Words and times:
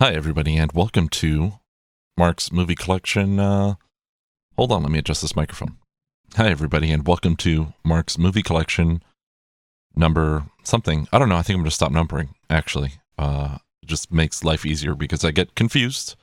Hi, 0.00 0.12
everybody, 0.12 0.56
and 0.56 0.70
welcome 0.70 1.08
to 1.08 1.54
Mark's 2.16 2.52
movie 2.52 2.76
collection. 2.76 3.40
Uh, 3.40 3.74
hold 4.56 4.70
on, 4.70 4.84
let 4.84 4.92
me 4.92 5.00
adjust 5.00 5.22
this 5.22 5.34
microphone. 5.34 5.76
Hi, 6.36 6.50
everybody, 6.50 6.92
and 6.92 7.04
welcome 7.04 7.34
to 7.38 7.74
Mark's 7.84 8.16
movie 8.16 8.44
collection 8.44 9.02
number 9.96 10.44
something. 10.62 11.08
I 11.12 11.18
don't 11.18 11.28
know. 11.28 11.34
I 11.34 11.42
think 11.42 11.56
I'm 11.56 11.62
going 11.62 11.70
to 11.70 11.74
stop 11.74 11.90
numbering, 11.90 12.36
actually. 12.48 12.92
Uh, 13.18 13.58
just 13.84 14.12
makes 14.12 14.44
life 14.44 14.64
easier 14.64 14.94
because 14.94 15.24
I 15.24 15.32
get 15.32 15.56
confused. 15.56 16.14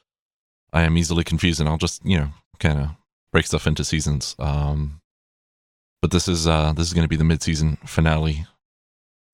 I 0.71 0.83
am 0.83 0.97
easily 0.97 1.25
confused, 1.25 1.59
and 1.59 1.67
I'll 1.67 1.75
just, 1.75 2.01
you 2.05 2.17
know, 2.17 2.29
kind 2.59 2.79
of 2.79 2.91
break 3.33 3.45
stuff 3.45 3.67
into 3.67 3.83
seasons. 3.83 4.37
Um, 4.39 5.01
but 6.01 6.11
this 6.11 6.29
is 6.29 6.47
uh, 6.47 6.71
this 6.71 6.87
is 6.87 6.93
going 6.93 7.03
to 7.03 7.09
be 7.09 7.17
the 7.17 7.25
mid-season 7.25 7.77
finale. 7.85 8.45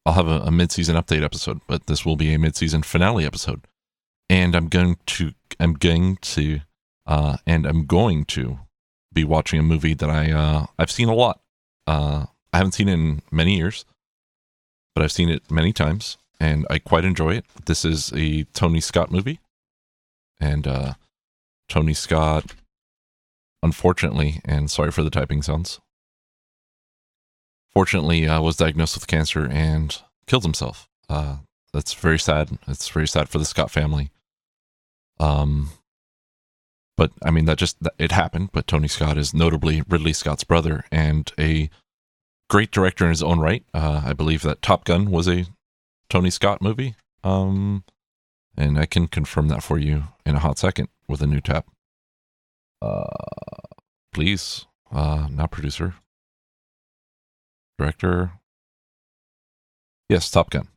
I'll 0.04 0.14
have 0.14 0.28
a, 0.28 0.40
a 0.40 0.52
mid-season 0.52 0.96
update 0.96 1.24
episode, 1.24 1.62
but 1.68 1.86
this 1.86 2.08
will 2.08 2.16
be 2.16 2.34
a 2.34 2.40
mid-season 2.40 2.82
finale 2.82 3.24
episode 3.24 3.62
and 4.32 4.56
I'm 4.56 4.70
going 4.70 4.98
to 5.08 5.34
I'm 5.60 5.74
going 5.74 6.16
to 6.22 6.62
uh, 7.06 7.38
and 7.46 7.66
I'm 7.66 7.86
going 7.86 8.24
to 8.26 8.60
be 9.12 9.26
watching 9.26 9.60
a 9.60 9.64
movie 9.64 9.94
that 9.94 10.10
I 10.10 10.32
uh, 10.32 10.66
I've 10.80 10.90
seen 10.90 11.10
a 11.10 11.14
lot. 11.14 11.42
Uh, 11.86 12.28
I 12.54 12.58
haven't 12.58 12.72
seen 12.72 12.88
it 12.88 12.94
in 12.94 13.22
many 13.30 13.58
years, 13.58 13.84
but 14.96 15.04
I've 15.04 15.12
seen 15.12 15.30
it 15.30 15.52
many 15.52 15.74
times, 15.74 16.18
and 16.40 16.66
I 16.70 16.80
quite 16.80 17.04
enjoy 17.04 17.36
it. 17.36 17.46
This 17.66 17.84
is 17.84 18.14
a 18.14 18.46
Tony 18.54 18.80
Scott 18.80 19.12
movie, 19.12 19.42
and 20.40 20.66
uh, 20.66 20.94
Tony 21.68 21.94
Scott, 21.94 22.54
unfortunately, 23.62 24.40
and 24.46 24.72
sorry 24.72 24.92
for 24.92 25.04
the 25.04 25.10
typing 25.10 25.42
sounds. 25.42 25.82
Fortunately, 27.74 28.30
uh, 28.30 28.42
was 28.42 28.56
diagnosed 28.56 28.96
with 28.96 29.08
cancer 29.08 29.46
and 29.46 30.02
killed 30.26 30.44
himself. 30.44 30.88
Uh, 31.10 31.38
that's 31.74 31.94
very 31.94 32.20
sad. 32.20 32.58
It's 32.68 32.88
very 32.88 33.08
sad 33.10 33.28
for 33.28 33.38
the 33.38 33.46
Scott 33.46 33.70
family. 33.72 34.10
Um, 35.22 35.70
but 36.98 37.12
I 37.24 37.30
mean 37.32 37.46
that 37.46 37.60
just 37.60 37.78
it 38.00 38.12
happened. 38.12 38.50
But 38.52 38.68
Tony 38.68 38.88
Scott 38.88 39.18
is 39.18 39.34
notably 39.34 39.84
Ridley 39.88 40.14
Scott's 40.14 40.44
brother 40.44 40.84
and 40.92 41.32
a 41.40 41.70
great 42.50 42.72
director 42.72 43.06
in 43.06 43.12
his 43.12 43.24
own 43.24 43.40
right. 43.40 43.64
Uh, 43.74 44.02
I 44.04 44.14
believe 44.14 44.42
that 44.42 44.62
Top 44.62 44.84
Gun 44.84 45.12
was 45.12 45.28
a 45.28 45.46
Tony 46.10 46.32
Scott 46.32 46.62
movie. 46.62 46.96
Um, 47.24 47.84
and 48.58 48.78
I 48.80 48.86
can 48.86 49.08
confirm 49.08 49.48
that 49.50 49.64
for 49.64 49.78
you 49.78 50.06
in 50.26 50.36
a 50.36 50.40
hot 50.40 50.58
second 50.58 50.90
with 51.08 51.22
a 51.22 51.28
new 51.28 51.40
tap. 51.40 51.68
Uh, 52.82 53.06
please, 54.12 54.66
uh, 54.92 55.28
not 55.30 55.52
producer, 55.52 55.94
director. 57.78 58.32
Yes, 60.10 60.30
Top 60.30 60.50
Gun. 60.50 60.68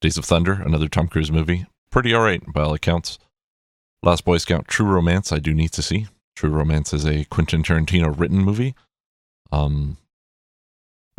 Days 0.00 0.18
of 0.18 0.24
Thunder, 0.24 0.52
another 0.52 0.88
Tom 0.88 1.08
Cruise 1.08 1.32
movie 1.32 1.66
pretty 1.90 2.14
all 2.14 2.22
right 2.22 2.42
by 2.52 2.62
all 2.62 2.74
accounts. 2.74 3.18
Last 4.02 4.24
Boy 4.24 4.38
Scout, 4.38 4.68
True 4.68 4.86
Romance, 4.86 5.32
I 5.32 5.38
do 5.38 5.52
need 5.52 5.72
to 5.72 5.82
see. 5.82 6.06
True 6.36 6.50
Romance 6.50 6.92
is 6.92 7.04
a 7.04 7.24
Quentin 7.24 7.62
Tarantino 7.62 8.18
written 8.18 8.38
movie. 8.38 8.74
Um, 9.50 9.96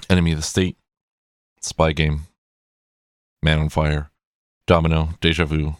Enemy 0.10 0.32
of 0.32 0.38
the 0.38 0.44
State, 0.44 0.78
Spy 1.62 1.92
Game, 1.92 2.28
Man 3.44 3.60
on 3.60 3.70
Fire, 3.70 4.12
Domino, 4.66 5.10
Deja 5.20 5.46
Vu, 5.46 5.76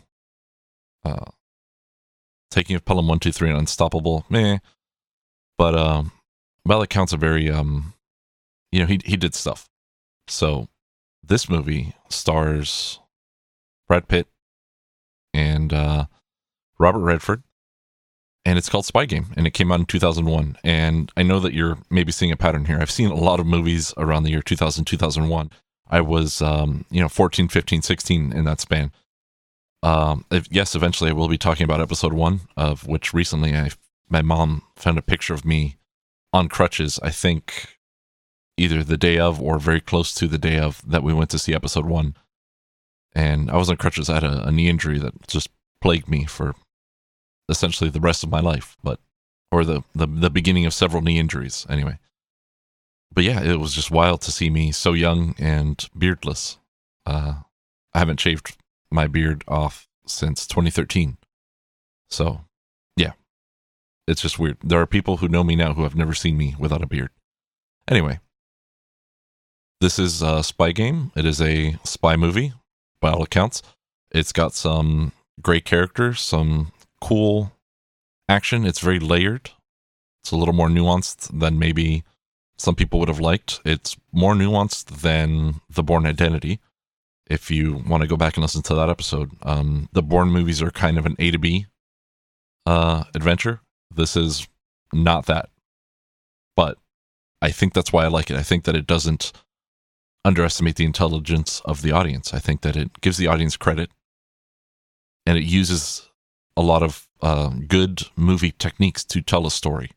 uh, 1.06 1.32
Taking 2.52 2.76
of 2.76 2.84
Pelham 2.84 3.06
123 3.06 3.50
and 3.50 3.60
Unstoppable, 3.60 4.26
meh. 4.30 4.58
But 5.58 5.76
um, 5.76 6.12
by 6.66 6.76
all 6.76 6.82
accounts, 6.82 7.14
a 7.14 7.18
very, 7.18 7.50
um, 7.50 7.94
you 8.72 8.80
know, 8.80 8.88
he, 8.88 9.00
he 9.06 9.16
did 9.16 9.36
stuff. 9.36 9.70
So 10.28 10.68
this 11.24 11.48
movie 11.48 11.94
stars 12.10 13.00
Brad 13.88 14.08
Pitt, 14.08 14.28
and 15.34 15.74
uh, 15.74 16.06
Robert 16.80 17.00
Redford, 17.00 17.44
and 18.46 18.58
it's 18.58 18.70
called 18.70 18.86
Spy 18.86 19.06
Game, 19.06 19.28
and 19.36 19.46
it 19.46 19.52
came 19.52 19.72
out 19.72 19.80
in 19.80 19.86
2001. 19.86 20.58
And 20.64 21.12
I 21.16 21.24
know 21.24 21.40
that 21.40 21.54
you're 21.54 21.78
maybe 21.90 22.12
seeing 22.12 22.32
a 22.32 22.38
pattern 22.38 22.66
here. 22.66 22.80
I've 22.80 22.92
seen 22.92 23.12
a 23.12 23.16
lot 23.16 23.40
of 23.40 23.46
movies 23.46 23.94
around 23.98 24.24
the 24.24 24.32
year 24.32 24.42
2000, 24.42 24.86
2001. 24.86 25.52
I 25.90 26.02
was, 26.02 26.42
um, 26.42 26.86
you 26.90 27.02
know, 27.02 27.10
14, 27.10 27.48
15, 27.48 27.82
16 27.82 28.34
in 28.34 28.46
that 28.46 28.60
span. 28.60 28.92
Um, 29.82 30.26
if, 30.32 30.48
yes, 30.52 30.76
eventually 30.76 31.10
I 31.10 31.14
will 31.14 31.30
be 31.30 31.38
talking 31.38 31.64
about 31.64 31.82
episode 31.82 32.14
one, 32.14 32.42
of 32.56 32.88
which 32.88 33.14
recently 33.14 33.56
I, 33.56 33.72
my 34.10 34.22
mom 34.22 34.64
found 34.76 34.98
a 34.98 35.04
picture 35.04 35.34
of 35.34 35.46
me 35.46 35.78
on 36.34 36.50
crutches. 36.50 37.00
I 37.02 37.10
think 37.10 37.78
either 38.58 38.84
the 38.84 38.98
day 38.98 39.18
of 39.18 39.42
or 39.42 39.58
very 39.58 39.80
close 39.80 40.14
to 40.14 40.28
the 40.28 40.38
day 40.38 40.60
of 40.60 40.82
that 40.88 41.04
we 41.04 41.14
went 41.14 41.30
to 41.32 41.40
see 41.40 41.54
episode 41.54 41.86
one 41.86 42.16
and 43.14 43.50
I 43.50 43.58
was 43.58 43.70
on 43.70 43.78
crutches. 43.78 44.10
I 44.10 44.16
had 44.16 44.24
a, 44.24 44.48
a, 44.48 44.52
knee 44.52 44.70
injury 44.70 45.00
that 45.00 45.28
just 45.28 45.50
plagued 45.82 46.10
me 46.10 46.26
for 46.26 46.56
essentially 47.48 47.90
the 47.90 48.00
rest 48.00 48.24
of 48.24 48.30
my 48.30 48.40
life, 48.40 48.78
but 48.84 49.00
or 49.52 49.66
the, 49.66 49.84
the 49.96 50.06
the 50.06 50.30
beginning 50.30 50.66
of 50.66 50.74
several 50.74 51.02
knee 51.02 51.20
injuries 51.20 51.66
anyway. 51.70 51.98
But 53.12 53.24
yeah, 53.24 53.42
it 53.42 53.60
was 53.60 53.74
just 53.74 53.92
wild 53.92 54.22
to 54.22 54.32
see 54.32 54.50
me 54.50 54.72
so 54.72 54.94
young 54.94 55.36
and 55.40 55.84
beardless. 55.98 56.58
Uh, 57.06 57.42
I 57.94 58.00
haven't 58.00 58.20
shaved 58.20 58.58
my 58.92 59.08
beard 59.08 59.44
off 59.48 59.88
since 60.06 60.46
2013. 60.46 61.18
So, 62.10 62.42
yeah, 62.96 63.14
it's 64.08 64.22
just 64.22 64.38
weird. 64.38 64.58
There 64.64 64.80
are 64.80 64.86
people 64.86 65.18
who 65.18 65.28
know 65.28 65.44
me 65.44 65.56
now 65.56 65.74
who 65.74 65.84
have 65.84 65.96
never 65.96 66.14
seen 66.14 66.38
me 66.38 66.56
without 66.60 66.84
a 66.84 66.88
beard. 66.88 67.10
Anyway, 67.88 68.20
this 69.82 69.98
is 69.98 70.22
a 70.22 70.44
spy 70.44 70.72
game. 70.72 71.12
It 71.16 71.26
is 71.26 71.42
a 71.42 71.78
spy 71.84 72.16
movie 72.16 72.54
by 73.02 73.12
all 73.12 73.24
accounts. 73.24 73.62
It's 74.12 74.32
got 74.32 74.54
some 74.54 75.12
great 75.42 75.66
characters, 75.66 76.22
some 76.22 76.72
cool 77.02 77.52
action. 78.28 78.66
It's 78.66 78.80
very 78.80 79.00
layered. 79.00 79.52
It's 80.24 80.32
a 80.32 80.36
little 80.36 80.54
more 80.54 80.70
nuanced 80.70 81.40
than 81.40 81.60
maybe 81.60 82.04
some 82.58 82.76
people 82.76 83.00
would 83.00 83.08
have 83.08 83.20
liked. 83.20 83.62
It's 83.64 83.96
more 84.12 84.34
nuanced 84.34 85.02
than 85.02 85.62
The 85.70 85.84
Bourne 85.84 86.06
Identity. 86.06 86.60
If 87.28 87.52
you 87.52 87.84
want 87.88 88.02
to 88.02 88.08
go 88.08 88.18
back 88.18 88.36
and 88.36 88.42
listen 88.42 88.64
to 88.64 88.76
that 88.76 88.90
episode, 88.90 89.32
um, 89.44 89.88
the 89.94 90.02
Bourne 90.02 90.30
movies 90.30 90.62
are 90.62 90.72
kind 90.72 90.98
of 90.98 91.06
an 91.06 91.16
A 91.20 91.32
to 91.32 91.38
B 91.38 91.68
uh, 92.66 93.04
adventure. 93.16 93.62
This 93.96 94.16
is 94.16 94.48
not 94.92 95.28
that, 95.28 95.50
but 96.56 96.78
I 97.42 97.52
think 97.52 97.74
that's 97.74 97.94
why 97.94 98.04
I 98.04 98.08
like 98.08 98.30
it. 98.30 98.36
I 98.36 98.44
think 98.44 98.66
that 98.66 98.76
it 98.76 98.88
doesn't 98.88 99.32
underestimate 100.26 100.76
the 100.76 100.86
intelligence 100.86 101.62
of 101.66 101.82
the 101.82 101.92
audience. 101.92 102.34
I 102.34 102.40
think 102.40 102.62
that 102.62 102.76
it 102.76 103.02
gives 103.02 103.18
the 103.18 103.28
audience 103.28 103.58
credit 103.58 103.90
and 105.26 105.38
it 105.38 105.44
uses 105.44 106.10
a 106.58 106.62
lot 106.62 106.84
of 106.84 107.08
uh, 107.22 107.52
good 107.68 108.04
movie 108.16 108.52
techniques 108.52 109.04
to 109.06 109.22
tell 109.22 109.46
a 109.46 109.52
story 109.52 109.92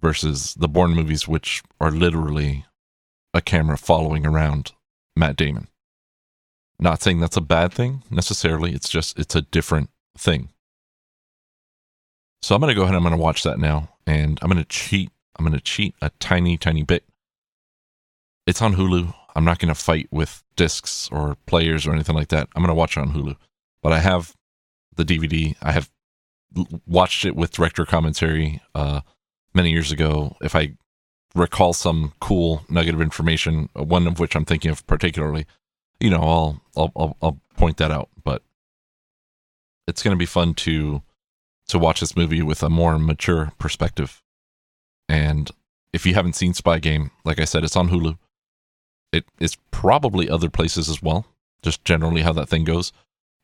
versus 0.00 0.54
the 0.54 0.68
Bourne 0.68 0.94
movies, 0.94 1.28
which 1.28 1.62
are 1.80 1.90
literally 1.90 2.64
a 3.32 3.40
camera 3.40 3.78
following 3.78 4.26
around 4.26 4.72
Matt 5.16 5.36
Damon. 5.36 5.68
Not 6.80 7.00
saying 7.00 7.20
that's 7.20 7.36
a 7.36 7.42
bad 7.42 7.72
thing 7.72 8.02
necessarily, 8.10 8.72
it's 8.72 8.88
just, 8.88 9.18
it's 9.18 9.36
a 9.36 9.42
different 9.42 9.90
thing. 10.18 10.48
So 12.42 12.54
I'm 12.54 12.60
going 12.60 12.70
to 12.70 12.74
go 12.74 12.82
ahead 12.82 12.94
and 12.94 12.96
I'm 12.96 13.08
going 13.08 13.18
to 13.18 13.22
watch 13.22 13.44
that 13.44 13.60
now 13.60 13.90
and 14.06 14.38
I'm 14.42 14.50
going 14.50 14.62
to 14.62 14.68
cheat. 14.68 15.10
I'm 15.38 15.44
going 15.46 15.56
to 15.56 15.64
cheat 15.64 15.94
a 16.02 16.10
tiny, 16.18 16.58
tiny 16.58 16.82
bit 16.82 17.04
it's 18.46 18.62
on 18.62 18.74
Hulu. 18.74 19.14
I'm 19.34 19.44
not 19.44 19.58
going 19.58 19.68
to 19.68 19.80
fight 19.80 20.08
with 20.10 20.42
discs 20.56 21.08
or 21.10 21.36
players 21.46 21.86
or 21.86 21.92
anything 21.92 22.14
like 22.14 22.28
that. 22.28 22.48
I'm 22.54 22.62
going 22.62 22.68
to 22.68 22.74
watch 22.74 22.96
it 22.96 23.00
on 23.00 23.12
Hulu. 23.12 23.36
But 23.82 23.92
I 23.92 24.00
have 24.00 24.34
the 24.96 25.04
DVD. 25.04 25.56
I 25.62 25.72
have 25.72 25.90
watched 26.86 27.24
it 27.24 27.34
with 27.34 27.52
director 27.52 27.84
commentary 27.84 28.60
uh, 28.74 29.00
many 29.54 29.70
years 29.70 29.90
ago. 29.90 30.36
If 30.42 30.54
I 30.54 30.74
recall 31.34 31.72
some 31.72 32.12
cool 32.20 32.62
nugget 32.68 32.94
of 32.94 33.00
information, 33.00 33.68
one 33.74 34.06
of 34.06 34.18
which 34.18 34.36
I'm 34.36 34.44
thinking 34.44 34.70
of 34.70 34.86
particularly, 34.86 35.46
you 35.98 36.10
know, 36.10 36.22
I'll 36.22 36.60
I'll 36.76 36.92
I'll, 36.96 37.16
I'll 37.22 37.40
point 37.56 37.78
that 37.78 37.90
out. 37.90 38.10
But 38.22 38.42
it's 39.88 40.02
going 40.02 40.14
to 40.14 40.18
be 40.18 40.26
fun 40.26 40.54
to 40.54 41.02
to 41.68 41.78
watch 41.78 42.00
this 42.00 42.16
movie 42.16 42.42
with 42.42 42.62
a 42.62 42.68
more 42.68 42.98
mature 42.98 43.52
perspective. 43.58 44.22
And 45.08 45.50
if 45.92 46.04
you 46.04 46.14
haven't 46.14 46.34
seen 46.34 46.54
Spy 46.54 46.78
Game, 46.78 47.10
like 47.24 47.40
I 47.40 47.44
said, 47.44 47.64
it's 47.64 47.76
on 47.76 47.88
Hulu 47.88 48.18
it 49.12 49.24
is 49.38 49.56
probably 49.70 50.28
other 50.28 50.48
places 50.48 50.88
as 50.88 51.02
well. 51.02 51.26
Just 51.62 51.84
generally 51.84 52.22
how 52.22 52.32
that 52.32 52.48
thing 52.48 52.64
goes. 52.64 52.92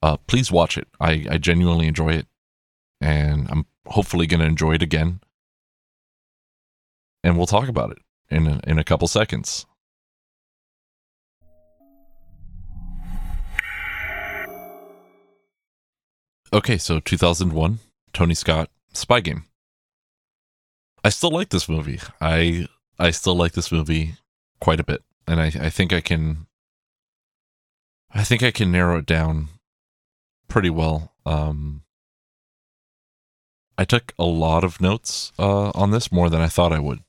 Uh, 0.03 0.17
please 0.27 0.51
watch 0.51 0.77
it. 0.79 0.89
I, 1.01 1.27
I 1.31 1.39
genuinely 1.39 1.87
enjoy 1.87 2.11
it, 2.11 2.27
and 3.01 3.49
I'm 3.51 3.67
hopefully 3.87 4.27
going 4.27 4.41
to 4.41 4.47
enjoy 4.47 4.75
it 4.75 4.83
again. 4.83 5.21
And 7.23 7.37
we'll 7.37 7.47
talk 7.47 7.69
about 7.69 7.91
it 7.91 7.99
in 8.31 8.47
a, 8.47 8.61
in 8.67 8.79
a 8.79 8.85
couple 8.85 9.09
seconds. 9.09 9.67
Okay, 16.53 16.79
so 16.79 16.99
2001, 17.01 17.79
Tony 18.13 18.35
Scott, 18.35 18.71
Spy 18.95 19.21
Game. 19.21 19.45
I 21.05 21.11
still 21.11 21.31
like 21.31 21.51
this 21.51 21.69
movie. 21.69 22.01
I 22.21 22.69
I 22.99 23.11
still 23.11 23.37
like 23.37 23.53
this 23.53 23.71
movie 23.71 24.15
quite 24.61 24.81
a 24.81 24.85
bit 24.85 25.03
and 25.29 25.41
I, 25.41 25.47
I 25.47 25.71
think 25.71 25.93
I 25.93 26.01
can 26.01 26.47
I 28.11 28.25
think 28.25 28.43
I 28.43 28.51
can 28.51 28.73
narrow 28.73 28.99
it 28.99 29.07
down 29.07 29.49
pretty 30.49 30.71
well. 30.71 31.13
Um, 31.27 31.83
I 33.77 33.85
took 33.85 34.15
a 34.19 34.25
lot 34.25 34.65
of 34.65 34.81
notes 34.81 35.33
uh, 35.39 35.71
on 35.75 35.91
this, 35.91 36.11
more 36.11 36.31
than 36.31 36.41
I 36.41 36.49
thought 36.49 36.73
I 36.73 36.79
would. 36.79 37.01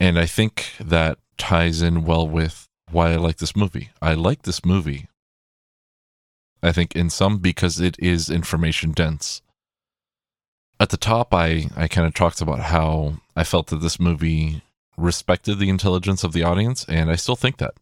And 0.00 0.18
I 0.18 0.26
think 0.26 0.72
that 0.80 1.18
ties 1.36 1.82
in 1.82 2.04
well 2.04 2.26
with 2.26 2.66
why 2.90 3.12
I 3.12 3.16
like 3.16 3.36
this 3.36 3.54
movie. 3.54 3.90
I 4.00 4.14
like 4.14 4.42
this 4.42 4.64
movie, 4.64 5.08
I 6.62 6.72
think, 6.72 6.96
in 6.96 7.10
some 7.10 7.38
because 7.38 7.78
it 7.78 7.96
is 7.98 8.30
information 8.30 8.92
dense. 8.92 9.42
At 10.80 10.88
the 10.88 10.96
top, 10.96 11.32
I, 11.34 11.68
I 11.76 11.88
kind 11.88 12.06
of 12.06 12.14
talked 12.14 12.40
about 12.40 12.60
how 12.60 13.18
I 13.36 13.44
felt 13.44 13.68
that 13.68 13.80
this 13.80 14.00
movie 14.00 14.62
respected 14.96 15.58
the 15.58 15.68
intelligence 15.68 16.24
of 16.24 16.32
the 16.32 16.42
audience, 16.42 16.84
and 16.88 17.10
I 17.10 17.16
still 17.16 17.36
think 17.36 17.58
that. 17.58 17.74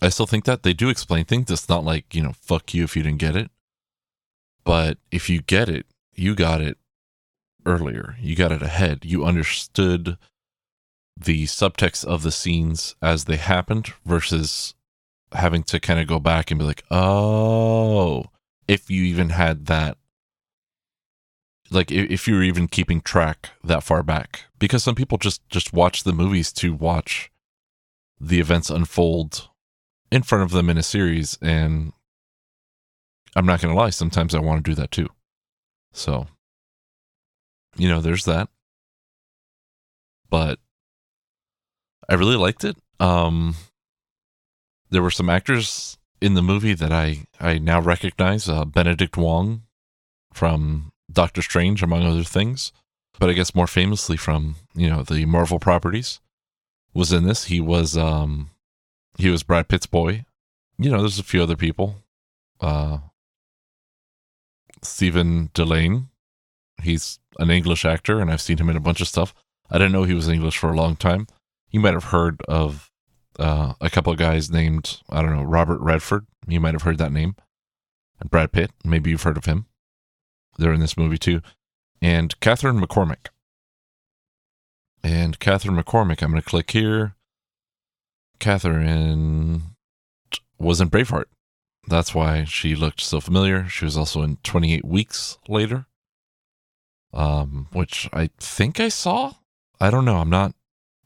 I 0.00 0.08
still 0.08 0.26
think 0.26 0.44
that 0.44 0.62
they 0.62 0.72
do 0.74 0.88
explain 0.88 1.24
things. 1.24 1.50
It's 1.50 1.68
not 1.68 1.84
like, 1.84 2.14
you 2.14 2.22
know, 2.22 2.32
fuck 2.32 2.74
you 2.74 2.84
if 2.84 2.96
you 2.96 3.02
didn't 3.02 3.18
get 3.18 3.36
it. 3.36 3.50
But 4.64 4.98
if 5.10 5.30
you 5.30 5.40
get 5.40 5.68
it, 5.68 5.86
you 6.14 6.34
got 6.34 6.60
it 6.60 6.76
earlier. 7.64 8.16
You 8.20 8.36
got 8.36 8.52
it 8.52 8.62
ahead. 8.62 9.04
You 9.04 9.24
understood 9.24 10.18
the 11.16 11.44
subtext 11.44 12.04
of 12.04 12.22
the 12.22 12.32
scenes 12.32 12.94
as 13.00 13.24
they 13.24 13.36
happened 13.36 13.92
versus 14.04 14.74
having 15.32 15.62
to 15.64 15.80
kind 15.80 15.98
of 15.98 16.06
go 16.06 16.18
back 16.18 16.50
and 16.50 16.58
be 16.58 16.66
like, 16.66 16.84
oh, 16.90 18.26
if 18.68 18.90
you 18.90 19.02
even 19.04 19.30
had 19.30 19.66
that, 19.66 19.96
like 21.70 21.90
if 21.90 22.28
you're 22.28 22.42
even 22.42 22.68
keeping 22.68 23.00
track 23.00 23.50
that 23.64 23.82
far 23.82 24.02
back, 24.02 24.44
because 24.58 24.84
some 24.84 24.94
people 24.94 25.18
just 25.18 25.46
just 25.48 25.72
watch 25.72 26.04
the 26.04 26.12
movies 26.12 26.52
to 26.54 26.74
watch 26.74 27.30
the 28.20 28.40
events 28.40 28.70
unfold 28.70 29.48
in 30.10 30.22
front 30.22 30.44
of 30.44 30.50
them 30.50 30.70
in 30.70 30.78
a 30.78 30.82
series, 30.82 31.38
and 31.42 31.92
I'm 33.34 33.46
not 33.46 33.60
gonna 33.60 33.74
lie, 33.74 33.90
sometimes 33.90 34.34
I 34.34 34.40
want 34.40 34.64
to 34.64 34.70
do 34.70 34.74
that 34.76 34.90
too. 34.90 35.08
So, 35.92 36.26
you 37.76 37.88
know, 37.88 38.00
there's 38.00 38.24
that. 38.24 38.48
But 40.28 40.58
I 42.08 42.14
really 42.14 42.36
liked 42.36 42.64
it. 42.64 42.76
Um, 43.00 43.54
there 44.90 45.02
were 45.02 45.10
some 45.10 45.30
actors 45.30 45.98
in 46.20 46.34
the 46.34 46.42
movie 46.42 46.74
that 46.74 46.92
I, 46.92 47.26
I 47.40 47.58
now 47.58 47.80
recognize. 47.80 48.48
Uh, 48.48 48.64
Benedict 48.64 49.16
Wong 49.16 49.62
from 50.32 50.92
Doctor 51.10 51.42
Strange, 51.42 51.82
among 51.82 52.04
other 52.04 52.24
things. 52.24 52.72
But 53.18 53.30
I 53.30 53.32
guess 53.32 53.54
more 53.54 53.66
famously 53.66 54.16
from, 54.16 54.56
you 54.74 54.90
know, 54.90 55.02
the 55.02 55.24
Marvel 55.24 55.58
properties 55.58 56.20
was 56.92 57.12
in 57.12 57.24
this. 57.24 57.44
He 57.44 57.60
was 57.60 57.96
um 57.96 58.50
he 59.18 59.30
was 59.30 59.42
Brad 59.42 59.68
Pitt's 59.68 59.86
boy. 59.86 60.24
You 60.78 60.90
know, 60.90 61.00
there's 61.00 61.18
a 61.18 61.24
few 61.24 61.42
other 61.42 61.56
people. 61.56 62.02
Uh 62.60 62.98
Stephen 64.82 65.48
Dillane. 65.54 66.08
He's 66.82 67.18
an 67.38 67.50
English 67.50 67.84
actor, 67.84 68.20
and 68.20 68.30
I've 68.30 68.42
seen 68.42 68.58
him 68.58 68.68
in 68.68 68.76
a 68.76 68.80
bunch 68.80 69.00
of 69.00 69.08
stuff. 69.08 69.34
I 69.70 69.78
didn't 69.78 69.92
know 69.92 70.04
he 70.04 70.14
was 70.14 70.28
English 70.28 70.58
for 70.58 70.70
a 70.70 70.76
long 70.76 70.94
time. 70.94 71.26
You 71.70 71.80
might 71.80 71.94
have 71.94 72.04
heard 72.04 72.40
of 72.48 72.90
uh, 73.38 73.72
a 73.80 73.90
couple 73.90 74.12
of 74.12 74.18
guys 74.18 74.50
named, 74.50 75.00
I 75.10 75.22
don't 75.22 75.34
know, 75.34 75.42
Robert 75.42 75.80
Redford. 75.80 76.26
You 76.46 76.60
might 76.60 76.74
have 76.74 76.82
heard 76.82 76.98
that 76.98 77.12
name. 77.12 77.36
And 78.20 78.30
Brad 78.30 78.52
Pitt. 78.52 78.70
Maybe 78.84 79.10
you've 79.10 79.22
heard 79.22 79.36
of 79.36 79.46
him. 79.46 79.66
They're 80.58 80.72
in 80.72 80.80
this 80.80 80.96
movie 80.96 81.18
too. 81.18 81.42
And 82.00 82.38
Catherine 82.40 82.80
McCormack. 82.80 83.28
And 85.02 85.38
Catherine 85.38 85.76
McCormack, 85.76 86.22
I'm 86.22 86.30
going 86.30 86.42
to 86.42 86.48
click 86.48 86.70
here. 86.72 87.14
Catherine 88.38 89.76
was 90.58 90.80
in 90.80 90.90
Braveheart. 90.90 91.26
That's 91.88 92.14
why 92.14 92.44
she 92.44 92.74
looked 92.74 93.00
so 93.00 93.20
familiar. 93.20 93.68
She 93.68 93.84
was 93.84 93.96
also 93.96 94.22
in 94.22 94.38
28 94.42 94.84
Weeks 94.84 95.38
Later, 95.48 95.86
um, 97.12 97.68
which 97.72 98.08
I 98.12 98.30
think 98.38 98.80
I 98.80 98.88
saw. 98.88 99.34
I 99.80 99.90
don't 99.90 100.04
know. 100.04 100.16
I'm 100.16 100.30
not 100.30 100.54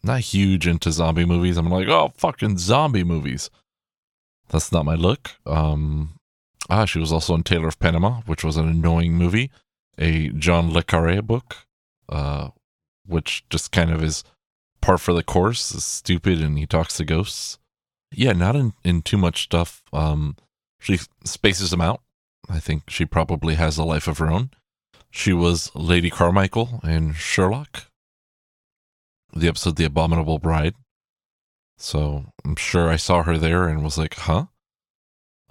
not 0.02 0.20
huge 0.20 0.66
into 0.66 0.90
zombie 0.90 1.26
movies. 1.26 1.58
I'm 1.58 1.68
like, 1.68 1.88
oh, 1.88 2.12
fucking 2.16 2.56
zombie 2.56 3.04
movies. 3.04 3.50
That's 4.48 4.72
not 4.72 4.86
my 4.86 4.94
look. 4.94 5.32
Um, 5.44 6.18
ah, 6.70 6.84
she 6.84 6.98
was 6.98 7.12
also 7.12 7.34
in 7.34 7.42
Tailor 7.42 7.68
of 7.68 7.78
Panama, 7.78 8.20
which 8.26 8.44
was 8.44 8.56
an 8.56 8.68
annoying 8.68 9.14
movie, 9.14 9.50
a 9.98 10.28
John 10.28 10.72
le 10.72 10.82
Carre 10.82 11.20
book, 11.20 11.66
uh, 12.08 12.48
which 13.06 13.44
just 13.50 13.72
kind 13.72 13.90
of 13.90 14.02
is 14.02 14.24
par 14.80 14.96
for 14.96 15.12
the 15.12 15.22
course. 15.22 15.74
Is 15.74 15.84
stupid, 15.84 16.40
and 16.40 16.56
he 16.56 16.66
talks 16.66 16.96
to 16.96 17.04
ghosts. 17.04 17.58
Yeah, 18.12 18.32
not 18.32 18.56
in, 18.56 18.72
in 18.84 19.02
too 19.02 19.18
much 19.18 19.42
stuff. 19.42 19.82
Um, 19.92 20.36
she 20.80 20.98
spaces 21.24 21.70
them 21.70 21.80
out. 21.80 22.00
I 22.48 22.58
think 22.58 22.88
she 22.88 23.04
probably 23.04 23.54
has 23.54 23.76
a 23.76 23.84
life 23.84 24.08
of 24.08 24.18
her 24.18 24.30
own. 24.30 24.50
She 25.10 25.32
was 25.32 25.70
Lady 25.74 26.10
Carmichael 26.10 26.80
in 26.84 27.12
Sherlock, 27.14 27.86
the 29.34 29.48
episode 29.48 29.76
The 29.76 29.84
Abominable 29.84 30.38
Bride. 30.38 30.74
So 31.78 32.26
I'm 32.44 32.56
sure 32.56 32.88
I 32.88 32.96
saw 32.96 33.22
her 33.22 33.38
there 33.38 33.66
and 33.66 33.82
was 33.82 33.98
like, 33.98 34.14
huh? 34.14 34.46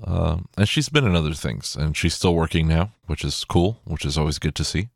Uh, 0.04 0.38
and 0.58 0.70
she's 0.70 0.90
been 0.90 1.06
in 1.06 1.16
other 1.16 1.34
things, 1.34 1.76
and 1.76 1.96
she's 1.96 2.14
still 2.14 2.34
working 2.34 2.68
now, 2.68 2.94
which 3.06 3.24
is 3.24 3.44
cool, 3.44 3.82
which 3.84 4.06
is 4.06 4.18
always 4.18 4.40
good 4.40 4.56
to 4.56 4.64
see. 4.64 4.90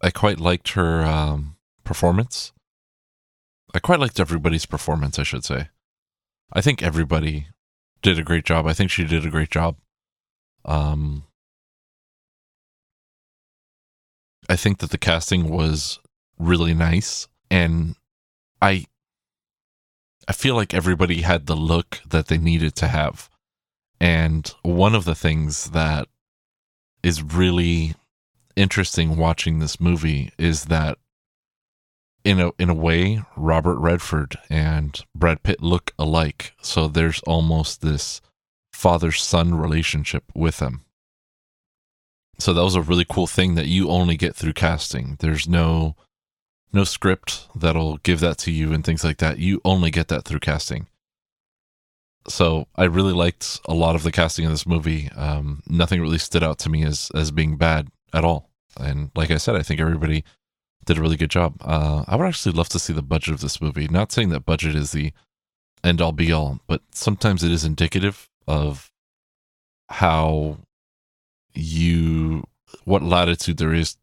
I 0.00 0.10
quite 0.10 0.38
liked 0.38 0.70
her 0.70 1.02
um, 1.04 1.56
performance. 1.82 2.52
I 3.74 3.80
quite 3.80 4.00
liked 4.00 4.20
everybody's 4.20 4.66
performance, 4.66 5.18
I 5.18 5.24
should 5.24 5.44
say. 5.44 5.68
I 6.52 6.60
think 6.60 6.82
everybody 6.82 7.48
did 8.02 8.18
a 8.18 8.22
great 8.22 8.44
job. 8.44 8.66
I 8.66 8.72
think 8.72 8.90
she 8.90 9.04
did 9.04 9.26
a 9.26 9.30
great 9.30 9.50
job. 9.50 9.76
Um, 10.64 11.24
I 14.48 14.56
think 14.56 14.78
that 14.78 14.90
the 14.90 14.98
casting 14.98 15.48
was 15.48 15.98
really 16.38 16.74
nice, 16.74 17.28
and 17.50 17.96
I 18.60 18.86
I 20.28 20.32
feel 20.32 20.54
like 20.54 20.72
everybody 20.72 21.22
had 21.22 21.46
the 21.46 21.56
look 21.56 22.00
that 22.08 22.28
they 22.28 22.38
needed 22.38 22.74
to 22.76 22.88
have. 22.88 23.28
And 24.00 24.46
one 24.62 24.94
of 24.94 25.04
the 25.04 25.14
things 25.14 25.70
that 25.70 26.08
is 27.02 27.22
really 27.22 27.94
interesting 28.56 29.16
watching 29.16 29.58
this 29.58 29.80
movie 29.80 30.30
is 30.38 30.66
that 30.66 30.98
in 32.24 32.40
a 32.40 32.52
in 32.58 32.70
a 32.70 32.74
way, 32.74 33.22
Robert 33.36 33.76
Redford 33.76 34.38
and 34.48 35.04
Brad 35.14 35.42
Pitt 35.42 35.62
look 35.62 35.92
alike. 35.98 36.54
So 36.62 36.88
there's 36.88 37.20
almost 37.26 37.82
this 37.82 38.20
father 38.72 39.12
son 39.12 39.54
relationship 39.54 40.24
with 40.34 40.58
them. 40.58 40.84
So 42.38 42.52
that 42.52 42.64
was 42.64 42.74
a 42.74 42.82
really 42.82 43.06
cool 43.08 43.26
thing 43.26 43.54
that 43.54 43.66
you 43.66 43.88
only 43.88 44.16
get 44.16 44.34
through 44.34 44.54
casting. 44.54 45.16
There's 45.20 45.48
no 45.48 45.96
no 46.72 46.84
script 46.84 47.48
that'll 47.54 47.98
give 47.98 48.20
that 48.20 48.38
to 48.38 48.50
you 48.50 48.72
and 48.72 48.84
things 48.84 49.04
like 49.04 49.18
that. 49.18 49.38
You 49.38 49.60
only 49.64 49.90
get 49.90 50.08
that 50.08 50.24
through 50.24 50.40
casting. 50.40 50.88
So 52.26 52.66
I 52.74 52.84
really 52.84 53.12
liked 53.12 53.60
a 53.66 53.74
lot 53.74 53.94
of 53.94 54.02
the 54.02 54.12
casting 54.12 54.44
in 54.44 54.50
this 54.50 54.66
movie. 54.66 55.10
Um, 55.14 55.62
nothing 55.66 56.00
really 56.00 56.18
stood 56.18 56.42
out 56.42 56.58
to 56.60 56.70
me 56.70 56.82
as 56.84 57.10
as 57.14 57.30
being 57.30 57.56
bad 57.56 57.88
at 58.12 58.24
all. 58.24 58.50
And 58.78 59.10
like 59.14 59.30
I 59.30 59.36
said, 59.36 59.56
I 59.56 59.62
think 59.62 59.80
everybody 59.80 60.24
did 60.84 60.98
a 60.98 61.00
really 61.00 61.16
good 61.16 61.30
job. 61.30 61.56
Uh, 61.60 62.04
I 62.06 62.16
would 62.16 62.26
actually 62.26 62.52
love 62.52 62.68
to 62.70 62.78
see 62.78 62.92
the 62.92 63.02
budget 63.02 63.34
of 63.34 63.40
this 63.40 63.60
movie. 63.60 63.88
Not 63.88 64.12
saying 64.12 64.30
that 64.30 64.46
budget 64.46 64.74
is 64.74 64.92
the 64.92 65.12
end 65.82 66.00
all 66.00 66.12
be 66.12 66.32
all, 66.32 66.60
but 66.66 66.82
sometimes 66.92 67.42
it 67.42 67.52
is 67.52 67.64
indicative 67.64 68.28
of 68.46 68.90
how 69.88 70.58
you, 71.54 72.44
what 72.84 73.02
latitude 73.02 73.58
there 73.58 73.74
is 73.74 73.96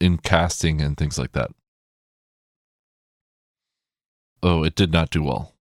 in 0.00 0.18
casting 0.18 0.80
and 0.80 0.96
things 0.96 1.18
like 1.18 1.32
that. 1.32 1.50
Oh, 4.42 4.64
it 4.64 4.74
did 4.74 4.92
not 4.92 5.10
do 5.10 5.22
well. 5.22 5.54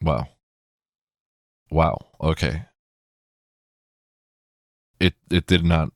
Wow. 0.00 0.28
Wow. 1.72 1.98
Okay. 2.20 2.66
It 5.00 5.14
it 5.30 5.46
did 5.46 5.64
not 5.64 5.90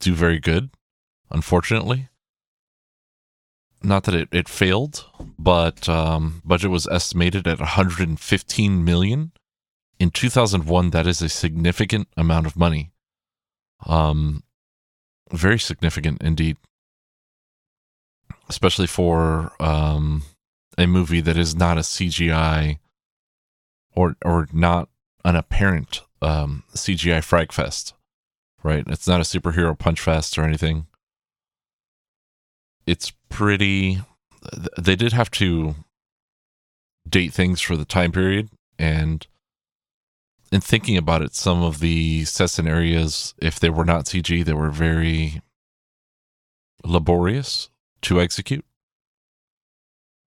do 0.00 0.14
very 0.14 0.38
good, 0.38 0.70
unfortunately 1.30 2.08
not 3.84 4.04
that 4.04 4.14
it, 4.14 4.28
it 4.32 4.48
failed, 4.48 5.06
but 5.38 5.88
um, 5.88 6.42
budget 6.44 6.70
was 6.70 6.86
estimated 6.86 7.46
at 7.46 7.58
115 7.58 8.84
million. 8.84 9.32
In 9.98 10.10
2001, 10.10 10.90
that 10.90 11.06
is 11.06 11.22
a 11.22 11.28
significant 11.28 12.08
amount 12.16 12.46
of 12.46 12.56
money. 12.56 12.92
Um, 13.86 14.42
very 15.30 15.58
significant 15.58 16.22
indeed, 16.22 16.56
especially 18.48 18.86
for 18.86 19.52
um, 19.60 20.22
a 20.78 20.86
movie 20.86 21.20
that 21.20 21.36
is 21.36 21.54
not 21.54 21.78
a 21.78 21.82
CGI 21.82 22.78
or 23.94 24.16
or 24.24 24.48
not 24.52 24.88
an 25.24 25.36
apparent 25.36 26.02
um, 26.20 26.64
CGI 26.74 27.22
frag 27.22 27.52
fest, 27.52 27.94
right? 28.62 28.84
It's 28.86 29.08
not 29.08 29.20
a 29.20 29.24
superhero 29.24 29.78
punch 29.78 30.00
fest 30.00 30.38
or 30.38 30.44
anything 30.44 30.86
it's 32.86 33.12
pretty. 33.28 34.00
They 34.78 34.96
did 34.96 35.12
have 35.12 35.30
to 35.32 35.74
date 37.08 37.32
things 37.32 37.60
for 37.60 37.76
the 37.76 37.84
time 37.84 38.12
period, 38.12 38.50
and 38.78 39.26
in 40.50 40.60
thinking 40.60 40.96
about 40.96 41.22
it, 41.22 41.34
some 41.34 41.62
of 41.62 41.80
the 41.80 42.24
sets 42.24 42.58
and 42.58 42.68
areas, 42.68 43.34
if 43.40 43.58
they 43.58 43.70
were 43.70 43.84
not 43.84 44.06
CG, 44.06 44.44
they 44.44 44.52
were 44.52 44.70
very 44.70 45.40
laborious 46.84 47.70
to 48.02 48.20
execute. 48.20 48.64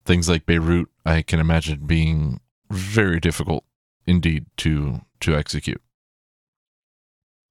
Things 0.04 0.28
like 0.28 0.46
Beirut, 0.46 0.88
I 1.04 1.22
can 1.22 1.40
imagine 1.40 1.86
being 1.86 2.40
very 2.70 3.20
difficult 3.20 3.64
indeed 4.06 4.46
to 4.58 5.00
to 5.20 5.35
execute. 5.35 5.80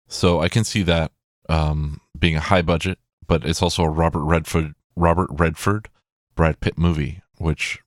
So 0.07 0.39
I 0.39 0.50
can 0.50 0.63
see 0.63 0.84
that 0.84 1.12
um, 1.50 2.01
being 2.17 2.36
a 2.36 2.41
high 2.41 2.62
budget, 2.62 3.00
but 3.27 3.45
it's 3.45 3.62
also 3.62 3.84
a 3.84 3.89
Robert 3.89 4.24
Redford 4.24 4.75
Robert 4.95 5.29
Redford 5.31 5.89
Brad 6.36 6.60
Pitt 6.60 6.77
movie, 6.77 7.22
which 7.38 7.79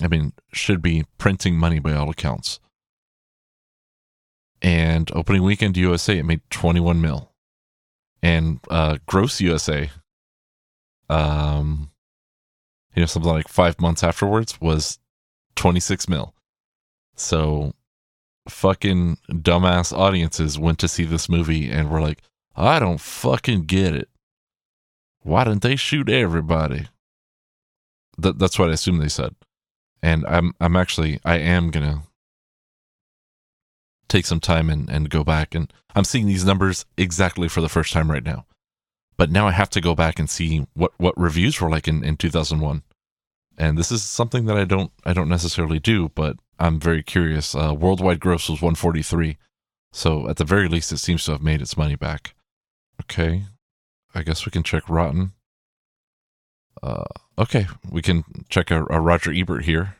I 0.00 0.08
mean 0.08 0.32
should 0.52 0.82
be 0.82 1.04
printing 1.18 1.56
money 1.56 1.78
by 1.78 1.92
all 1.92 2.10
accounts. 2.10 2.60
And 4.62 5.10
opening 5.14 5.42
weekend 5.42 5.76
USA, 5.76 6.18
it 6.18 6.24
made 6.24 6.40
21 6.50 7.00
mil, 7.00 7.30
and 8.22 8.58
uh, 8.70 8.98
gross 9.06 9.40
USA, 9.40 9.90
um, 11.10 11.90
you 12.94 13.02
know, 13.02 13.06
something 13.06 13.30
like 13.30 13.48
five 13.48 13.78
months 13.80 14.02
afterwards 14.02 14.58
was 14.60 14.98
26 15.56 16.08
mil. 16.08 16.34
So 17.16 17.72
fucking 18.48 19.18
dumbass 19.28 19.96
audiences 19.96 20.58
went 20.58 20.78
to 20.80 20.88
see 20.88 21.04
this 21.04 21.28
movie 21.28 21.70
and 21.70 21.90
were 21.90 22.00
like, 22.00 22.22
I 22.54 22.78
don't 22.78 23.00
fucking 23.00 23.62
get 23.62 23.94
it. 23.94 24.08
Why 25.22 25.44
didn't 25.44 25.62
they 25.62 25.76
shoot 25.76 26.08
everybody? 26.08 26.88
That 28.18 28.38
that's 28.38 28.58
what 28.58 28.70
I 28.70 28.74
assume 28.74 28.98
they 28.98 29.08
said. 29.08 29.34
And 30.02 30.24
I'm 30.26 30.54
I'm 30.60 30.76
actually 30.76 31.20
I 31.24 31.38
am 31.38 31.70
gonna 31.70 32.02
take 34.08 34.26
some 34.26 34.40
time 34.40 34.70
and, 34.70 34.88
and 34.88 35.10
go 35.10 35.24
back 35.24 35.54
and 35.54 35.72
I'm 35.94 36.04
seeing 36.04 36.26
these 36.26 36.44
numbers 36.44 36.84
exactly 36.96 37.48
for 37.48 37.60
the 37.60 37.68
first 37.68 37.92
time 37.92 38.10
right 38.10 38.24
now. 38.24 38.46
But 39.16 39.30
now 39.30 39.48
I 39.48 39.52
have 39.52 39.70
to 39.70 39.80
go 39.80 39.94
back 39.94 40.18
and 40.18 40.28
see 40.28 40.66
what, 40.74 40.92
what 40.98 41.18
reviews 41.18 41.60
were 41.60 41.70
like 41.70 41.88
in, 41.88 42.04
in 42.04 42.16
2001. 42.16 42.82
And 43.58 43.78
this 43.78 43.90
is 43.90 44.02
something 44.02 44.44
that 44.46 44.56
I 44.56 44.64
don't 44.64 44.92
I 45.04 45.12
don't 45.12 45.28
necessarily 45.28 45.78
do, 45.78 46.10
but 46.14 46.36
I'm 46.58 46.80
very 46.80 47.02
curious. 47.02 47.54
Uh, 47.54 47.74
worldwide 47.74 48.20
gross 48.20 48.48
was 48.48 48.62
143. 48.62 49.36
So 49.92 50.28
at 50.28 50.36
the 50.36 50.44
very 50.44 50.68
least, 50.68 50.92
it 50.92 50.98
seems 50.98 51.24
to 51.24 51.32
have 51.32 51.42
made 51.42 51.60
its 51.60 51.76
money 51.76 51.96
back. 51.96 52.34
Okay. 53.02 53.44
I 54.14 54.22
guess 54.22 54.46
we 54.46 54.50
can 54.50 54.62
check 54.62 54.88
Rotten. 54.88 55.32
Uh, 56.82 57.04
okay. 57.38 57.66
We 57.90 58.02
can 58.02 58.24
check 58.48 58.70
a, 58.70 58.84
a 58.84 59.00
Roger 59.00 59.32
Ebert 59.32 59.64
here. 59.64 59.96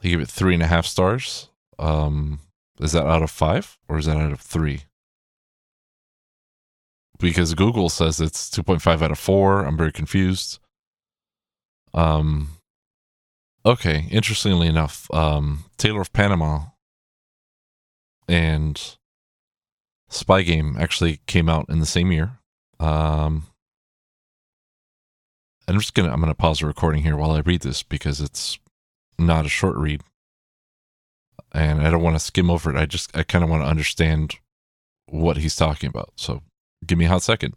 He 0.00 0.10
gave 0.10 0.20
it 0.20 0.28
three 0.28 0.54
and 0.54 0.62
a 0.62 0.66
half 0.66 0.86
stars. 0.86 1.48
Um, 1.78 2.40
is 2.78 2.92
that 2.92 3.06
out 3.06 3.22
of 3.22 3.30
five 3.30 3.78
or 3.88 3.98
is 3.98 4.06
that 4.06 4.16
out 4.16 4.32
of 4.32 4.40
three? 4.40 4.84
Because 7.18 7.52
Google 7.52 7.90
says 7.90 8.18
it's 8.18 8.48
2.5 8.48 9.02
out 9.02 9.10
of 9.10 9.18
four. 9.18 9.64
I'm 9.64 9.76
very 9.76 9.92
confused. 9.92 10.58
Um, 11.92 12.59
Okay, 13.64 14.06
interestingly 14.10 14.68
enough, 14.68 15.06
um, 15.12 15.64
Tailor 15.76 16.00
of 16.00 16.12
Panama 16.12 16.66
and 18.26 18.96
Spy 20.08 20.42
Game 20.42 20.76
actually 20.78 21.20
came 21.26 21.48
out 21.48 21.66
in 21.68 21.78
the 21.78 21.86
same 21.86 22.10
year. 22.10 22.38
Um, 22.78 23.48
I'm 25.68 25.78
just 25.78 25.94
gonna 25.94 26.10
I'm 26.10 26.20
gonna 26.20 26.34
pause 26.34 26.60
the 26.60 26.66
recording 26.66 27.02
here 27.02 27.16
while 27.16 27.32
I 27.32 27.40
read 27.40 27.60
this 27.60 27.82
because 27.82 28.20
it's 28.20 28.58
not 29.18 29.44
a 29.44 29.50
short 29.50 29.76
read, 29.76 30.02
and 31.52 31.86
I 31.86 31.90
don't 31.90 32.02
want 32.02 32.16
to 32.16 32.20
skim 32.20 32.50
over 32.50 32.70
it. 32.70 32.80
I 32.80 32.86
just 32.86 33.14
I 33.16 33.24
kind 33.24 33.44
of 33.44 33.50
want 33.50 33.62
to 33.62 33.68
understand 33.68 34.36
what 35.06 35.36
he's 35.36 35.54
talking 35.54 35.88
about. 35.88 36.12
So 36.16 36.42
give 36.86 36.96
me 36.96 37.04
a 37.04 37.08
hot 37.08 37.22
second. 37.22 37.54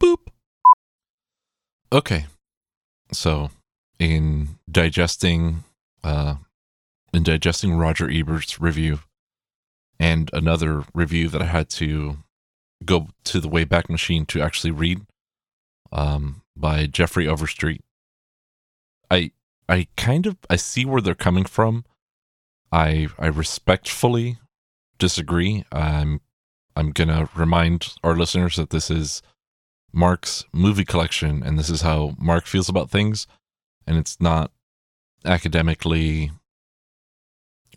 Boop. 0.00 0.26
Okay, 1.92 2.26
so 3.12 3.50
in 3.98 4.58
digesting 4.70 5.64
uh, 6.02 6.36
in 7.12 7.22
digesting 7.22 7.74
Roger 7.74 8.10
Ebert's 8.10 8.60
review 8.60 9.00
and 9.98 10.30
another 10.32 10.84
review 10.92 11.28
that 11.28 11.42
I 11.42 11.46
had 11.46 11.68
to 11.70 12.18
go 12.84 13.08
to 13.24 13.40
the 13.40 13.48
Wayback 13.48 13.88
Machine 13.88 14.26
to 14.26 14.42
actually 14.42 14.72
read 14.72 15.02
um, 15.92 16.42
by 16.56 16.86
Jeffrey 16.86 17.26
Overstreet. 17.26 17.82
I 19.10 19.30
I 19.68 19.86
kind 19.96 20.26
of 20.26 20.36
I 20.50 20.56
see 20.56 20.84
where 20.84 21.00
they're 21.00 21.14
coming 21.14 21.44
from. 21.44 21.84
I 22.72 23.08
I 23.18 23.26
respectfully 23.26 24.38
disagree. 24.98 25.64
I'm 25.72 26.20
I'm 26.76 26.90
gonna 26.90 27.28
remind 27.34 27.94
our 28.02 28.16
listeners 28.16 28.56
that 28.56 28.70
this 28.70 28.90
is 28.90 29.22
Mark's 29.92 30.44
movie 30.52 30.84
collection 30.84 31.42
and 31.42 31.58
this 31.58 31.70
is 31.70 31.82
how 31.82 32.14
Mark 32.18 32.46
feels 32.46 32.68
about 32.68 32.90
things 32.90 33.28
and 33.86 33.96
it's 33.96 34.20
not 34.20 34.50
academically 35.24 36.30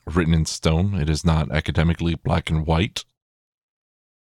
written 0.05 0.33
in 0.33 0.45
stone. 0.45 0.95
It 0.95 1.09
is 1.09 1.25
not 1.25 1.51
academically 1.51 2.15
black 2.15 2.49
and 2.49 2.65
white. 2.65 3.03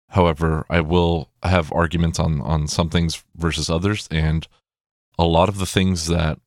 However, 0.09 0.65
I 0.69 0.81
will 0.81 1.29
have 1.43 1.71
arguments 1.71 2.19
on 2.19 2.41
on 2.41 2.67
some 2.67 2.89
things 2.89 3.23
versus 3.35 3.69
others, 3.69 4.07
and 4.09 4.47
a 5.19 5.25
lot 5.25 5.49
of 5.49 5.57
the 5.57 5.65
things 5.65 6.07
that 6.07 6.39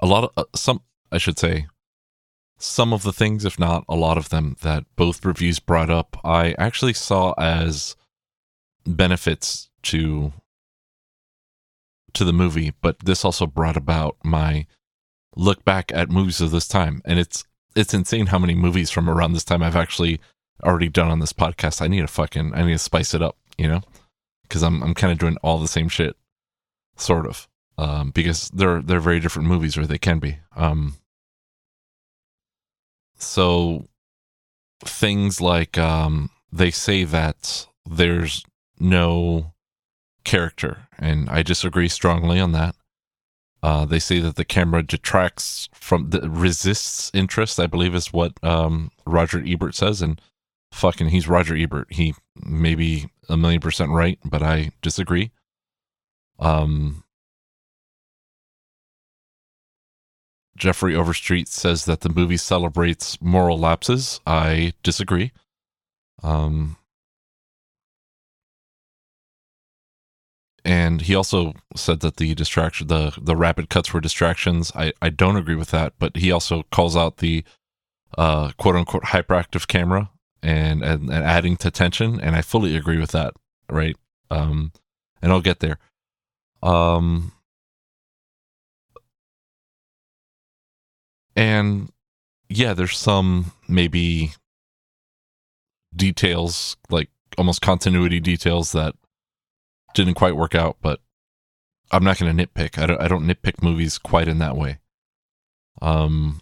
a 0.00 0.06
lot 0.06 0.24
of 0.24 0.30
uh, 0.36 0.44
some 0.54 0.82
I 1.10 1.18
should 1.18 1.38
say 1.38 1.66
some 2.62 2.92
of 2.92 3.02
the 3.02 3.12
things, 3.12 3.44
if 3.44 3.58
not 3.58 3.84
a 3.88 3.96
lot 3.96 4.16
of 4.16 4.28
them, 4.28 4.56
that 4.62 4.84
both 4.94 5.24
reviews 5.24 5.58
brought 5.58 5.90
up, 5.90 6.16
I 6.24 6.54
actually 6.58 6.92
saw 6.92 7.32
as 7.32 7.96
benefits 8.86 9.68
to 9.84 10.32
to 12.14 12.24
the 12.24 12.32
movie, 12.32 12.72
but 12.80 12.98
this 13.00 13.24
also 13.24 13.46
brought 13.46 13.76
about 13.76 14.16
my 14.22 14.66
look 15.36 15.64
back 15.64 15.90
at 15.94 16.10
movies 16.10 16.40
of 16.40 16.50
this 16.50 16.68
time. 16.68 17.02
And 17.04 17.18
it's 17.18 17.44
it's 17.74 17.94
insane 17.94 18.26
how 18.26 18.38
many 18.38 18.54
movies 18.54 18.90
from 18.90 19.08
around 19.08 19.32
this 19.32 19.44
time 19.44 19.62
I've 19.62 19.76
actually 19.76 20.20
already 20.62 20.88
done 20.88 21.08
on 21.08 21.20
this 21.20 21.32
podcast. 21.32 21.80
I 21.80 21.88
need 21.88 22.00
to 22.00 22.06
fucking 22.06 22.54
I 22.54 22.64
need 22.64 22.72
to 22.72 22.78
spice 22.78 23.14
it 23.14 23.22
up, 23.22 23.36
you 23.56 23.68
know? 23.68 23.82
Cuz 24.48 24.62
I'm 24.62 24.82
I'm 24.82 24.94
kind 24.94 25.12
of 25.12 25.18
doing 25.18 25.36
all 25.42 25.58
the 25.58 25.68
same 25.68 25.88
shit 25.88 26.16
sort 26.96 27.26
of. 27.26 27.48
Um, 27.78 28.10
because 28.10 28.50
they're 28.50 28.82
they're 28.82 29.00
very 29.00 29.18
different 29.18 29.48
movies 29.48 29.78
or 29.78 29.86
they 29.86 29.98
can 29.98 30.18
be. 30.18 30.38
Um, 30.54 30.96
so 33.16 33.88
things 34.84 35.40
like 35.40 35.78
um, 35.78 36.30
they 36.52 36.70
say 36.70 37.04
that 37.04 37.66
there's 37.86 38.44
no 38.78 39.52
character, 40.24 40.88
and 40.98 41.28
I 41.28 41.42
disagree 41.42 41.88
strongly 41.88 42.40
on 42.40 42.52
that. 42.52 42.74
Uh, 43.62 43.84
they 43.84 44.00
say 44.00 44.18
that 44.18 44.34
the 44.36 44.44
camera 44.44 44.82
detracts 44.82 45.68
from 45.72 46.10
the 46.10 46.28
resists 46.28 47.10
interest. 47.14 47.60
I 47.60 47.66
believe 47.66 47.94
is 47.94 48.12
what 48.12 48.32
um, 48.42 48.90
Roger 49.06 49.42
Ebert 49.46 49.74
says, 49.74 50.02
and 50.02 50.20
fucking 50.72 51.08
he's 51.08 51.28
Roger 51.28 51.56
Ebert. 51.56 51.86
He 51.90 52.14
may 52.44 52.74
be 52.74 53.08
a 53.28 53.36
million 53.36 53.60
percent 53.60 53.92
right, 53.92 54.18
but 54.24 54.42
I 54.42 54.72
disagree. 54.82 55.30
Um, 56.40 57.04
Jeffrey 60.56 60.94
Overstreet 60.94 61.48
says 61.48 61.84
that 61.84 62.00
the 62.00 62.08
movie 62.08 62.36
celebrates 62.36 63.20
moral 63.20 63.58
lapses. 63.58 64.20
I 64.26 64.72
disagree. 64.82 65.32
Um, 66.22 66.76
and 70.64 71.02
he 71.02 71.14
also 71.14 71.54
said 71.74 72.00
that 72.00 72.16
the 72.18 72.34
distraction 72.34 72.86
the 72.88 73.16
the 73.20 73.36
rapid 73.36 73.68
cuts 73.68 73.92
were 73.92 74.00
distractions. 74.00 74.72
I 74.74 74.92
i 75.02 75.08
don't 75.10 75.36
agree 75.36 75.56
with 75.56 75.70
that 75.70 75.94
but 75.98 76.16
he 76.16 76.30
also 76.32 76.64
calls 76.70 76.96
out 76.96 77.18
the 77.18 77.44
uh 78.18 78.52
quote 78.58 78.76
unquote 78.76 79.04
hyperactive 79.04 79.66
camera 79.66 80.10
and, 80.42 80.82
and 80.82 81.10
and 81.10 81.24
adding 81.24 81.56
to 81.58 81.70
tension. 81.70 82.20
And 82.20 82.36
i 82.36 82.42
fully 82.42 82.76
agree 82.76 82.98
with 82.98 83.10
that 83.12 83.34
right? 83.70 83.96
Um 84.30 84.72
and 85.20 85.32
i'll 85.32 85.40
get 85.40 85.60
there. 85.60 85.78
Um 86.62 87.32
and 91.36 91.90
yeah 92.48 92.74
there's 92.74 92.98
some 92.98 93.52
maybe 93.68 94.32
details 95.94 96.76
like 96.90 97.08
almost 97.38 97.60
continuity 97.62 98.20
details 98.20 98.72
that 98.72 98.94
didn't 99.94 100.14
quite 100.14 100.36
work 100.36 100.54
out, 100.54 100.76
but 100.82 101.00
I'm 101.90 102.04
not 102.04 102.18
going 102.18 102.34
to 102.34 102.46
nitpick. 102.46 102.78
I 102.78 102.86
don't, 102.86 103.00
I 103.00 103.08
don't 103.08 103.26
nitpick 103.26 103.62
movies 103.62 103.98
quite 103.98 104.28
in 104.28 104.38
that 104.38 104.56
way. 104.56 104.78
Um, 105.80 106.40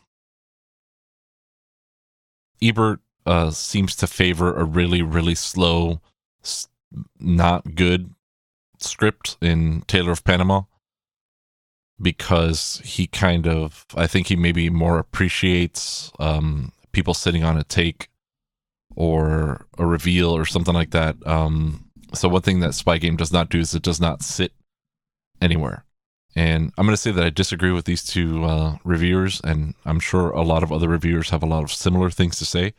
Ebert 2.62 3.00
uh, 3.26 3.50
seems 3.50 3.97
to 3.97 4.07
favor 4.07 4.54
a 4.54 4.64
really, 4.64 5.02
really 5.02 5.35
slow, 5.35 6.00
not 7.19 7.75
good 7.75 8.14
script 8.78 9.37
in 9.40 9.83
Tailor 9.87 10.12
of 10.12 10.25
Panama 10.25 10.62
because 12.00 12.80
he 12.85 13.07
kind 13.07 13.47
of, 13.47 13.85
I 13.95 14.07
think 14.07 14.28
he 14.28 14.37
maybe 14.37 14.71
more 14.71 14.99
appreciates 14.99 16.12
um, 16.19 16.73
people 16.92 17.14
sitting 17.14 17.45
on 17.45 17.59
a 17.59 17.64
take 17.64 18.09
or 18.97 19.66
a 19.78 19.87
reveal 19.87 20.30
or 20.30 20.45
something 20.45 20.75
like 20.75 20.90
that. 20.90 21.16
Um, 21.26 21.89
so 22.14 22.28
one 22.28 22.42
thing 22.42 22.60
that 22.60 22.74
Spy 22.74 22.98
Game 22.98 23.16
does 23.16 23.32
not 23.32 23.48
do 23.48 23.58
is 23.58 23.74
it 23.74 23.82
does 23.82 24.00
not 24.00 24.22
sit 24.22 24.52
anywhere. 25.40 25.84
And 26.36 26.72
I'm 26.78 26.86
going 26.86 26.94
to 26.94 27.00
say 27.00 27.10
that 27.10 27.24
I 27.24 27.30
disagree 27.30 27.72
with 27.72 27.86
these 27.86 28.04
two 28.04 28.44
uh, 28.44 28.76
reviewers, 28.84 29.40
and 29.42 29.74
I'm 29.84 29.98
sure 29.98 30.30
a 30.30 30.42
lot 30.42 30.62
of 30.62 30.72
other 30.72 30.88
reviewers 30.88 31.30
have 31.30 31.42
a 31.42 31.46
lot 31.46 31.64
of 31.64 31.72
similar 31.72 32.10
things 32.10 32.38
to 32.38 32.44
say. 32.44 32.74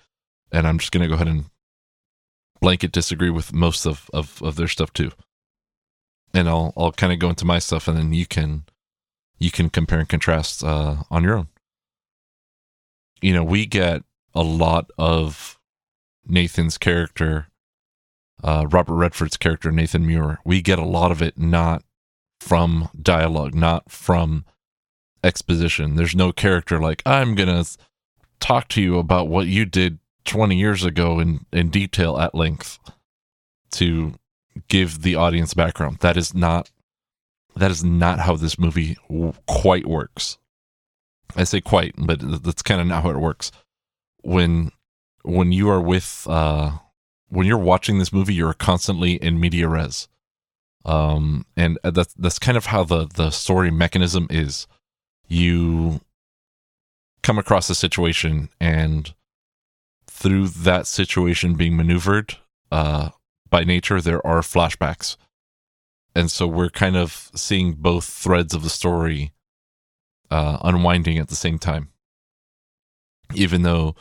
And 0.51 0.65
I'm 0.65 0.77
just 0.77 0.91
going 0.91 1.03
to 1.03 1.09
go 1.09 1.15
ahead 1.15 1.27
and 1.27 1.45
blanket 2.61 2.91
disagree 2.91 3.29
with 3.29 3.51
most 3.51 3.85
of, 3.85 4.09
of, 4.13 4.41
of 4.41 4.55
their 4.55 4.67
stuff 4.67 4.93
too. 4.93 5.11
And 6.33 6.47
I'll 6.47 6.71
I'll 6.77 6.93
kind 6.93 7.11
of 7.11 7.19
go 7.19 7.29
into 7.29 7.43
my 7.43 7.59
stuff, 7.59 7.89
and 7.89 7.97
then 7.97 8.13
you 8.13 8.25
can 8.25 8.63
you 9.37 9.51
can 9.51 9.69
compare 9.69 9.99
and 9.99 10.07
contrast 10.07 10.63
uh, 10.63 11.03
on 11.09 11.23
your 11.23 11.35
own. 11.35 11.49
You 13.21 13.33
know, 13.33 13.43
we 13.43 13.65
get 13.65 14.03
a 14.33 14.41
lot 14.41 14.89
of 14.97 15.59
Nathan's 16.25 16.77
character, 16.77 17.47
uh, 18.43 18.65
Robert 18.69 18.95
Redford's 18.95 19.37
character, 19.37 19.71
Nathan 19.71 20.05
Muir. 20.05 20.39
We 20.45 20.61
get 20.61 20.79
a 20.79 20.85
lot 20.85 21.11
of 21.11 21.21
it 21.21 21.37
not 21.37 21.83
from 22.39 22.89
dialogue, 22.99 23.53
not 23.53 23.91
from 23.91 24.45
exposition. 25.23 25.95
There's 25.95 26.15
no 26.15 26.31
character 26.31 26.79
like, 26.79 27.01
I'm 27.05 27.35
going 27.35 27.63
to 27.63 27.77
talk 28.39 28.67
to 28.69 28.81
you 28.81 28.97
about 28.97 29.27
what 29.27 29.47
you 29.47 29.65
did 29.65 29.99
20 30.25 30.55
years 30.55 30.83
ago 30.83 31.19
in, 31.19 31.45
in 31.51 31.69
detail 31.69 32.17
at 32.17 32.35
length 32.35 32.79
to 33.71 34.15
give 34.67 35.01
the 35.01 35.15
audience 35.15 35.53
background. 35.53 35.97
That 35.99 36.17
is 36.17 36.33
not 36.33 36.69
that 37.55 37.71
is 37.71 37.83
not 37.83 38.19
how 38.19 38.37
this 38.37 38.57
movie 38.57 38.97
w- 39.09 39.33
quite 39.45 39.85
works. 39.85 40.37
I 41.35 41.43
say 41.43 41.59
quite, 41.59 41.93
but 41.97 42.43
that's 42.43 42.61
kind 42.61 42.79
of 42.79 42.87
not 42.87 43.03
how 43.03 43.09
it 43.09 43.17
works. 43.17 43.51
When 44.21 44.71
when 45.23 45.51
you 45.51 45.69
are 45.69 45.81
with 45.81 46.25
uh 46.29 46.77
when 47.31 47.47
you're 47.47 47.57
watching 47.57 47.97
this 47.97 48.11
movie, 48.11 48.33
you're 48.33 48.53
constantly 48.53 49.13
in 49.13 49.39
media 49.39 49.67
res. 49.67 50.07
Um 50.83 51.45
and 51.55 51.79
that's 51.83 52.13
that's 52.15 52.39
kind 52.39 52.57
of 52.57 52.67
how 52.67 52.83
the 52.83 53.07
the 53.07 53.29
story 53.31 53.71
mechanism 53.71 54.27
is. 54.29 54.67
You 55.27 56.01
come 57.23 57.37
across 57.37 57.69
a 57.69 57.75
situation 57.75 58.49
and 58.59 59.13
through 60.07 60.49
that 60.49 60.87
situation 60.87 61.55
being 61.55 61.77
maneuvered 61.77 62.35
uh 62.71 63.09
by 63.49 63.63
nature 63.63 64.01
there 64.01 64.25
are 64.25 64.41
flashbacks. 64.41 65.17
And 66.13 66.29
so 66.29 66.47
we're 66.47 66.69
kind 66.69 66.97
of 66.97 67.29
seeing 67.35 67.73
both 67.73 68.05
threads 68.05 68.53
of 68.53 68.63
the 68.63 68.69
story 68.69 69.31
uh 70.29 70.57
unwinding 70.63 71.17
at 71.17 71.29
the 71.29 71.35
same 71.35 71.59
time. 71.59 71.91
Even 73.33 73.61
though 73.61 73.95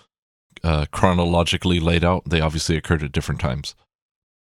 uh 0.63 0.87
chronologically 0.93 1.81
laid 1.81 2.05
out 2.05 2.29
they 2.29 2.41
obviously 2.41 2.77
occurred 2.77 3.03
at 3.03 3.13
different 3.13 3.41
times. 3.41 3.75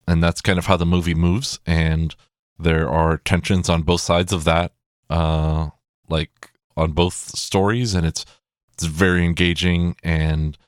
And 0.08 0.22
that's 0.22 0.40
kind 0.40 0.58
of 0.58 0.66
how 0.66 0.76
the 0.76 0.86
movie 0.86 1.14
moves 1.14 1.58
and 1.66 2.14
there 2.58 2.88
are 2.88 3.18
tensions 3.18 3.68
on 3.68 3.82
both 3.82 4.00
sides 4.00 4.32
of 4.32 4.44
that 4.44 4.72
uh 5.10 5.68
like 6.08 6.50
on 6.76 6.92
both 6.92 7.14
stories 7.14 7.94
and 7.94 8.06
it's 8.06 8.24
it's 8.72 8.84
very 8.84 9.24
engaging 9.24 9.96
and 10.02 10.58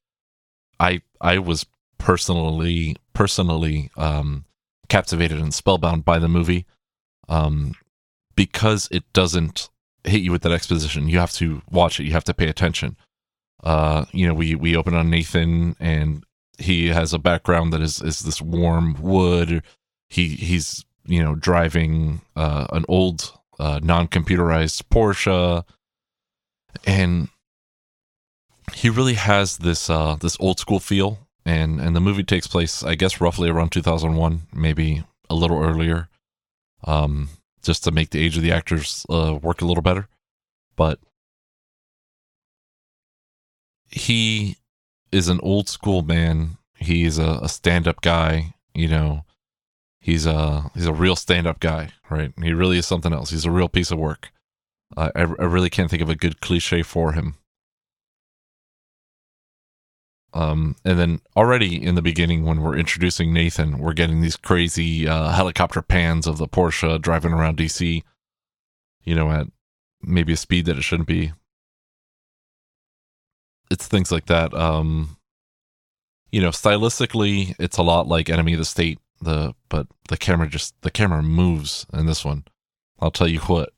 i 0.80 1.00
i 1.20 1.38
was 1.38 1.66
personally 1.98 2.96
personally 3.12 3.90
um 3.96 4.44
captivated 4.88 5.38
and 5.38 5.52
spellbound 5.54 6.04
by 6.04 6.18
the 6.18 6.28
movie 6.28 6.66
um 7.28 7.74
because 8.36 8.88
it 8.92 9.04
doesn't 9.12 9.68
hit 10.04 10.22
you 10.22 10.30
with 10.30 10.42
that 10.42 10.52
exposition. 10.52 11.08
You 11.08 11.18
have 11.18 11.32
to 11.32 11.62
watch 11.70 11.98
it 12.00 12.04
you 12.04 12.12
have 12.12 12.24
to 12.24 12.34
pay 12.34 12.48
attention 12.48 12.96
uh 13.64 14.04
you 14.12 14.26
know 14.26 14.34
we 14.34 14.54
we 14.54 14.76
open 14.76 14.94
on 14.94 15.10
nathan 15.10 15.74
and 15.80 16.24
he 16.58 16.88
has 16.88 17.12
a 17.12 17.18
background 17.18 17.72
that 17.72 17.80
is 17.80 18.00
is 18.00 18.20
this 18.20 18.40
warm 18.40 18.94
wood 19.00 19.62
he 20.08 20.28
he's 20.28 20.84
you 21.08 21.22
know 21.22 21.34
driving 21.34 22.20
uh, 22.36 22.66
an 22.72 22.84
old 22.88 23.32
uh, 23.58 23.80
non-computerized 23.82 24.82
Porsche, 24.90 25.64
and 26.86 27.28
he 28.72 28.88
really 28.88 29.14
has 29.14 29.58
this 29.58 29.90
uh, 29.90 30.16
this 30.20 30.36
old 30.38 30.60
school 30.60 30.78
feel. 30.80 31.18
And 31.44 31.80
and 31.80 31.96
the 31.96 32.00
movie 32.00 32.24
takes 32.24 32.46
place, 32.46 32.82
I 32.82 32.94
guess, 32.94 33.20
roughly 33.22 33.48
around 33.48 33.70
2001, 33.70 34.42
maybe 34.52 35.02
a 35.30 35.34
little 35.34 35.62
earlier, 35.62 36.08
um, 36.84 37.30
just 37.62 37.84
to 37.84 37.90
make 37.90 38.10
the 38.10 38.22
age 38.22 38.36
of 38.36 38.42
the 38.42 38.52
actors 38.52 39.06
uh, 39.08 39.38
work 39.40 39.62
a 39.62 39.64
little 39.64 39.82
better. 39.82 40.08
But 40.76 40.98
he 43.88 44.56
is 45.12 45.28
an 45.28 45.40
old 45.42 45.68
school 45.68 46.02
man. 46.02 46.58
He's 46.76 47.18
a, 47.18 47.40
a 47.42 47.48
stand 47.48 47.88
up 47.88 48.00
guy, 48.00 48.54
you 48.74 48.88
know 48.88 49.24
he's 50.08 50.24
a 50.24 50.70
he's 50.74 50.86
a 50.86 50.92
real 50.92 51.16
stand-up 51.16 51.60
guy, 51.60 51.90
right? 52.08 52.32
He 52.42 52.52
really 52.54 52.78
is 52.78 52.86
something 52.86 53.12
else. 53.12 53.30
He's 53.30 53.44
a 53.44 53.50
real 53.50 53.68
piece 53.68 53.90
of 53.90 53.98
work. 53.98 54.30
I 54.96 55.10
I 55.16 55.22
really 55.22 55.68
can't 55.68 55.90
think 55.90 56.02
of 56.02 56.08
a 56.08 56.16
good 56.16 56.40
cliche 56.40 56.82
for 56.82 57.12
him. 57.12 57.34
Um, 60.32 60.76
and 60.84 60.98
then 60.98 61.20
already 61.36 61.82
in 61.82 61.94
the 61.94 62.02
beginning, 62.02 62.44
when 62.44 62.60
we're 62.60 62.76
introducing 62.76 63.32
Nathan, 63.32 63.78
we're 63.78 63.94
getting 63.94 64.20
these 64.20 64.36
crazy 64.36 65.08
uh, 65.08 65.30
helicopter 65.30 65.82
pans 65.82 66.26
of 66.26 66.38
the 66.38 66.48
Porsche 66.48 67.00
driving 67.00 67.32
around 67.32 67.58
DC. 67.58 68.02
You 69.04 69.14
know, 69.14 69.30
at 69.30 69.46
maybe 70.02 70.32
a 70.32 70.36
speed 70.36 70.66
that 70.66 70.78
it 70.78 70.82
shouldn't 70.82 71.08
be. 71.08 71.32
It's 73.70 73.86
things 73.86 74.10
like 74.10 74.26
that. 74.26 74.54
Um, 74.54 75.16
you 76.30 76.40
know, 76.40 76.50
stylistically, 76.50 77.54
it's 77.58 77.78
a 77.78 77.82
lot 77.82 78.06
like 78.06 78.28
Enemy 78.28 78.54
of 78.54 78.58
the 78.58 78.64
State 78.64 78.98
the 79.20 79.54
but 79.68 79.86
the 80.08 80.16
camera 80.16 80.48
just 80.48 80.74
the 80.82 80.90
camera 80.90 81.22
moves 81.22 81.86
in 81.92 82.06
this 82.06 82.24
one. 82.24 82.44
I'll 83.00 83.10
tell 83.10 83.28
you 83.28 83.40
what. 83.40 83.70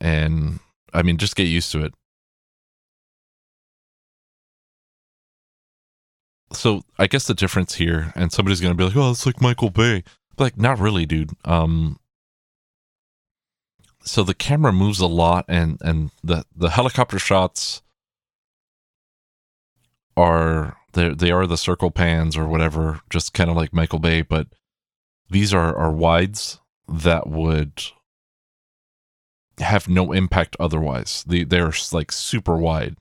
And 0.00 0.60
I 0.92 1.02
mean, 1.02 1.18
just 1.18 1.36
get 1.36 1.44
used 1.44 1.72
to 1.72 1.84
it. 1.84 1.94
So 6.52 6.82
I 6.98 7.06
guess 7.06 7.26
the 7.26 7.34
difference 7.34 7.74
here, 7.74 8.12
and 8.16 8.32
somebody's 8.32 8.60
gonna 8.60 8.74
be 8.74 8.84
like, 8.84 8.96
"Oh, 8.96 9.10
it's 9.10 9.26
like 9.26 9.40
Michael 9.40 9.70
Bay." 9.70 10.02
But 10.36 10.44
like, 10.44 10.58
not 10.58 10.78
really, 10.78 11.06
dude. 11.06 11.30
Um. 11.44 11.98
So 14.02 14.24
the 14.24 14.34
camera 14.34 14.72
moves 14.72 15.00
a 15.00 15.06
lot, 15.06 15.44
and 15.48 15.78
and 15.82 16.10
the 16.24 16.44
the 16.56 16.70
helicopter 16.70 17.18
shots 17.18 17.82
are 20.16 20.76
they 20.92 21.14
they 21.14 21.30
are 21.30 21.46
the 21.46 21.56
circle 21.56 21.90
pans 21.90 22.36
or 22.36 22.46
whatever, 22.46 23.00
just 23.10 23.34
kind 23.34 23.50
of 23.50 23.56
like 23.56 23.72
Michael 23.72 23.98
Bay, 23.98 24.22
but 24.22 24.48
these 25.30 25.54
are 25.54 25.76
are 25.76 25.92
wides 25.92 26.58
that 26.88 27.28
would 27.28 27.82
have 29.58 29.88
no 29.88 30.12
impact 30.12 30.56
otherwise. 30.58 31.24
They 31.26 31.44
they're 31.44 31.72
like 31.92 32.12
super 32.12 32.56
wide. 32.56 32.96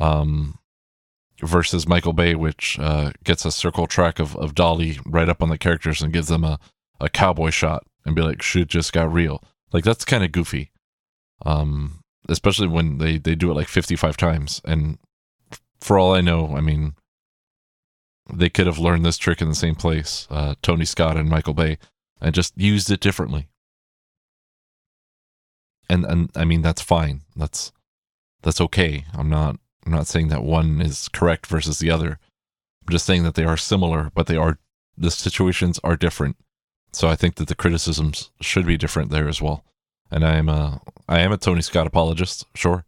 Um 0.00 0.58
versus 1.42 1.88
Michael 1.88 2.12
Bay, 2.12 2.34
which 2.34 2.78
uh, 2.78 3.12
gets 3.22 3.44
a 3.44 3.50
circle 3.50 3.86
track 3.86 4.18
of, 4.18 4.36
of 4.36 4.54
Dolly 4.54 4.98
right 5.04 5.28
up 5.28 5.42
on 5.42 5.48
the 5.48 5.58
characters 5.58 6.02
and 6.02 6.12
gives 6.12 6.28
them 6.28 6.44
a, 6.44 6.58
a 7.00 7.08
cowboy 7.08 7.50
shot 7.50 7.86
and 8.04 8.14
be 8.14 8.22
like, 8.22 8.42
shit 8.42 8.68
just 8.68 8.92
got 8.92 9.12
real. 9.12 9.42
Like 9.72 9.84
that's 9.84 10.04
kind 10.04 10.24
of 10.24 10.32
goofy. 10.32 10.70
Um, 11.44 12.00
especially 12.28 12.68
when 12.68 12.98
they, 12.98 13.18
they 13.18 13.34
do 13.34 13.50
it 13.50 13.54
like 13.54 13.68
55 13.68 14.16
times. 14.16 14.60
And 14.64 14.98
for 15.80 15.98
all 15.98 16.14
I 16.14 16.20
know, 16.20 16.54
I 16.56 16.60
mean, 16.60 16.94
they 18.32 18.48
could 18.48 18.66
have 18.66 18.78
learned 18.78 19.04
this 19.04 19.18
trick 19.18 19.42
in 19.42 19.48
the 19.48 19.54
same 19.54 19.74
place, 19.74 20.26
uh, 20.30 20.54
Tony 20.62 20.84
Scott 20.84 21.16
and 21.16 21.28
Michael 21.28 21.54
Bay, 21.54 21.78
and 22.20 22.34
just 22.34 22.54
used 22.56 22.90
it 22.90 23.00
differently. 23.00 23.48
And 25.88 26.04
and 26.06 26.30
I 26.34 26.44
mean 26.44 26.62
that's 26.62 26.80
fine. 26.80 27.22
That's 27.36 27.70
that's 28.42 28.60
okay. 28.60 29.04
I'm 29.12 29.28
not 29.28 29.56
I'm 29.84 29.92
not 29.92 30.06
saying 30.06 30.28
that 30.28 30.42
one 30.42 30.80
is 30.80 31.08
correct 31.08 31.46
versus 31.46 31.78
the 31.78 31.90
other. 31.90 32.18
I'm 32.86 32.92
just 32.92 33.04
saying 33.04 33.22
that 33.24 33.34
they 33.34 33.44
are 33.44 33.58
similar, 33.58 34.10
but 34.14 34.26
they 34.26 34.36
are 34.36 34.58
the 34.96 35.10
situations 35.10 35.78
are 35.84 35.96
different. 35.96 36.36
So 36.92 37.08
I 37.08 37.16
think 37.16 37.34
that 37.36 37.48
the 37.48 37.54
criticisms 37.54 38.30
should 38.40 38.66
be 38.66 38.76
different 38.76 39.10
there 39.10 39.28
as 39.28 39.42
well. 39.42 39.64
And 40.10 40.24
I 40.24 40.36
am 40.36 40.48
a 40.48 40.80
I 41.08 41.20
am 41.20 41.32
a 41.32 41.36
Tony 41.36 41.60
Scott 41.60 41.86
apologist, 41.86 42.46
sure, 42.54 42.84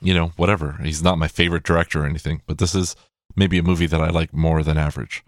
you 0.00 0.14
know, 0.14 0.32
whatever. 0.36 0.78
He's 0.82 1.02
not 1.02 1.18
my 1.18 1.28
favorite 1.28 1.64
director 1.64 2.02
or 2.02 2.06
anything, 2.06 2.42
but 2.46 2.58
this 2.58 2.74
is 2.74 2.96
maybe 3.36 3.58
a 3.58 3.62
movie 3.62 3.86
that 3.86 4.00
I 4.00 4.08
like 4.08 4.32
more 4.32 4.62
than 4.62 4.78
average. 4.78 5.24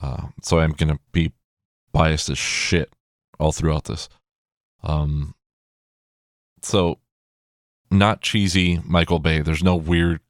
Uh, 0.00 0.28
so 0.42 0.58
I'm 0.58 0.72
gonna 0.72 0.98
be 1.12 1.32
biased 1.92 2.28
as 2.28 2.38
shit 2.38 2.92
all 3.38 3.52
throughout 3.52 3.84
this. 3.84 4.08
Um, 4.82 5.34
so 6.62 6.98
not 7.90 8.20
cheesy 8.20 8.80
Michael 8.84 9.18
Bay. 9.18 9.40
There's 9.40 9.64
no 9.64 9.76
weird 9.76 10.20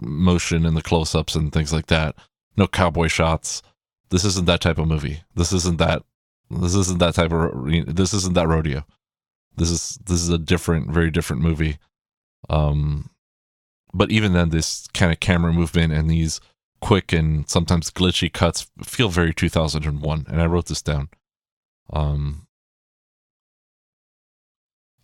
motion 0.00 0.66
in 0.66 0.74
the 0.74 0.82
close-ups 0.82 1.34
and 1.34 1.52
things 1.52 1.72
like 1.72 1.86
that. 1.86 2.16
No 2.56 2.66
cowboy 2.66 3.08
shots. 3.08 3.62
This 4.10 4.24
isn't 4.24 4.46
that 4.46 4.60
type 4.60 4.78
of 4.78 4.88
movie. 4.88 5.22
This 5.34 5.52
isn't 5.52 5.78
that. 5.78 6.02
This 6.50 6.74
isn't 6.74 6.98
that 6.98 7.14
type 7.14 7.32
of. 7.32 7.94
This 7.94 8.12
isn't 8.12 8.34
that 8.34 8.48
rodeo. 8.48 8.84
This 9.56 9.70
is 9.70 9.98
this 10.04 10.20
is 10.20 10.28
a 10.28 10.38
different, 10.38 10.90
very 10.90 11.10
different 11.10 11.42
movie 11.42 11.78
um, 12.48 13.10
but 13.92 14.10
even 14.10 14.32
then, 14.32 14.50
this 14.50 14.86
kind 14.94 15.12
of 15.12 15.20
camera 15.20 15.52
movement 15.52 15.92
and 15.92 16.10
these 16.10 16.40
quick 16.80 17.12
and 17.12 17.48
sometimes 17.48 17.90
glitchy 17.90 18.32
cuts 18.32 18.70
feel 18.82 19.08
very 19.08 19.34
2001. 19.34 20.26
And 20.28 20.40
I 20.40 20.46
wrote 20.46 20.66
this 20.66 20.82
down. 20.82 21.08
Um, 21.92 22.46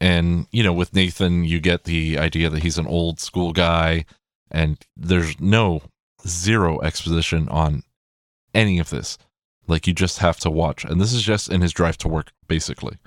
and 0.01 0.46
you 0.51 0.62
know, 0.62 0.72
with 0.72 0.94
Nathan, 0.94 1.44
you 1.44 1.61
get 1.61 1.85
the 1.85 2.18
idea 2.18 2.51
that 2.51 2.62
he's 2.62 2.79
an 2.79 2.87
old 2.87 3.18
school 3.18 3.53
guy, 3.53 4.05
and 4.51 4.79
there's 4.96 5.40
no 5.40 5.83
zero 6.27 6.81
exposition 6.81 7.49
on 7.49 7.83
any 8.55 8.79
of 8.79 8.90
this. 8.90 9.18
Like 9.66 9.87
you 9.87 9.92
just 9.92 10.18
have 10.18 10.38
to 10.40 10.51
watch, 10.51 10.85
and 10.85 11.01
this 11.01 11.12
is 11.12 11.22
just 11.22 11.51
in 11.51 11.61
his 11.61 11.72
drive 11.72 11.96
to 11.99 12.09
work, 12.09 12.33
basically. 12.46 12.99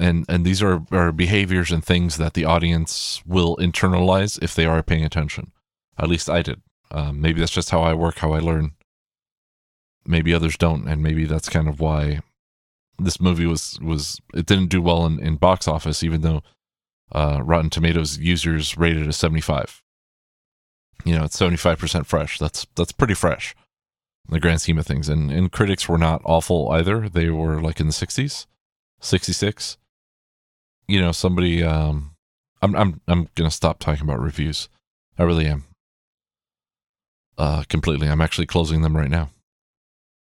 And 0.00 0.24
and 0.28 0.44
these 0.44 0.62
are, 0.62 0.82
are 0.92 1.10
behaviors 1.10 1.72
and 1.72 1.84
things 1.84 2.18
that 2.18 2.34
the 2.34 2.44
audience 2.44 3.20
will 3.26 3.56
internalize 3.56 4.40
if 4.40 4.54
they 4.54 4.64
are 4.64 4.82
paying 4.82 5.04
attention. 5.04 5.52
At 5.98 6.08
least 6.08 6.30
I 6.30 6.42
did. 6.42 6.62
Um, 6.90 7.20
maybe 7.20 7.40
that's 7.40 7.52
just 7.52 7.70
how 7.70 7.82
I 7.82 7.94
work, 7.94 8.18
how 8.18 8.32
I 8.32 8.38
learn. 8.38 8.72
Maybe 10.06 10.32
others 10.32 10.56
don't, 10.56 10.86
and 10.86 11.02
maybe 11.02 11.26
that's 11.26 11.48
kind 11.48 11.68
of 11.68 11.80
why 11.80 12.20
this 12.98 13.20
movie 13.20 13.46
was 13.46 13.78
was 13.82 14.20
it 14.34 14.46
didn't 14.46 14.70
do 14.70 14.80
well 14.80 15.04
in, 15.04 15.18
in 15.18 15.36
box 15.36 15.66
office, 15.68 16.02
even 16.02 16.22
though 16.22 16.42
uh, 17.12 17.40
Rotten 17.42 17.70
Tomatoes 17.70 18.18
users 18.18 18.76
rated 18.76 19.02
it 19.02 19.08
a 19.08 19.12
seventy 19.12 19.40
five. 19.40 19.82
You 21.04 21.16
know, 21.16 21.24
it's 21.24 21.36
seventy 21.36 21.56
five 21.56 21.78
percent 21.78 22.06
fresh. 22.06 22.38
That's 22.38 22.66
that's 22.76 22.92
pretty 22.92 23.14
fresh 23.14 23.54
in 24.28 24.32
the 24.32 24.40
grand 24.40 24.60
scheme 24.60 24.78
of 24.78 24.86
things. 24.86 25.08
And 25.08 25.30
and 25.30 25.50
critics 25.50 25.88
were 25.88 25.98
not 25.98 26.22
awful 26.24 26.70
either. 26.70 27.08
They 27.08 27.30
were 27.30 27.60
like 27.60 27.80
in 27.80 27.86
the 27.86 27.92
sixties, 27.92 28.46
sixty 29.00 29.32
six. 29.32 29.76
You 30.88 31.00
know, 31.00 31.12
somebody. 31.12 31.62
Um, 31.62 32.12
I'm 32.60 32.74
I'm 32.74 33.00
I'm 33.06 33.28
gonna 33.34 33.50
stop 33.50 33.78
talking 33.78 34.02
about 34.02 34.20
reviews. 34.20 34.68
I 35.18 35.22
really 35.22 35.46
am. 35.46 35.64
Uh, 37.36 37.62
completely. 37.68 38.08
I'm 38.08 38.20
actually 38.20 38.46
closing 38.46 38.82
them 38.82 38.96
right 38.96 39.10
now, 39.10 39.30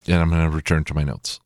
and 0.07 0.17
I'm 0.17 0.29
gonna 0.31 0.51
return 0.51 0.85
to 0.85 0.95
my 0.95 1.05
notes. 1.05 1.41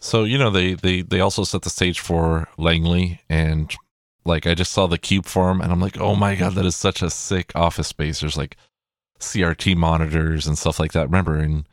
So 0.00 0.24
you 0.24 0.38
know 0.38 0.50
they 0.50 0.74
they 0.74 1.02
they 1.02 1.20
also 1.20 1.44
set 1.44 1.62
the 1.62 1.70
stage 1.70 2.00
for 2.00 2.48
Langley 2.56 3.20
and 3.28 3.74
like 4.24 4.46
I 4.46 4.54
just 4.54 4.72
saw 4.72 4.86
the 4.86 4.98
cube 4.98 5.26
form 5.26 5.60
and 5.60 5.72
I'm 5.72 5.80
like 5.80 5.98
oh 5.98 6.14
my 6.14 6.34
god 6.34 6.54
that 6.54 6.66
is 6.66 6.76
such 6.76 7.02
a 7.02 7.10
sick 7.10 7.50
office 7.54 7.88
space. 7.88 8.20
There's 8.20 8.36
like 8.36 8.56
CRT 9.18 9.76
monitors 9.76 10.46
and 10.46 10.56
stuff 10.56 10.78
like 10.78 10.92
that. 10.92 11.06
Remember 11.06 11.38
in, 11.38 11.66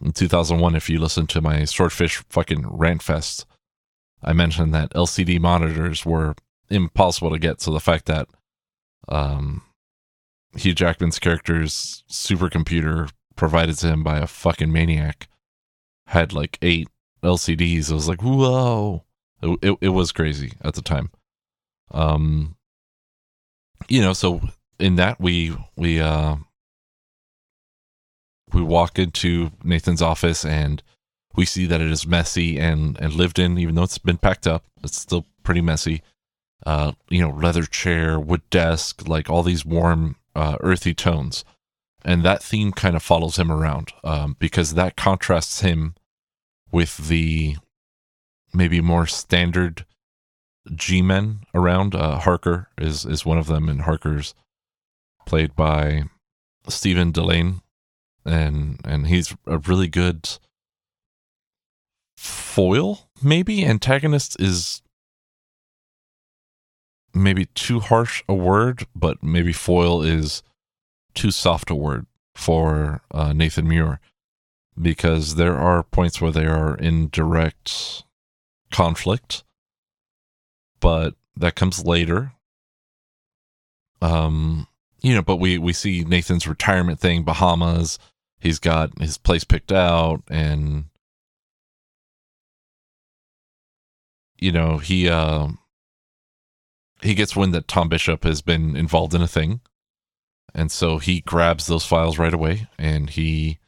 in 0.00 0.12
2001 0.12 0.76
if 0.76 0.88
you 0.88 1.00
listen 1.00 1.26
to 1.28 1.40
my 1.40 1.64
swordfish 1.64 2.22
fucking 2.28 2.64
rant 2.68 3.02
fest, 3.02 3.44
I 4.24 4.32
mentioned 4.32 4.74
that 4.74 4.92
LCD 4.94 5.40
monitors 5.40 6.04
were 6.04 6.34
impossible 6.70 7.30
to 7.30 7.38
get. 7.38 7.60
So 7.60 7.72
the 7.72 7.80
fact 7.80 8.06
that 8.06 8.28
um, 9.08 9.62
Hugh 10.56 10.74
Jackman's 10.74 11.18
character's 11.18 12.04
supercomputer 12.10 13.10
provided 13.36 13.76
to 13.78 13.88
him 13.88 14.02
by 14.02 14.18
a 14.18 14.26
fucking 14.26 14.72
maniac 14.72 15.28
had 16.06 16.32
like 16.32 16.58
eight 16.62 16.88
LCDs. 17.22 17.90
I 17.90 17.94
was 17.94 18.08
like, 18.08 18.22
whoa. 18.22 19.04
It, 19.42 19.58
it, 19.62 19.78
it 19.80 19.88
was 19.90 20.12
crazy 20.12 20.52
at 20.62 20.74
the 20.74 20.82
time. 20.82 21.10
Um, 21.90 22.56
you 23.88 24.00
know, 24.00 24.12
so 24.12 24.40
in 24.78 24.96
that 24.96 25.20
we, 25.20 25.54
we, 25.76 26.00
uh, 26.00 26.36
we 28.52 28.62
walk 28.62 28.98
into 28.98 29.50
Nathan's 29.62 30.00
office 30.00 30.44
and 30.44 30.82
we 31.36 31.44
see 31.44 31.66
that 31.66 31.80
it 31.80 31.90
is 31.90 32.06
messy 32.06 32.58
and, 32.58 32.98
and 33.00 33.12
lived 33.12 33.38
in, 33.38 33.58
even 33.58 33.74
though 33.74 33.82
it's 33.82 33.98
been 33.98 34.18
packed 34.18 34.46
up, 34.46 34.64
it's 34.82 35.00
still 35.00 35.26
pretty 35.42 35.60
messy. 35.60 36.02
Uh, 36.64 36.92
you 37.08 37.20
know, 37.20 37.30
leather 37.30 37.64
chair, 37.64 38.18
wood 38.18 38.42
desk, 38.50 39.06
like 39.08 39.28
all 39.28 39.42
these 39.42 39.64
warm, 39.64 40.16
uh, 40.34 40.56
earthy 40.60 40.94
tones. 40.94 41.44
And 42.04 42.22
that 42.22 42.42
theme 42.42 42.72
kind 42.72 42.96
of 42.96 43.02
follows 43.02 43.38
him 43.38 43.50
around 43.50 43.92
um, 44.02 44.36
because 44.38 44.74
that 44.74 44.96
contrasts 44.96 45.60
him 45.60 45.94
with 46.70 47.08
the 47.08 47.56
maybe 48.52 48.80
more 48.80 49.06
standard 49.06 49.84
G-men 50.74 51.40
around. 51.54 51.94
Uh, 51.94 52.18
Harker 52.18 52.68
is 52.78 53.04
is 53.04 53.26
one 53.26 53.38
of 53.38 53.46
them, 53.46 53.68
and 53.68 53.82
Harker's 53.82 54.34
played 55.26 55.54
by 55.54 56.04
Stephen 56.68 57.12
Dillane, 57.12 57.60
and 58.24 58.80
and 58.84 59.06
he's 59.06 59.34
a 59.46 59.58
really 59.58 59.88
good 59.88 60.38
foil. 62.24 63.08
Maybe 63.22 63.64
antagonist 63.64 64.40
is 64.40 64.82
maybe 67.12 67.46
too 67.46 67.80
harsh 67.80 68.22
a 68.28 68.34
word, 68.34 68.86
but 68.94 69.22
maybe 69.22 69.52
foil 69.52 70.02
is 70.02 70.42
too 71.14 71.30
soft 71.30 71.70
a 71.70 71.74
word 71.74 72.06
for 72.34 73.02
uh, 73.12 73.32
Nathan 73.32 73.68
Muir 73.68 74.00
because 74.80 75.36
there 75.36 75.56
are 75.56 75.82
points 75.82 76.20
where 76.20 76.32
they 76.32 76.46
are 76.46 76.74
in 76.76 77.08
direct 77.10 78.04
conflict, 78.72 79.44
but 80.80 81.14
that 81.36 81.54
comes 81.54 81.84
later. 81.84 82.32
Um, 84.02 84.66
you 85.00 85.14
know, 85.14 85.22
but 85.22 85.36
we 85.36 85.58
we 85.58 85.72
see 85.72 86.02
Nathan's 86.04 86.48
retirement 86.48 86.98
thing, 86.98 87.22
Bahamas. 87.22 87.98
He's 88.40 88.58
got 88.58 88.98
his 88.98 89.16
place 89.16 89.44
picked 89.44 89.72
out, 89.72 90.22
and 90.28 90.86
you 94.44 94.52
know 94.52 94.76
he 94.76 95.08
uh, 95.08 95.48
he 97.00 97.14
gets 97.14 97.34
wind 97.34 97.54
that 97.54 97.66
Tom 97.66 97.88
Bishop 97.88 98.24
has 98.24 98.42
been 98.42 98.76
involved 98.76 99.14
in 99.14 99.22
a 99.22 99.26
thing, 99.26 99.60
and 100.54 100.70
so 100.70 100.98
he 100.98 101.22
grabs 101.22 101.66
those 101.66 101.86
files 101.86 102.18
right 102.18 102.34
away, 102.34 102.68
and 102.78 103.08
he 103.08 103.58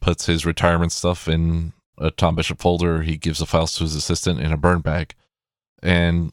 puts 0.00 0.24
his 0.24 0.46
retirement 0.46 0.92
stuff 0.92 1.28
in 1.28 1.74
a 1.98 2.10
Tom 2.10 2.36
Bishop 2.36 2.58
folder. 2.58 3.02
He 3.02 3.18
gives 3.18 3.38
the 3.38 3.46
files 3.46 3.74
to 3.74 3.84
his 3.84 3.94
assistant 3.94 4.40
in 4.40 4.50
a 4.50 4.56
burn 4.56 4.80
bag. 4.80 5.14
And 5.82 6.32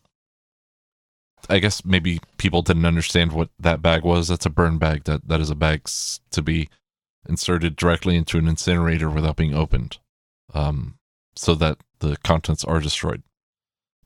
I 1.50 1.60
guess 1.60 1.84
maybe 1.84 2.20
people 2.38 2.62
didn't 2.62 2.86
understand 2.86 3.34
what 3.34 3.50
that 3.60 3.82
bag 3.82 4.04
was. 4.04 4.30
That's 4.30 4.46
a 4.46 4.50
burn 4.50 4.78
bag. 4.78 5.04
That 5.04 5.28
that 5.28 5.42
is 5.42 5.50
a 5.50 5.56
bag 5.56 5.90
to 6.32 6.42
be 6.42 6.70
inserted 7.28 7.76
directly 7.76 8.16
into 8.16 8.38
an 8.38 8.48
incinerator 8.48 9.10
without 9.10 9.36
being 9.36 9.54
opened, 9.54 9.98
um, 10.54 10.98
so 11.36 11.56
that 11.56 11.80
the 12.00 12.16
contents 12.24 12.64
are 12.64 12.80
destroyed. 12.80 13.24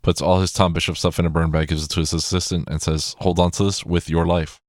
Puts 0.06 0.22
all 0.22 0.40
his 0.40 0.54
Tom 0.54 0.72
Bishop 0.72 0.96
stuff 0.96 1.20
in 1.20 1.26
a 1.26 1.30
burn 1.30 1.52
bag, 1.52 1.68
gives 1.68 1.84
it 1.84 1.90
to 1.90 2.00
his 2.00 2.14
assistant, 2.14 2.70
and 2.70 2.82
says, 2.82 3.16
"Hold 3.20 3.40
on 3.40 3.52
to 3.52 3.64
this 3.66 3.86
with 3.86 4.10
your 4.10 4.26
life." 4.26 4.62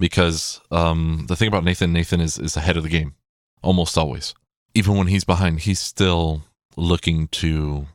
because 0.00 0.60
um, 0.72 1.26
the 1.28 1.36
thing 1.36 1.46
about 1.46 1.62
Nathan, 1.62 1.92
Nathan 1.92 2.20
is 2.20 2.38
is 2.38 2.56
ahead 2.56 2.76
of 2.76 2.82
the 2.82 2.88
game 2.88 3.14
almost 3.62 3.96
always. 3.96 4.34
Even 4.74 4.96
when 4.96 5.06
he's 5.06 5.24
behind, 5.24 5.60
he's 5.60 5.78
still 5.78 6.42
looking 6.76 7.28
to 7.28 7.86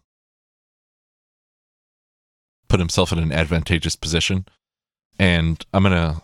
put 2.69 2.79
himself 2.79 3.11
in 3.11 3.19
an 3.19 3.31
advantageous 3.31 3.95
position. 3.95 4.45
And 5.17 5.65
I'm 5.73 5.83
gonna 5.83 6.21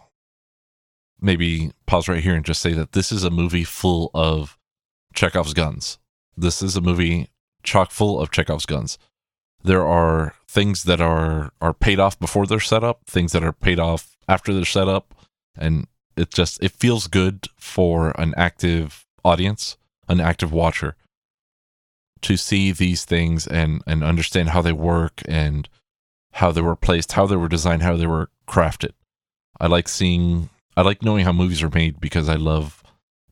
maybe 1.20 1.72
pause 1.88 2.08
right 2.08 2.24
here 2.24 2.36
and 2.36 2.46
just 2.46 2.62
say 2.62 2.74
that 2.74 2.92
this 2.92 3.12
is 3.12 3.24
a 3.24 3.32
movie 3.32 3.64
full 3.64 4.12
of 4.14 4.58
Chekhov's 5.14 5.54
guns. 5.54 5.98
This 6.38 6.62
is 6.62 6.78
a 6.78 6.82
movie 6.82 7.30
chock 7.64 7.92
full 7.92 8.20
of 8.20 8.32
Chekhov's 8.32 8.66
guns. 8.66 8.98
There 9.64 9.86
are 9.86 10.36
things 10.48 10.84
that 10.84 11.02
are 11.02 11.52
are 11.62 11.74
paid 11.74 12.00
off 12.00 12.20
before 12.20 12.46
they're 12.46 12.60
set 12.60 12.84
up, 12.84 13.02
things 13.06 13.32
that 13.32 13.44
are 13.44 13.54
paid 13.54 13.80
off 13.80 14.16
after 14.28 14.54
they're 14.54 14.66
set 14.66 14.88
up, 14.88 15.14
and 15.58 15.88
it 16.16 16.32
just 16.32 16.62
it 16.64 16.72
feels 16.72 17.08
good 17.08 17.48
for 17.58 18.12
an 18.20 18.34
active 18.38 19.06
audience, 19.24 19.78
an 20.08 20.20
active 20.20 20.52
watcher 20.52 20.96
to 22.22 22.38
see 22.38 22.72
these 22.72 23.06
things 23.06 23.48
and 23.48 23.82
and 23.88 24.04
understand 24.04 24.50
how 24.50 24.62
they 24.62 24.72
work 24.72 25.22
and 25.28 25.68
how 26.34 26.52
they 26.52 26.62
were 26.62 26.76
placed, 26.76 27.14
how 27.14 27.26
they 27.26 27.36
were 27.36 27.48
designed, 27.48 27.82
how 27.82 27.96
they 27.96 28.08
were 28.08 28.30
crafted. 28.48 28.92
I 29.60 29.68
like 29.68 29.88
seeing 29.88 30.50
I 30.78 30.82
like 30.82 31.04
knowing 31.04 31.26
how 31.26 31.34
movies 31.34 31.62
are 31.62 31.70
made 31.70 32.00
because 32.00 32.30
I 32.30 32.36
love 32.36 32.84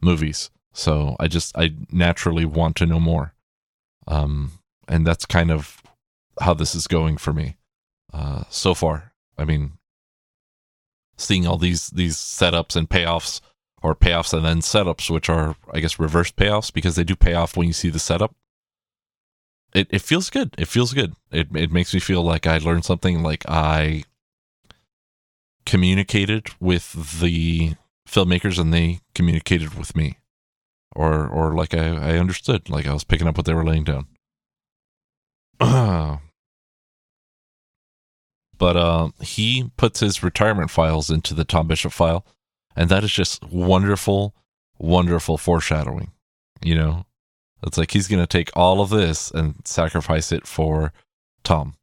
movies. 0.01 0.49
So 0.73 1.15
I 1.19 1.27
just 1.27 1.57
I 1.57 1.73
naturally 1.91 2.45
want 2.45 2.75
to 2.77 2.85
know 2.85 2.99
more. 2.99 3.33
Um 4.07 4.53
and 4.87 5.05
that's 5.05 5.25
kind 5.25 5.51
of 5.51 5.81
how 6.39 6.53
this 6.53 6.75
is 6.75 6.87
going 6.87 7.17
for 7.17 7.33
me 7.33 7.57
uh 8.13 8.43
so 8.49 8.73
far. 8.73 9.13
I 9.37 9.45
mean, 9.45 9.73
seeing 11.17 11.45
all 11.45 11.57
these 11.57 11.89
these 11.89 12.15
setups 12.17 12.75
and 12.75 12.89
payoffs 12.89 13.41
or 13.81 13.95
payoffs 13.95 14.33
and 14.33 14.45
then 14.45 14.59
setups 14.59 15.09
which 15.09 15.29
are 15.29 15.55
i 15.73 15.79
guess 15.79 15.99
reverse 15.99 16.31
payoffs 16.31 16.73
because 16.73 16.95
they 16.95 17.03
do 17.03 17.15
pay 17.15 17.33
off 17.33 17.55
when 17.55 17.67
you 17.67 17.73
see 17.73 17.89
the 17.89 17.99
setup. 17.99 18.35
It, 19.71 19.87
it 19.91 20.01
feels 20.01 20.31
good. 20.31 20.55
It 20.57 20.67
feels 20.67 20.93
good. 20.93 21.13
It, 21.31 21.55
it 21.55 21.71
makes 21.71 21.93
me 21.93 21.99
feel 21.99 22.23
like 22.23 22.47
i 22.47 22.57
learned 22.57 22.85
something 22.85 23.21
like 23.21 23.43
i 23.47 24.03
communicated 25.65 26.47
with 26.59 27.19
the 27.19 27.75
filmmakers 28.07 28.57
and 28.57 28.73
they 28.73 29.01
communicated 29.13 29.75
with 29.75 29.95
me. 29.95 30.17
Or 30.95 31.27
or 31.27 31.53
like 31.53 31.73
i, 31.75 31.85
I 31.85 32.17
understood 32.17 32.69
like 32.69 32.87
i 32.87 32.93
was 32.93 33.03
picking 33.03 33.27
up 33.27 33.37
what 33.37 33.45
they 33.45 33.53
were 33.53 33.63
laying 33.65 33.83
down 33.83 34.07
but 38.59 38.77
uh, 38.77 39.09
he 39.21 39.71
puts 39.77 40.01
his 40.01 40.21
retirement 40.21 40.69
files 40.69 41.09
into 41.09 41.33
the 41.33 41.45
Tom 41.45 41.67
Bishop 41.67 41.91
file, 41.91 42.25
and 42.75 42.89
that 42.89 43.03
is 43.03 43.11
just 43.11 43.43
wonderful, 43.45 44.35
wonderful 44.77 45.37
foreshadowing. 45.37 46.11
You 46.61 46.75
know, 46.75 47.05
it's 47.63 47.77
like 47.77 47.91
he's 47.91 48.09
going 48.09 48.21
to 48.21 48.27
take 48.27 48.51
all 48.55 48.81
of 48.81 48.89
this 48.89 49.31
and 49.31 49.55
sacrifice 49.65 50.31
it 50.31 50.45
for 50.45 50.93
Tom, 51.43 51.75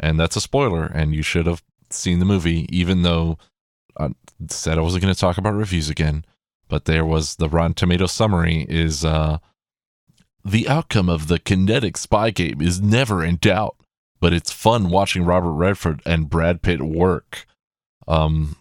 and 0.00 0.18
that's 0.18 0.34
a 0.36 0.40
spoiler. 0.40 0.86
And 0.86 1.14
you 1.14 1.22
should 1.22 1.46
have 1.46 1.62
seen 1.90 2.18
the 2.18 2.24
movie, 2.24 2.66
even 2.70 3.02
though 3.02 3.38
I 4.00 4.08
said 4.48 4.78
I 4.78 4.80
wasn't 4.82 5.02
going 5.02 5.14
to 5.14 5.20
talk 5.20 5.38
about 5.38 5.54
reviews 5.54 5.90
again. 5.90 6.24
But 6.68 6.86
there 6.86 7.04
was 7.04 7.36
the 7.36 7.50
Rotten 7.50 7.74
Tomato 7.74 8.06
summary 8.06 8.64
is 8.66 9.04
uh, 9.04 9.36
the 10.42 10.66
outcome 10.66 11.10
of 11.10 11.28
the 11.28 11.38
kinetic 11.38 11.98
spy 11.98 12.30
game 12.30 12.62
is 12.62 12.80
never 12.80 13.22
in 13.22 13.36
doubt 13.36 13.76
but 14.22 14.32
it's 14.32 14.52
fun 14.52 14.88
watching 14.88 15.24
Robert 15.24 15.50
Redford 15.50 16.00
and 16.06 16.30
Brad 16.30 16.62
Pitt 16.62 16.80
work. 16.80 17.44
Um, 18.06 18.54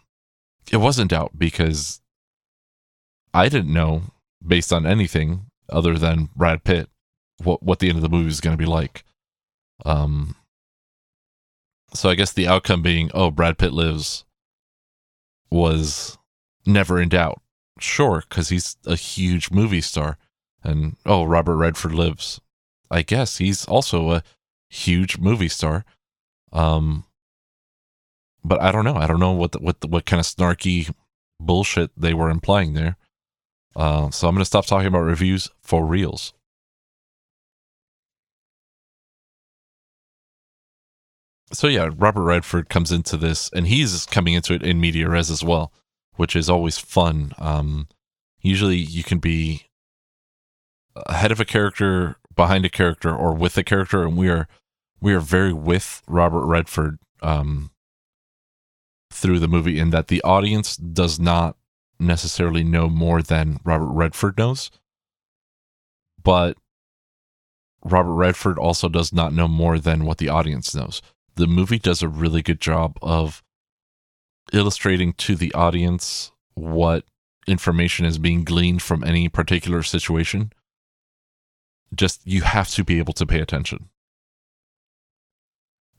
it 0.71 0.78
wasn't 0.78 1.12
doubt 1.12 1.38
because 1.38 2.02
I 3.32 3.47
didn't 3.47 3.71
know 3.71 4.02
based 4.45 4.74
on 4.74 4.88
anything 4.88 5.45
other 5.69 6.00
than 6.00 6.30
Brad 6.36 6.63
Pitt 6.63 6.89
what 7.43 7.62
what 7.62 7.78
the 7.78 7.89
end 7.89 8.00
of 8.00 8.02
the 8.02 8.10
movie 8.10 8.30
is 8.30 8.41
going 8.41 8.58
to 8.58 8.62
be 8.62 8.69
like. 8.69 9.04
Um, 9.86 10.36
so 11.93 12.10
I 12.10 12.15
guess 12.15 12.34
the 12.34 12.47
outcome 12.47 12.82
being, 12.82 13.12
oh, 13.13 13.30
Brad 13.30 13.60
Pitt 13.60 13.71
lives, 13.71 14.26
was 15.52 16.17
never 16.65 17.00
in 17.00 17.10
doubt. 17.10 17.39
Sure, 17.80 18.24
because 18.28 18.50
he's 18.50 18.78
a 18.88 18.95
huge 18.95 19.52
movie 19.52 19.82
star, 19.82 20.17
and 20.63 20.95
oh, 21.06 21.24
Robert 21.24 21.58
Redford 21.58 21.93
lives. 21.93 22.41
I 22.89 23.04
guess 23.04 23.38
he's 23.38 23.63
also 23.65 24.12
a 24.12 24.24
huge 24.72 25.18
movie 25.18 25.50
star. 25.50 25.86
Um, 26.52 27.06
but 28.44 28.62
I 28.62 28.72
don't 28.72 28.86
know. 28.86 28.96
I 28.96 29.06
don't 29.06 29.20
know 29.20 29.34
what 29.34 29.52
the, 29.52 29.60
what 29.60 29.82
the, 29.82 29.88
what 29.88 30.06
kind 30.06 30.20
of 30.20 30.26
snarky 30.26 30.92
bullshit 31.40 31.92
they 31.96 32.14
were 32.14 32.30
implying 32.30 32.74
there. 32.74 32.98
Uh, 33.76 34.10
so 34.10 34.28
I'm 34.28 34.36
to 34.38 34.46
stop 34.46 34.66
talking 34.66 34.88
about 34.88 35.02
reviews 35.02 35.50
for 35.62 35.86
reals. 35.86 36.34
So 41.54 41.68
yeah, 41.68 41.90
Robert 41.96 42.24
Redford 42.24 42.70
comes 42.70 42.92
into 42.92 43.18
this, 43.18 43.50
and 43.54 43.68
he's 43.68 44.06
coming 44.06 44.34
into 44.34 44.54
it 44.54 44.64
in 44.64 44.80
media 44.80 45.10
res 45.10 45.30
as 45.30 45.44
well, 45.44 45.74
which 46.16 46.34
is 46.36 46.50
always 46.50 46.78
fun. 46.78 47.34
Um, 47.38 47.88
usually, 48.40 48.78
you 48.78 49.04
can 49.04 49.20
be 49.20 49.68
ahead 50.96 51.32
of 51.32 51.42
a 51.42 51.46
character, 51.46 52.16
behind 52.36 52.64
a 52.66 52.70
character, 52.70 53.14
or 53.14 53.34
with 53.34 53.58
a 53.58 53.64
character, 53.64 54.04
and 54.04 54.18
we 54.18 54.30
are 54.30 54.48
we 55.02 55.14
are 55.14 55.20
very 55.20 55.52
with 55.52 56.04
Robert 56.08 56.46
Redford 56.46 57.00
um, 57.22 57.72
through 59.12 59.40
the 59.40 59.48
movie 59.48 59.80
in 59.80 59.90
that 59.90 60.08
the 60.08 60.22
audience 60.22 60.78
does 60.78 61.20
not 61.20 61.58
necessarily 62.00 62.64
know 62.64 62.88
more 62.88 63.22
than 63.22 63.60
Robert 63.64 63.92
Redford 63.92 64.38
knows, 64.38 64.70
but 66.24 66.58
Robert 67.84 68.14
Redford 68.14 68.60
also 68.60 68.88
does 68.88 69.12
not 69.12 69.34
know 69.34 69.48
more 69.48 69.80
than 69.80 70.06
what 70.06 70.20
the 70.20 70.30
audience 70.30 70.76
knows. 70.76 71.02
The 71.36 71.48
movie 71.48 71.80
does 71.80 72.04
a 72.04 72.08
really 72.08 72.44
good 72.44 72.62
job 72.62 72.98
of 73.02 73.42
illustrating 74.54 75.14
to 75.14 75.36
the 75.36 75.54
audience 75.54 76.32
what 76.54 77.06
information 77.48 78.06
is 78.06 78.20
being 78.20 78.44
gleaned 78.44 78.84
from 78.84 79.04
any 79.04 79.30
particular 79.30 79.82
situation. 79.82 80.52
Just 81.94 82.22
you 82.24 82.42
have 82.42 82.70
to 82.72 82.84
be 82.84 83.00
able 83.00 83.14
to 83.14 83.26
pay 83.26 83.40
attention 83.40 83.90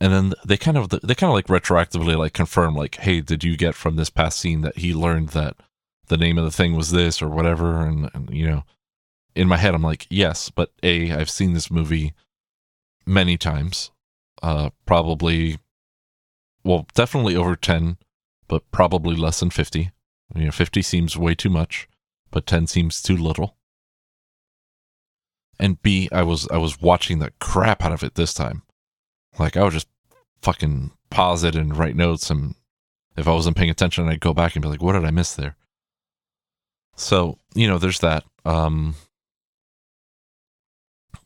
and 0.02 0.12
then 0.12 0.34
they 0.44 0.56
kind 0.56 0.76
of 0.76 0.88
they 0.88 1.14
kind 1.14 1.30
of 1.30 1.34
like 1.34 1.46
retroactively 1.46 2.16
like 2.16 2.32
confirm 2.32 2.74
like 2.74 2.96
hey 2.96 3.20
did 3.20 3.44
you 3.44 3.56
get 3.56 3.74
from 3.74 3.94
this 3.94 4.10
past 4.10 4.38
scene 4.38 4.62
that 4.62 4.78
he 4.78 4.92
learned 4.92 5.28
that 5.30 5.56
the 6.08 6.16
name 6.16 6.36
of 6.38 6.44
the 6.44 6.50
thing 6.50 6.74
was 6.76 6.90
this 6.90 7.22
or 7.22 7.28
whatever? 7.28 7.80
And, 7.86 8.10
and 8.12 8.28
you 8.30 8.46
know 8.46 8.64
in 9.34 9.48
my 9.48 9.56
head 9.56 9.74
i'm 9.74 9.82
like 9.82 10.06
yes 10.10 10.50
but 10.50 10.72
a 10.82 11.12
i've 11.12 11.30
seen 11.30 11.54
this 11.54 11.70
movie 11.70 12.12
many 13.06 13.38
times 13.38 13.90
uh 14.42 14.70
probably 14.84 15.58
well 16.64 16.86
definitely 16.94 17.34
over 17.34 17.56
10 17.56 17.96
but 18.46 18.70
probably 18.72 19.16
less 19.16 19.40
than 19.40 19.50
50 19.50 19.90
you 20.34 20.44
know 20.44 20.50
50 20.50 20.82
seems 20.82 21.16
way 21.16 21.34
too 21.34 21.48
much 21.48 21.88
but 22.32 22.46
10 22.46 22.66
seems 22.66 23.00
too 23.00 23.16
little. 23.16 23.56
And 25.60 25.80
b 25.80 26.08
i 26.10 26.24
was 26.24 26.48
i 26.50 26.56
was 26.56 26.80
watching 26.80 27.20
the 27.20 27.30
crap 27.38 27.84
out 27.84 27.92
of 27.92 28.02
it 28.02 28.16
this 28.16 28.34
time. 28.34 28.62
Like 29.38 29.56
I 29.56 29.62
was 29.62 29.74
just 29.74 29.88
fucking 30.42 30.90
pause 31.10 31.44
it 31.44 31.54
and 31.54 31.76
write 31.76 31.96
notes, 31.96 32.30
and 32.30 32.54
if 33.16 33.28
I 33.28 33.32
wasn't 33.32 33.56
paying 33.56 33.70
attention, 33.70 34.08
I'd 34.08 34.20
go 34.20 34.34
back 34.34 34.54
and 34.54 34.62
be 34.62 34.68
like, 34.68 34.82
"What 34.82 34.92
did 34.92 35.04
I 35.04 35.10
miss 35.10 35.34
there?" 35.34 35.56
So 36.96 37.38
you 37.54 37.66
know, 37.66 37.78
there's 37.78 38.00
that. 38.00 38.24
Um, 38.44 38.94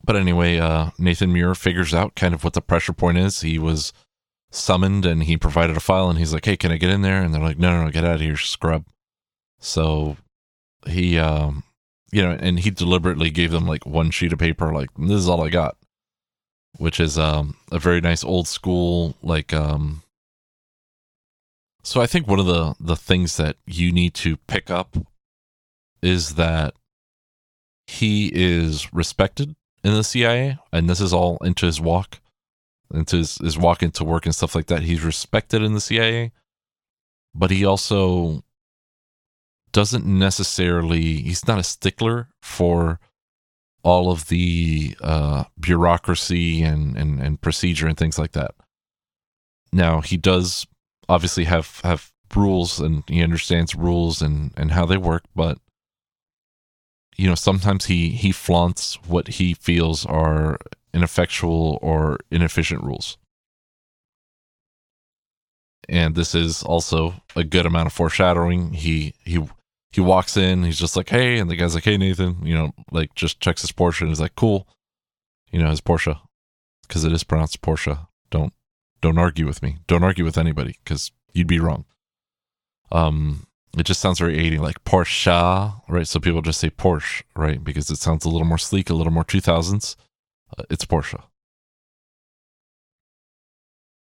but 0.04 0.16
anyway, 0.16 0.58
uh, 0.58 0.90
Nathan 0.98 1.32
Muir 1.32 1.54
figures 1.54 1.94
out 1.94 2.14
kind 2.14 2.34
of 2.34 2.44
what 2.44 2.52
the 2.52 2.60
pressure 2.60 2.92
point 2.92 3.18
is. 3.18 3.40
He 3.40 3.58
was 3.58 3.92
summoned 4.50 5.04
and 5.04 5.24
he 5.24 5.36
provided 5.36 5.76
a 5.76 5.80
file, 5.80 6.08
and 6.08 6.18
he's 6.18 6.32
like, 6.32 6.44
"Hey, 6.44 6.56
can 6.56 6.70
I 6.70 6.76
get 6.76 6.90
in 6.90 7.02
there?" 7.02 7.22
And 7.22 7.34
they're 7.34 7.42
like, 7.42 7.58
"No, 7.58 7.72
no, 7.72 7.84
no, 7.84 7.90
get 7.90 8.04
out 8.04 8.16
of 8.16 8.20
here, 8.20 8.36
scrub." 8.36 8.84
So 9.58 10.16
he, 10.86 11.18
um, 11.18 11.64
you 12.12 12.22
know, 12.22 12.36
and 12.38 12.60
he 12.60 12.70
deliberately 12.70 13.30
gave 13.30 13.50
them 13.50 13.66
like 13.66 13.86
one 13.86 14.10
sheet 14.10 14.32
of 14.32 14.38
paper, 14.38 14.72
like, 14.72 14.90
"This 14.98 15.18
is 15.18 15.28
all 15.28 15.42
I 15.42 15.48
got." 15.48 15.76
Which 16.78 17.00
is 17.00 17.18
um, 17.18 17.56
a 17.72 17.78
very 17.78 18.00
nice 18.00 18.24
old 18.24 18.46
school 18.48 19.14
like 19.22 19.52
um 19.52 20.02
so 21.82 22.00
i 22.00 22.06
think 22.06 22.26
one 22.26 22.38
of 22.38 22.46
the 22.46 22.74
the 22.80 22.96
things 22.96 23.36
that 23.36 23.56
you 23.66 23.92
need 23.92 24.14
to 24.14 24.36
pick 24.36 24.70
up 24.70 24.96
is 26.02 26.34
that 26.34 26.74
he 27.86 28.30
is 28.34 28.92
respected 28.92 29.54
in 29.84 29.94
the 29.94 30.04
cia 30.04 30.58
and 30.72 30.90
this 30.90 31.00
is 31.00 31.12
all 31.12 31.38
into 31.42 31.66
his 31.66 31.80
walk 31.80 32.20
into 32.92 33.16
his, 33.16 33.36
his 33.36 33.58
walk 33.58 33.82
into 33.82 34.04
work 34.04 34.26
and 34.26 34.34
stuff 34.34 34.54
like 34.54 34.66
that. 34.66 34.82
He's 34.82 35.02
respected 35.02 35.62
in 35.62 35.74
the 35.74 35.80
cia 35.80 36.32
but 37.34 37.50
he 37.50 37.64
also 37.64 38.42
doesn't 39.72 40.06
necessarily 40.06 41.20
he's 41.20 41.46
not 41.46 41.58
a 41.58 41.64
stickler 41.64 42.28
for 42.40 42.98
all 43.86 44.10
of 44.10 44.26
the 44.26 44.96
uh, 45.00 45.44
bureaucracy 45.60 46.60
and, 46.60 46.96
and, 46.96 47.20
and 47.20 47.40
procedure 47.40 47.86
and 47.86 47.96
things 47.96 48.18
like 48.18 48.32
that. 48.32 48.52
Now 49.72 50.00
he 50.00 50.16
does 50.16 50.66
obviously 51.08 51.44
have 51.44 51.80
have 51.84 52.10
rules 52.34 52.80
and 52.80 53.04
he 53.06 53.22
understands 53.22 53.76
rules 53.76 54.20
and 54.20 54.52
and 54.56 54.72
how 54.72 54.86
they 54.86 54.96
work, 54.96 55.22
but 55.36 55.58
you 57.16 57.28
know 57.28 57.36
sometimes 57.36 57.84
he 57.84 58.08
he 58.08 58.32
flaunts 58.32 58.96
what 59.06 59.28
he 59.28 59.54
feels 59.54 60.04
are 60.04 60.58
ineffectual 60.92 61.78
or 61.80 62.18
inefficient 62.28 62.82
rules. 62.82 63.16
And 65.88 66.16
this 66.16 66.34
is 66.34 66.64
also 66.64 67.14
a 67.36 67.44
good 67.44 67.66
amount 67.66 67.86
of 67.86 67.92
foreshadowing. 67.92 68.72
He 68.72 69.14
he 69.24 69.46
he 69.92 70.00
walks 70.00 70.36
in, 70.36 70.64
he's 70.64 70.78
just 70.78 70.96
like, 70.96 71.08
hey, 71.08 71.38
and 71.38 71.50
the 71.50 71.56
guy's 71.56 71.74
like, 71.74 71.84
hey, 71.84 71.96
Nathan, 71.96 72.44
you 72.44 72.54
know, 72.54 72.72
like 72.90 73.14
just 73.14 73.40
checks 73.40 73.62
his 73.62 73.72
Porsche 73.72 74.02
and 74.02 74.10
he's 74.10 74.20
like, 74.20 74.34
cool, 74.34 74.68
you 75.50 75.62
know, 75.62 75.70
his 75.70 75.80
Porsche, 75.80 76.18
because 76.86 77.04
it 77.04 77.12
is 77.12 77.24
pronounced 77.24 77.62
Porsche. 77.62 78.06
Don't 78.30 78.52
don't 79.00 79.18
argue 79.18 79.46
with 79.46 79.62
me. 79.62 79.78
Don't 79.86 80.04
argue 80.04 80.24
with 80.24 80.38
anybody 80.38 80.76
because 80.82 81.12
you'd 81.32 81.46
be 81.46 81.60
wrong. 81.60 81.84
Um, 82.90 83.46
it 83.76 83.84
just 83.84 84.00
sounds 84.00 84.18
very 84.18 84.38
80 84.38 84.58
like 84.58 84.84
Porsche, 84.84 85.80
right? 85.88 86.06
So 86.06 86.18
people 86.18 86.42
just 86.42 86.60
say 86.60 86.70
Porsche, 86.70 87.22
right? 87.34 87.62
Because 87.62 87.90
it 87.90 87.98
sounds 87.98 88.24
a 88.24 88.30
little 88.30 88.46
more 88.46 88.58
sleek, 88.58 88.90
a 88.90 88.94
little 88.94 89.12
more 89.12 89.24
2000s. 89.24 89.96
Uh, 90.56 90.62
it's 90.70 90.84
Porsche. 90.84 91.22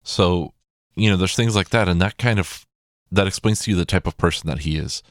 So, 0.02 0.54
you 0.96 1.10
know, 1.10 1.16
there's 1.16 1.36
things 1.36 1.54
like 1.54 1.70
that, 1.70 1.88
and 1.88 2.00
that 2.00 2.18
kind 2.18 2.38
of 2.38 2.66
that 3.12 3.26
explains 3.26 3.60
to 3.60 3.70
you 3.70 3.76
the 3.76 3.84
type 3.84 4.06
of 4.06 4.16
person 4.16 4.48
that 4.48 4.60
he 4.60 4.76
is 4.76 5.02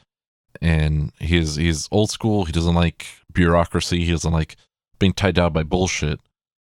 and 0.60 1.12
he's 1.18 1.56
he's 1.56 1.88
old 1.90 2.10
school. 2.10 2.44
He 2.44 2.52
doesn't 2.52 2.74
like 2.74 3.06
bureaucracy. 3.32 4.04
He 4.04 4.10
doesn't 4.10 4.32
like 4.32 4.56
being 4.98 5.12
tied 5.12 5.34
down 5.34 5.52
by 5.52 5.62
bullshit. 5.62 6.20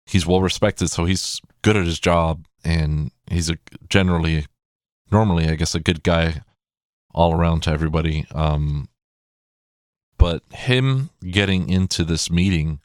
He's 0.05 0.25
well 0.25 0.41
respected, 0.41 0.89
so 0.89 1.05
he's 1.05 1.41
good 1.61 1.77
at 1.77 1.85
his 1.85 1.99
job, 1.99 2.45
and 2.63 3.11
he's 3.29 3.49
a 3.49 3.57
generally, 3.89 4.45
normally, 5.11 5.49
I 5.49 5.55
guess, 5.55 5.75
a 5.75 5.79
good 5.79 6.03
guy 6.03 6.41
all 7.13 7.33
around 7.33 7.61
to 7.63 7.71
everybody. 7.71 8.25
Um, 8.33 8.89
but 10.17 10.43
him 10.51 11.09
getting 11.29 11.69
into 11.69 12.03
this 12.03 12.29
meeting 12.29 12.79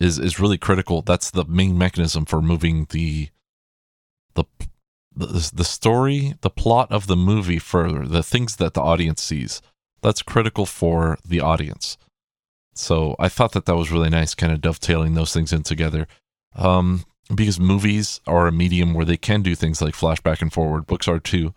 is 0.00 0.18
is 0.18 0.40
really 0.40 0.58
critical. 0.58 1.02
That's 1.02 1.30
the 1.30 1.44
main 1.44 1.76
mechanism 1.78 2.24
for 2.24 2.40
moving 2.40 2.86
the 2.90 3.28
the 4.34 4.44
the, 5.16 5.50
the 5.54 5.64
story, 5.64 6.34
the 6.40 6.50
plot 6.50 6.90
of 6.90 7.06
the 7.06 7.16
movie 7.16 7.60
further, 7.60 8.06
the 8.06 8.22
things 8.22 8.56
that 8.56 8.74
the 8.74 8.80
audience 8.80 9.22
sees 9.22 9.62
that's 10.04 10.22
critical 10.22 10.66
for 10.66 11.18
the 11.24 11.40
audience. 11.40 11.98
So 12.74 13.16
I 13.18 13.28
thought 13.28 13.52
that 13.52 13.66
that 13.66 13.76
was 13.76 13.90
really 13.90 14.10
nice, 14.10 14.34
kind 14.34 14.52
of 14.52 14.60
dovetailing 14.60 15.14
those 15.14 15.32
things 15.32 15.52
in 15.52 15.62
together. 15.62 16.06
Um, 16.54 17.04
because 17.34 17.58
movies 17.58 18.20
are 18.26 18.46
a 18.46 18.52
medium 18.52 18.94
where 18.94 19.04
they 19.04 19.16
can 19.16 19.42
do 19.42 19.54
things 19.54 19.80
like 19.80 19.94
flashback 19.94 20.42
and 20.42 20.52
forward. 20.52 20.86
Books 20.86 21.08
are 21.08 21.18
too. 21.18 21.54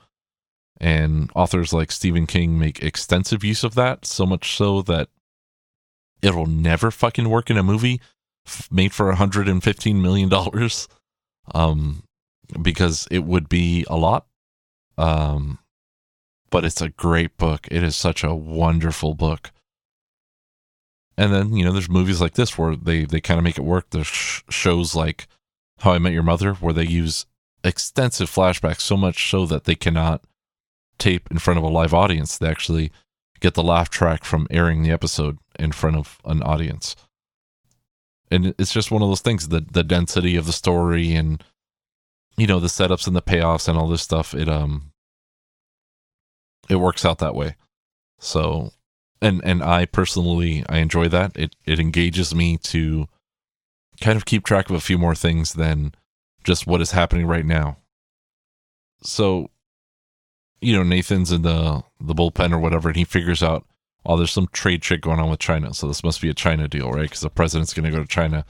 And 0.79 1.29
authors 1.35 1.73
like 1.73 1.91
Stephen 1.91 2.25
King 2.25 2.57
make 2.57 2.81
extensive 2.81 3.43
use 3.43 3.63
of 3.63 3.75
that, 3.75 4.05
so 4.05 4.25
much 4.25 4.55
so 4.55 4.81
that 4.83 5.09
it'll 6.21 6.45
never 6.45 6.91
fucking 6.91 7.29
work 7.29 7.49
in 7.49 7.57
a 7.57 7.63
movie 7.63 8.01
made 8.71 8.93
for 8.93 9.07
115 9.07 10.01
million 10.01 10.29
dollars 10.29 10.87
um 11.53 12.03
because 12.61 13.07
it 13.11 13.19
would 13.19 13.49
be 13.49 13.85
a 13.89 13.97
lot 13.97 14.25
um 14.97 15.59
but 16.49 16.65
it's 16.65 16.81
a 16.81 16.89
great 16.89 17.37
book. 17.37 17.67
It 17.69 17.83
is 17.83 17.95
such 17.95 18.23
a 18.23 18.35
wonderful 18.35 19.13
book. 19.13 19.51
And 21.17 21.33
then 21.33 21.55
you 21.55 21.65
know 21.65 21.71
there's 21.71 21.89
movies 21.89 22.21
like 22.21 22.33
this 22.33 22.57
where 22.57 22.75
they 22.75 23.05
they 23.05 23.21
kind 23.21 23.37
of 23.39 23.43
make 23.43 23.57
it 23.57 23.63
work. 23.63 23.89
There's 23.89 24.07
sh- 24.07 24.41
shows 24.49 24.95
like 24.95 25.27
how 25.79 25.91
i 25.91 25.99
met 25.99 26.13
your 26.13 26.23
mother 26.23 26.53
where 26.55 26.73
they 26.73 26.85
use 26.85 27.25
extensive 27.63 28.29
flashbacks 28.29 28.81
so 28.81 28.97
much 28.97 29.29
so 29.29 29.45
that 29.45 29.65
they 29.65 29.75
cannot 29.75 30.23
tape 30.97 31.27
in 31.29 31.39
front 31.39 31.57
of 31.57 31.63
a 31.63 31.69
live 31.69 31.93
audience. 31.93 32.37
They 32.37 32.47
actually 32.47 32.91
get 33.39 33.53
the 33.53 33.63
laugh 33.63 33.89
track 33.89 34.23
from 34.23 34.47
airing 34.49 34.83
the 34.83 34.91
episode 34.91 35.37
in 35.59 35.71
front 35.71 35.95
of 35.95 36.19
an 36.25 36.41
audience. 36.43 36.95
And 38.29 38.53
it's 38.57 38.73
just 38.73 38.91
one 38.91 39.01
of 39.01 39.09
those 39.09 39.21
things 39.21 39.49
the 39.49 39.65
the 39.71 39.83
density 39.83 40.35
of 40.35 40.45
the 40.45 40.53
story 40.53 41.13
and 41.13 41.43
you 42.35 42.47
know 42.47 42.59
the 42.59 42.67
setups 42.67 43.07
and 43.07 43.15
the 43.15 43.21
payoffs 43.21 43.67
and 43.67 43.77
all 43.77 43.87
this 43.87 44.01
stuff. 44.01 44.33
It 44.33 44.49
um 44.49 44.91
it 46.69 46.77
works 46.77 47.05
out 47.05 47.19
that 47.19 47.35
way 47.35 47.55
so 48.19 48.71
and 49.21 49.41
and 49.43 49.63
i 49.63 49.85
personally 49.85 50.63
i 50.69 50.77
enjoy 50.77 51.07
that 51.07 51.31
it 51.35 51.55
it 51.65 51.79
engages 51.79 52.33
me 52.33 52.57
to 52.57 53.07
kind 54.01 54.17
of 54.17 54.25
keep 54.25 54.43
track 54.43 54.69
of 54.69 54.75
a 54.75 54.81
few 54.81 54.97
more 54.97 55.15
things 55.15 55.53
than 55.53 55.93
just 56.43 56.67
what 56.67 56.81
is 56.81 56.91
happening 56.91 57.25
right 57.25 57.45
now 57.45 57.77
so 59.01 59.49
you 60.61 60.75
know 60.75 60.83
nathan's 60.83 61.31
in 61.31 61.41
the 61.41 61.83
the 61.99 62.13
bullpen 62.13 62.51
or 62.51 62.59
whatever 62.59 62.89
and 62.89 62.97
he 62.97 63.03
figures 63.03 63.43
out 63.43 63.65
oh, 64.07 64.15
there's 64.15 64.31
some 64.31 64.47
trade 64.53 64.83
shit 64.83 65.01
going 65.01 65.19
on 65.19 65.29
with 65.29 65.39
China. 65.39 65.73
So 65.73 65.87
this 65.87 66.03
must 66.03 66.21
be 66.21 66.29
a 66.29 66.33
China 66.33 66.67
deal, 66.67 66.89
right? 66.89 67.03
Because 67.03 67.19
the 67.19 67.29
president's 67.29 67.73
going 67.73 67.83
to 67.83 67.95
go 67.95 68.01
to 68.01 68.07
China. 68.07 68.45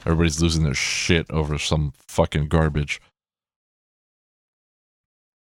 Everybody's 0.00 0.40
losing 0.40 0.64
their 0.64 0.74
shit 0.74 1.30
over 1.30 1.58
some 1.58 1.92
fucking 2.08 2.48
garbage. 2.48 3.00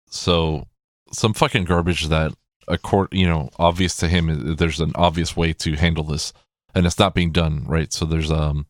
So 0.09 0.67
some 1.11 1.33
fucking 1.33 1.65
garbage 1.65 2.07
that 2.07 2.33
a 2.67 2.77
court, 2.77 3.13
you 3.13 3.25
know, 3.25 3.49
obvious 3.57 3.95
to 3.97 4.07
him. 4.07 4.55
There's 4.55 4.79
an 4.79 4.91
obvious 4.95 5.35
way 5.35 5.53
to 5.53 5.75
handle 5.75 6.03
this, 6.03 6.33
and 6.75 6.85
it's 6.85 6.99
not 6.99 7.15
being 7.15 7.31
done, 7.31 7.65
right? 7.65 7.91
So 7.93 8.05
there's 8.05 8.31
um 8.31 8.67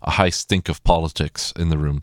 a 0.00 0.10
high 0.10 0.30
stink 0.30 0.68
of 0.68 0.82
politics 0.84 1.52
in 1.56 1.68
the 1.68 1.78
room. 1.78 2.02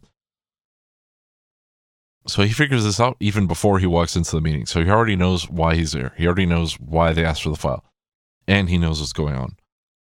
So 2.27 2.43
he 2.43 2.53
figures 2.53 2.83
this 2.83 2.99
out 2.99 3.17
even 3.19 3.47
before 3.47 3.79
he 3.79 3.87
walks 3.87 4.15
into 4.15 4.35
the 4.35 4.41
meeting. 4.41 4.65
So 4.65 4.83
he 4.83 4.89
already 4.89 5.15
knows 5.15 5.49
why 5.49 5.75
he's 5.75 5.93
there. 5.93 6.13
He 6.17 6.25
already 6.25 6.45
knows 6.45 6.79
why 6.79 7.11
they 7.11 7.25
asked 7.25 7.43
for 7.43 7.49
the 7.49 7.55
file 7.55 7.83
and 8.49 8.67
he 8.67 8.79
knows 8.79 8.99
what's 8.99 9.13
going 9.13 9.35
on. 9.35 9.55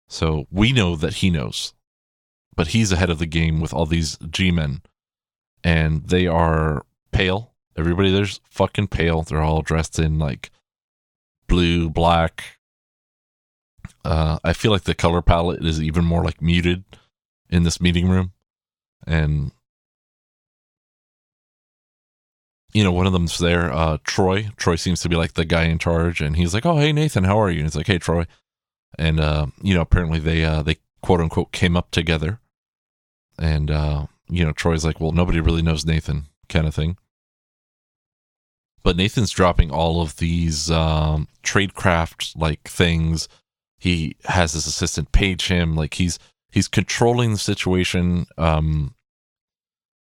So 0.10 0.46
we 0.52 0.74
know 0.74 0.98
that 0.98 1.16
he 1.16 1.30
knows, 1.30 1.74
but 2.56 2.68
he's 2.68 2.92
ahead 2.92 3.10
of 3.10 3.18
the 3.18 3.26
game 3.26 3.62
with 3.62 3.74
all 3.74 3.86
these 3.86 4.18
G 4.30 4.52
men, 4.52 4.82
and 5.64 6.06
they 6.08 6.28
are 6.28 6.86
pale. 7.12 7.54
Everybody 7.78 8.12
there's 8.12 8.40
fucking 8.50 8.88
pale. 8.88 9.22
They're 9.22 9.42
all 9.42 9.62
dressed 9.62 10.00
in 10.00 10.18
like 10.18 10.52
blue, 11.48 11.90
black. 11.90 12.58
Uh, 14.04 14.40
I 14.44 14.54
feel 14.54 14.72
like 14.72 14.84
the 14.84 14.96
color 14.96 15.22
palette 15.22 15.64
is 15.64 15.82
even 15.82 16.06
more 16.06 16.24
like 16.24 16.42
muted 16.42 16.84
in 17.50 17.64
this 17.64 17.82
meeting 17.82 18.08
room, 18.08 18.34
and 19.06 19.52
you 22.74 22.84
know, 22.84 22.92
one 22.92 23.08
of 23.08 23.14
them's 23.14 23.38
there, 23.38 23.72
uh, 23.72 23.98
Troy. 24.04 24.50
Troy 24.58 24.76
seems 24.76 25.02
to 25.02 25.10
be 25.10 25.16
like 25.16 25.34
the 25.34 25.46
guy 25.46 25.64
in 25.64 25.80
charge, 25.80 26.22
and 26.22 26.36
he's 26.36 26.54
like, 26.54 26.66
"Oh, 26.66 26.78
hey 26.78 26.92
Nathan, 26.92 27.24
how 27.24 27.40
are 27.40 27.50
you?" 27.50 27.60
And 27.60 27.66
he's 27.66 27.76
like, 27.76 27.88
"Hey 27.88 27.98
Troy," 27.98 28.26
and 29.00 29.20
uh, 29.20 29.48
you 29.62 29.74
know, 29.74 29.82
apparently 29.82 30.20
they 30.20 30.44
uh, 30.44 30.62
they 30.62 30.78
quote 31.02 31.22
unquote 31.22 31.52
came 31.52 31.78
up 31.78 31.90
together, 31.92 32.40
and 33.40 33.72
uh, 33.72 34.08
you 34.30 34.44
know, 34.46 34.52
Troy's 34.52 34.84
like, 34.84 35.00
"Well, 35.00 35.14
nobody 35.14 35.40
really 35.40 35.62
knows 35.62 35.86
Nathan," 35.86 36.26
kind 36.50 36.68
of 36.68 36.76
thing. 36.76 36.98
But 38.86 38.98
Nathan's 38.98 39.32
dropping 39.32 39.72
all 39.72 40.00
of 40.00 40.18
these 40.18 40.70
um, 40.70 41.28
tradecraft 41.42 42.40
like 42.40 42.62
things. 42.68 43.28
He 43.80 44.16
has 44.26 44.54
his 44.54 44.68
assistant 44.68 45.12
page 45.12 45.48
him, 45.48 45.76
like 45.76 45.96
he's 45.96 46.20
he's 46.52 46.68
controlling 46.68 47.32
the 47.32 47.40
situation. 47.40 48.28
Um, 48.38 48.94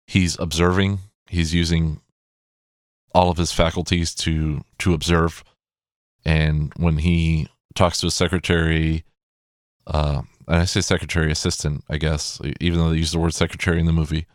he's 0.07 0.39
observing. 0.39 0.99
He's 1.31 1.55
using 1.55 2.03
all 3.15 3.31
of 3.31 3.39
his 3.39 3.53
faculties 3.53 4.15
to 4.17 4.63
to 4.81 4.93
observe. 4.93 5.43
And 6.27 6.71
when 6.77 6.99
he 6.99 7.49
talks 7.75 8.01
to 8.01 8.09
his 8.09 8.15
secretary, 8.15 9.05
uh, 9.87 10.21
and 10.47 10.57
I 10.57 10.65
say 10.67 10.83
secretary 10.83 11.33
assistant, 11.33 11.85
I 11.89 11.97
guess, 11.97 12.39
even 12.61 12.81
though 12.81 12.91
they 12.91 12.99
use 12.99 13.13
the 13.13 13.19
word 13.19 13.33
secretary 13.33 13.81
in 13.81 13.87
the 13.87 13.93
movie, 13.93 14.27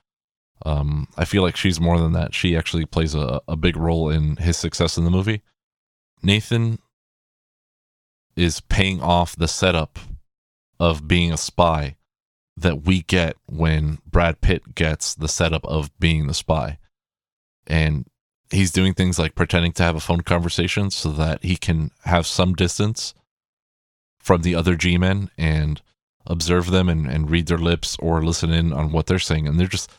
um, 0.65 1.07
I 1.17 1.25
feel 1.25 1.41
like 1.41 1.55
she's 1.55 1.79
more 1.79 1.99
than 1.99 2.13
that. 2.13 2.33
She 2.33 2.57
actually 2.57 2.85
plays 2.85 3.15
a, 3.15 3.41
a 3.47 3.55
big 3.55 3.77
role 3.77 4.09
in 4.09 4.35
his 4.37 4.57
success 4.57 4.97
in 4.97 5.05
the 5.05 5.11
movie. 5.11 5.41
Nathan 6.21 6.79
is 8.35 8.59
paying 8.61 9.01
off 9.01 9.35
the 9.35 9.47
setup 9.47 9.99
of 10.79 11.07
being 11.07 11.31
a 11.31 11.37
spy 11.37 11.95
that 12.57 12.83
we 12.83 13.03
get 13.03 13.37
when 13.45 13.99
Brad 14.05 14.41
Pitt 14.41 14.75
gets 14.75 15.15
the 15.15 15.27
setup 15.27 15.65
of 15.65 15.97
being 15.99 16.27
the 16.27 16.33
spy. 16.33 16.77
And 17.65 18.05
he's 18.51 18.71
doing 18.71 18.93
things 18.93 19.17
like 19.17 19.35
pretending 19.35 19.71
to 19.73 19.83
have 19.83 19.95
a 19.95 20.01
phone 20.01 20.21
conversation 20.21 20.91
so 20.91 21.11
that 21.11 21.43
he 21.43 21.55
can 21.55 21.91
have 22.03 22.25
some 22.25 22.53
distance 22.53 23.13
from 24.19 24.41
the 24.41 24.55
other 24.55 24.75
G 24.75 24.97
men 24.97 25.29
and 25.37 25.81
observe 26.25 26.69
them 26.69 26.89
and, 26.89 27.07
and 27.07 27.31
read 27.31 27.47
their 27.47 27.57
lips 27.57 27.95
or 27.99 28.23
listen 28.23 28.51
in 28.51 28.73
on 28.73 28.91
what 28.91 29.05
they're 29.05 29.19
saying. 29.19 29.47
And 29.47 29.59
they're 29.59 29.67
just 29.67 29.89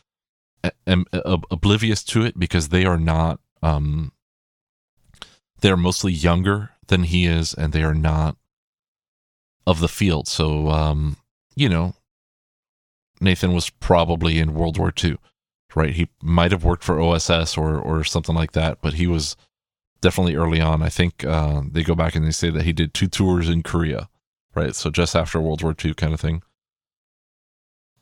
um, 0.87 1.07
oblivious 1.51 2.03
to 2.05 2.25
it 2.25 2.38
because 2.38 2.68
they 2.68 2.85
are 2.85 2.99
not, 2.99 3.40
um, 3.62 4.12
they're 5.61 5.77
mostly 5.77 6.12
younger 6.12 6.70
than 6.88 7.05
he 7.05 7.27
is 7.27 7.55
and 7.55 7.73
they 7.73 7.83
are 7.83 7.94
not 7.94 8.37
of 9.66 9.81
the 9.81 9.88
field. 9.88 10.29
So, 10.29 10.68
um, 10.68 11.16
you 11.55 11.68
know, 11.68 11.94
Nathan 13.20 13.53
was 13.53 13.70
probably 13.70 14.38
in 14.38 14.55
World 14.55 14.79
War 14.79 14.92
II 15.03 15.18
right? 15.75 15.94
He 15.94 16.09
might 16.23 16.53
have 16.53 16.64
worked 16.64 16.85
for 16.85 17.01
OSS 17.01 17.57
or 17.57 17.79
or 17.79 18.05
something 18.05 18.35
like 18.35 18.53
that, 18.53 18.79
but 18.81 18.94
he 18.94 19.07
was 19.07 19.37
definitely 20.01 20.37
early 20.37 20.61
on. 20.61 20.83
I 20.83 20.88
think 20.88 21.25
uh, 21.25 21.62
they 21.70 21.83
go 21.83 21.94
back 21.94 22.14
and 22.14 22.27
they 22.27 22.31
say 22.31 22.51
that 22.51 22.64
he 22.64 22.73
did 22.73 22.94
two 22.94 23.07
tours 23.07 23.49
in 23.49 23.62
Korea, 23.62 24.09
right? 24.55 24.75
So 24.75 24.90
just 24.90 25.14
after 25.14 25.40
World 25.40 25.62
War 25.62 25.75
II, 25.83 25.94
kind 25.94 26.14
of 26.14 26.20
thing. 26.20 26.42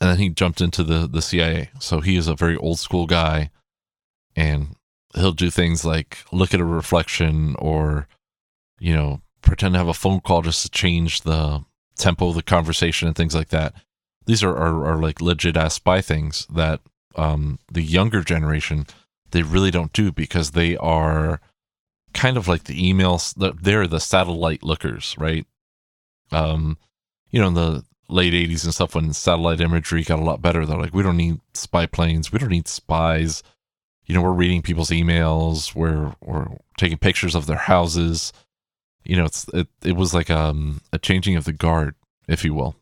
And 0.00 0.10
then 0.10 0.18
he 0.18 0.28
jumped 0.28 0.60
into 0.60 0.84
the 0.84 1.06
the 1.06 1.22
CIA. 1.22 1.70
So 1.80 2.00
he 2.00 2.16
is 2.16 2.28
a 2.28 2.34
very 2.34 2.56
old 2.56 2.78
school 2.78 3.06
guy, 3.06 3.50
and 4.36 4.76
he'll 5.14 5.32
do 5.32 5.50
things 5.50 5.84
like 5.84 6.18
look 6.32 6.54
at 6.54 6.60
a 6.60 6.64
reflection 6.64 7.56
or, 7.58 8.06
you 8.78 8.94
know, 8.94 9.20
pretend 9.42 9.74
to 9.74 9.78
have 9.78 9.88
a 9.88 9.94
phone 9.94 10.20
call 10.20 10.42
just 10.42 10.62
to 10.62 10.70
change 10.70 11.22
the 11.22 11.64
tempo 11.96 12.28
of 12.28 12.34
the 12.34 12.42
conversation 12.42 13.08
and 13.08 13.16
things 13.16 13.34
like 13.34 13.48
that. 13.48 13.74
These 14.26 14.42
are, 14.42 14.54
are, 14.54 14.86
are 14.86 14.96
like 14.96 15.20
legit 15.20 15.56
ass 15.56 15.74
spy 15.74 16.00
things 16.00 16.46
that 16.50 16.80
um, 17.16 17.58
the 17.72 17.82
younger 17.82 18.22
generation 18.22 18.86
they 19.30 19.42
really 19.42 19.70
don't 19.70 19.92
do 19.92 20.12
because 20.12 20.52
they 20.52 20.76
are 20.76 21.40
kind 22.14 22.36
of 22.36 22.48
like 22.48 22.64
the 22.64 22.92
emails 22.92 23.34
they're 23.62 23.86
the 23.86 24.00
satellite 24.00 24.62
lookers 24.62 25.14
right 25.18 25.46
um 26.32 26.78
you 27.30 27.40
know 27.40 27.50
the 27.50 27.84
late 28.08 28.32
80s 28.32 28.64
and 28.64 28.74
stuff 28.74 28.94
when 28.94 29.12
satellite 29.12 29.60
imagery 29.60 30.02
got 30.02 30.18
a 30.18 30.24
lot 30.24 30.42
better. 30.42 30.64
They're 30.64 30.78
like 30.78 30.94
we 30.94 31.02
don't 31.02 31.16
need 31.16 31.40
spy 31.54 31.86
planes. 31.86 32.32
We 32.32 32.38
don't 32.38 32.50
need 32.50 32.68
spies. 32.68 33.42
You 34.06 34.14
know 34.14 34.22
we're 34.22 34.32
reading 34.32 34.62
people's 34.62 34.90
emails. 34.90 35.74
We're 35.74 36.14
we're 36.20 36.48
taking 36.76 36.98
pictures 36.98 37.34
of 37.34 37.46
their 37.46 37.56
houses. 37.56 38.32
You 39.04 39.16
know 39.16 39.24
it's 39.24 39.46
it, 39.52 39.68
it 39.82 39.96
was 39.96 40.14
like 40.14 40.30
um 40.30 40.80
a 40.92 40.98
changing 40.98 41.36
of 41.36 41.44
the 41.44 41.52
guard 41.52 41.94
if 42.26 42.44
you 42.44 42.54
will. 42.54 42.76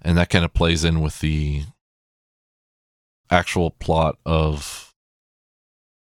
And 0.00 0.16
that 0.18 0.30
kind 0.30 0.44
of 0.44 0.52
plays 0.52 0.84
in 0.84 1.00
with 1.00 1.20
the 1.20 1.64
actual 3.30 3.70
plot 3.70 4.18
of 4.26 4.94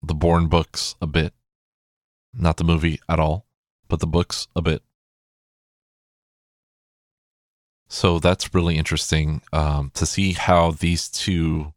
the 0.01 0.15
Bourne 0.15 0.47
books 0.47 0.95
a 1.01 1.07
bit. 1.07 1.33
Not 2.33 2.57
the 2.57 2.63
movie 2.63 2.99
at 3.07 3.19
all, 3.19 3.45
but 3.87 3.99
the 3.99 4.07
books 4.07 4.47
a 4.55 4.61
bit. 4.61 4.81
So 7.93 8.17
that's 8.17 8.55
really 8.55 8.75
interesting 8.75 9.43
um, 9.53 9.91
to 9.93 10.07
see 10.07 10.33
how 10.33 10.71
these 10.71 11.07
two 11.07 11.73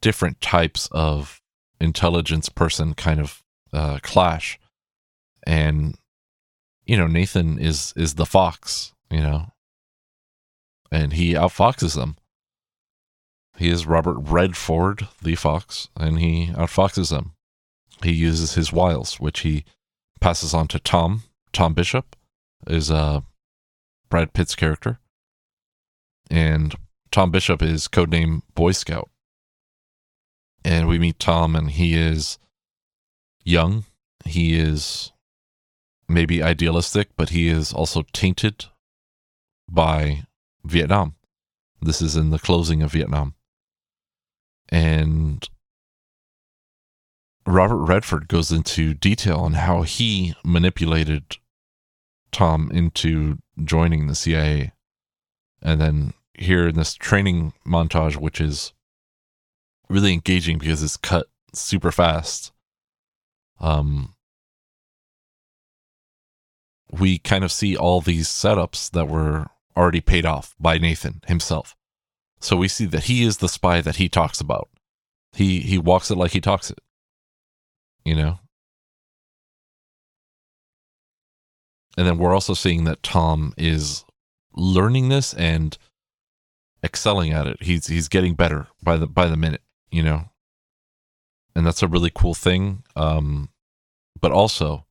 different 0.00 0.40
types 0.40 0.88
of 0.90 1.42
intelligence 1.78 2.48
person 2.48 2.94
kind 2.94 3.20
of 3.20 3.42
uh, 3.70 3.98
clash. 4.02 4.58
And 5.46 5.98
you 6.86 6.96
know, 6.96 7.06
Nathan 7.06 7.58
is 7.58 7.92
is 7.94 8.14
the 8.14 8.24
fox, 8.24 8.94
you 9.10 9.20
know, 9.20 9.52
and 10.90 11.12
he 11.12 11.34
outfoxes 11.34 11.94
them 11.94 12.16
He 13.58 13.68
is 13.68 13.86
Robert 13.86 14.18
Redford, 14.18 15.08
the 15.22 15.34
fox, 15.34 15.88
and 15.94 16.18
he 16.20 16.46
outfoxes 16.54 17.10
them. 17.10 17.34
He 18.02 18.12
uses 18.12 18.54
his 18.54 18.72
wiles, 18.72 19.20
which 19.20 19.40
he 19.40 19.66
passes 20.20 20.54
on 20.54 20.68
to 20.68 20.78
Tom. 20.78 21.24
Tom 21.52 21.74
Bishop 21.74 22.16
is 22.66 22.90
uh, 22.90 23.20
Brad 24.08 24.32
Pitt's 24.32 24.54
character. 24.54 25.00
And 26.30 26.74
Tom 27.10 27.30
Bishop 27.30 27.62
is 27.62 27.88
codename 27.88 28.42
Boy 28.54 28.72
Scout. 28.72 29.10
And 30.64 30.88
we 30.88 30.98
meet 30.98 31.18
Tom, 31.18 31.54
and 31.54 31.70
he 31.70 31.94
is 31.94 32.38
young. 33.44 33.84
He 34.24 34.58
is 34.58 35.12
maybe 36.08 36.42
idealistic, 36.42 37.10
but 37.16 37.30
he 37.30 37.48
is 37.48 37.72
also 37.72 38.04
tainted 38.12 38.66
by 39.68 40.24
Vietnam. 40.64 41.14
This 41.80 42.00
is 42.00 42.16
in 42.16 42.30
the 42.30 42.38
closing 42.38 42.82
of 42.82 42.92
Vietnam. 42.92 43.34
And 44.70 45.46
Robert 47.46 47.76
Redford 47.76 48.28
goes 48.28 48.50
into 48.50 48.94
detail 48.94 49.38
on 49.40 49.54
how 49.54 49.82
he 49.82 50.34
manipulated 50.44 51.36
Tom 52.32 52.70
into 52.72 53.38
joining 53.62 54.06
the 54.06 54.14
CIA. 54.14 54.72
And 55.64 55.80
then 55.80 56.12
here 56.34 56.68
in 56.68 56.76
this 56.76 56.94
training 56.94 57.54
montage, 57.66 58.16
which 58.16 58.40
is 58.40 58.72
really 59.88 60.12
engaging 60.12 60.58
because 60.58 60.82
it's 60.82 60.96
cut 60.96 61.26
super 61.54 61.90
fast. 61.90 62.52
Um, 63.60 64.14
we 66.90 67.18
kind 67.18 67.44
of 67.44 67.52
see 67.52 67.76
all 67.76 68.00
these 68.00 68.28
setups 68.28 68.90
that 68.90 69.08
were 69.08 69.46
already 69.76 70.00
paid 70.00 70.26
off 70.26 70.54
by 70.60 70.78
Nathan 70.78 71.22
himself. 71.26 71.74
So 72.40 72.56
we 72.56 72.68
see 72.68 72.84
that 72.86 73.04
he 73.04 73.24
is 73.24 73.38
the 73.38 73.48
spy 73.48 73.80
that 73.80 73.96
he 73.96 74.08
talks 74.08 74.40
about. 74.40 74.68
He 75.32 75.60
he 75.60 75.78
walks 75.78 76.10
it 76.10 76.18
like 76.18 76.32
he 76.32 76.40
talks 76.40 76.70
it. 76.70 76.78
You 78.04 78.14
know? 78.14 78.38
And 81.96 82.06
then 82.06 82.18
we're 82.18 82.34
also 82.34 82.54
seeing 82.54 82.84
that 82.84 83.02
Tom 83.02 83.54
is 83.56 84.04
learning 84.54 85.08
this 85.08 85.34
and 85.34 85.76
excelling 86.82 87.32
at 87.32 87.46
it. 87.46 87.62
He's 87.62 87.86
he's 87.86 88.08
getting 88.08 88.34
better 88.34 88.68
by 88.82 88.96
the 88.96 89.06
by 89.06 89.26
the 89.26 89.36
minute, 89.36 89.62
you 89.90 90.02
know. 90.02 90.30
And 91.56 91.66
that's 91.66 91.82
a 91.82 91.88
really 91.88 92.10
cool 92.14 92.34
thing. 92.34 92.82
Um 92.96 93.50
but 94.20 94.32
also 94.32 94.86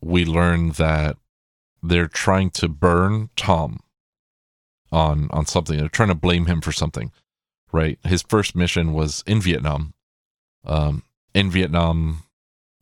we 0.00 0.24
learn 0.24 0.70
that 0.72 1.16
they're 1.82 2.08
trying 2.08 2.50
to 2.50 2.68
burn 2.68 3.30
Tom 3.36 3.80
on 4.90 5.28
on 5.30 5.46
something. 5.46 5.78
They're 5.78 5.88
trying 5.88 6.10
to 6.10 6.14
blame 6.14 6.46
him 6.46 6.60
for 6.60 6.72
something, 6.72 7.10
right? 7.72 7.98
His 8.04 8.22
first 8.22 8.54
mission 8.54 8.92
was 8.92 9.24
in 9.26 9.40
Vietnam. 9.40 9.94
Um, 10.64 11.02
in 11.34 11.50
Vietnam, 11.50 12.22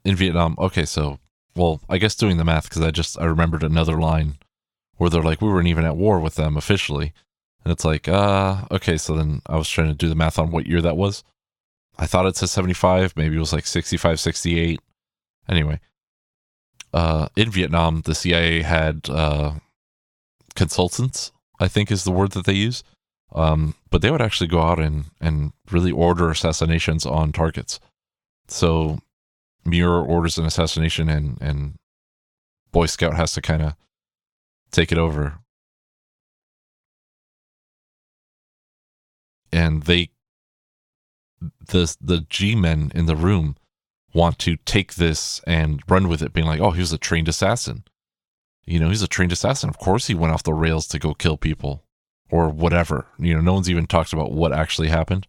in 0.05 0.17
Vietnam. 0.17 0.57
Okay, 0.59 0.85
so 0.85 1.19
well, 1.55 1.81
I 1.89 1.99
guess 1.99 2.15
doing 2.15 2.37
the 2.37 2.45
math 2.45 2.69
because 2.69 2.83
I 2.83 2.91
just 2.91 3.19
I 3.19 3.25
remembered 3.25 3.63
another 3.63 3.99
line 3.99 4.39
where 5.01 5.09
they're 5.09 5.23
like 5.23 5.41
we 5.41 5.49
weren't 5.49 5.67
even 5.67 5.87
at 5.87 5.97
war 5.97 6.21
with 6.21 6.35
them 6.35 6.59
officially, 6.59 7.15
and 7.65 7.73
it's 7.73 7.87
like 7.87 8.07
uh 8.07 8.67
okay. 8.71 8.99
So 8.99 9.17
then 9.17 9.41
I 9.47 9.57
was 9.57 9.67
trying 9.67 9.89
to 9.89 9.95
do 9.95 10.11
the 10.11 10.15
math 10.15 10.39
on 10.39 10.51
what 10.51 10.67
year 10.67 10.83
that 10.83 10.97
was. 10.99 11.25
I 11.99 12.05
thought 12.05 12.27
it 12.27 12.37
said 12.37 12.51
75, 12.51 13.17
maybe 13.17 13.37
it 13.37 13.41
was 13.41 13.55
like 13.55 13.67
65, 13.67 14.21
68. 14.21 14.79
Anyway, 15.49 15.81
uh, 16.93 17.29
in 17.35 17.51
Vietnam, 17.51 18.03
the 18.03 18.15
CIA 18.15 18.61
had 18.61 19.09
uh, 19.09 19.55
consultants, 20.55 21.33
I 21.59 21.67
think 21.67 21.91
is 21.91 22.05
the 22.05 22.11
word 22.11 22.33
that 22.33 22.45
they 22.45 22.53
use. 22.53 22.85
Um, 23.35 23.75
but 23.91 24.03
they 24.03 24.11
would 24.11 24.23
actually 24.23 24.49
go 24.49 24.61
out 24.61 24.81
and, 24.81 25.07
and 25.21 25.53
really 25.71 25.93
order 25.93 26.31
assassinations 26.31 27.07
on 27.07 27.33
targets. 27.33 27.81
So 28.49 28.99
Muir 29.65 29.93
orders 29.93 30.37
an 30.37 30.45
assassination 30.45 31.09
and, 31.09 31.39
and 31.41 31.75
Boy 32.73 32.87
Scout 32.87 33.15
has 33.15 33.33
to 33.35 33.43
kind 33.43 33.63
of 33.63 33.75
take 34.71 34.93
it 34.93 34.99
over. 34.99 35.39
And 39.53 39.83
they, 39.83 40.11
the, 41.41 41.97
the 42.01 42.27
G 42.29 42.55
men 42.55 42.93
in 42.95 43.07
the 43.07 43.17
room 43.17 43.57
want 44.13 44.39
to 44.41 44.57
take 44.57 44.95
this 44.95 45.41
and 45.47 45.83
run 45.89 46.09
with 46.09 46.23
it, 46.23 46.33
being 46.33 46.47
like, 46.47 46.61
oh, 46.61 46.71
he 46.71 46.81
was 46.81 46.93
a 46.93 46.99
trained 46.99 47.29
assassin. 47.29 47.85
You 48.65 48.79
know, 48.79 48.89
he's 48.89 49.03
a 49.03 49.09
trained 49.09 49.33
assassin. 49.33 49.69
Of 49.69 49.79
course, 49.79 50.07
he 50.07 50.15
went 50.15 50.33
off 50.33 50.43
the 50.43 50.55
rails 50.55 50.87
to 50.89 50.99
go 50.99 51.15
kill 51.15 51.37
people 51.37 51.85
or 52.31 52.49
whatever. 52.49 53.07
You 53.19 53.35
know, 53.35 53.41
no 53.41 53.55
one's 53.55 53.71
even 53.71 53.87
talked 53.87 54.13
about 54.13 54.33
what 54.33 54.53
actually 54.53 54.89
happened. 54.89 55.27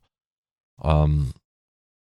Um, 0.82 1.34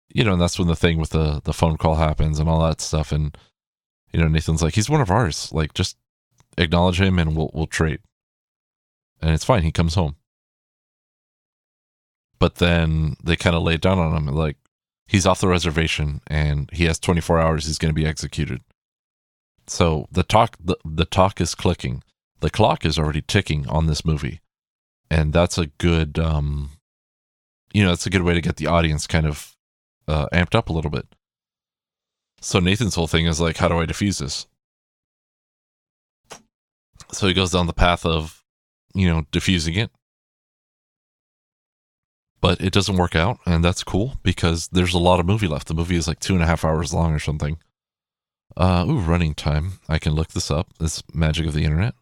you 0.10 0.24
know, 0.24 0.34
and 0.34 0.42
that's 0.42 0.60
when 0.60 0.68
the 0.68 0.76
thing 0.76 1.00
with 1.00 1.10
the 1.10 1.42
the 1.44 1.54
phone 1.54 1.78
call 1.78 1.96
happens 1.96 2.40
and 2.40 2.48
all 2.48 2.62
that 2.68 2.82
stuff. 2.82 3.12
And 3.12 3.38
you 4.12 4.22
know, 4.22 4.28
Nathan's 4.28 4.64
like, 4.64 4.76
he's 4.76 4.90
one 4.90 5.02
of 5.02 5.12
ours. 5.12 5.52
Like, 5.52 5.74
just 5.74 5.98
acknowledge 6.58 7.00
him 7.00 7.20
and 7.20 7.36
we'll 7.36 7.52
we'll 7.54 7.68
trade. 7.68 8.00
And 9.22 9.34
it's 9.34 9.46
fine. 9.46 9.64
He 9.64 9.72
comes 9.72 9.96
home. 9.96 10.16
But 12.38 12.56
then 12.56 13.16
they 13.24 13.36
kind 13.36 13.56
of 13.56 13.64
lay 13.64 13.76
it 13.76 13.82
down 13.82 13.98
on 13.98 14.16
him, 14.16 14.28
like, 14.28 14.58
he's 15.08 15.26
off 15.26 15.42
the 15.42 15.48
reservation 15.48 16.22
and 16.28 16.70
he 16.74 16.86
has 16.86 17.00
24 17.00 17.40
hours 17.40 17.66
he's 17.66 17.78
going 17.78 17.94
to 17.94 18.00
be 18.00 18.08
executed 18.08 18.62
so 19.68 20.08
the 20.12 20.24
talk 20.24 20.58
the, 20.64 20.78
the 20.84 21.06
talk 21.06 21.40
is 21.40 21.56
clicking 21.56 22.04
the 22.40 22.50
clock 22.50 22.86
is 22.86 23.00
already 23.00 23.22
ticking 23.22 23.68
on 23.68 23.88
this 23.88 24.06
movie 24.06 24.42
and 25.10 25.34
that's 25.34 25.58
a 25.58 25.68
good 25.68 26.20
um 26.20 26.72
you 27.74 27.84
know 27.84 27.90
that's 27.90 28.06
a 28.06 28.12
good 28.12 28.24
way 28.24 28.34
to 28.34 28.42
get 28.42 28.58
the 28.58 28.68
audience 28.68 29.08
kind 29.08 29.26
of 29.26 29.56
uh, 30.08 30.28
amped 30.32 30.56
up 30.56 30.70
a 30.70 30.74
little 30.74 30.92
bit 30.92 31.08
so 32.42 32.60
nathan's 32.60 32.96
whole 32.96 33.08
thing 33.08 33.26
is 33.26 33.42
like 33.42 33.58
how 33.58 33.68
do 33.68 33.80
i 33.80 33.86
defuse 33.86 34.20
this 34.20 34.46
so 37.12 37.28
he 37.28 37.34
goes 37.34 37.52
down 37.52 37.68
the 37.68 37.74
path 37.74 38.06
of 38.06 38.44
you 38.94 39.08
know 39.08 39.26
diffusing 39.32 39.76
it 39.76 39.92
but 42.46 42.62
it 42.62 42.72
doesn't 42.74 42.98
work 42.98 43.16
out, 43.16 43.40
and 43.48 43.66
that's 43.66 43.84
cool 43.84 44.20
because 44.22 44.68
there's 44.68 44.94
a 44.94 45.00
lot 45.00 45.20
of 45.20 45.26
movie 45.26 45.48
left. 45.48 45.68
The 45.68 45.74
movie 45.74 45.96
is 45.96 46.08
like 46.08 46.20
two 46.20 46.36
and 46.36 46.44
a 46.44 46.46
half 46.46 46.64
hours 46.64 46.94
long 46.94 47.12
or 47.12 47.18
something. 47.18 47.58
Uh, 48.56 48.86
ooh, 48.88 49.00
running 49.00 49.34
time. 49.34 49.80
I 49.90 49.98
can 49.98 50.14
look 50.14 50.28
this 50.28 50.52
up. 50.52 50.68
This 50.80 51.02
magic 51.12 51.48
of 51.48 51.54
the 51.54 51.64
internet. 51.64 51.96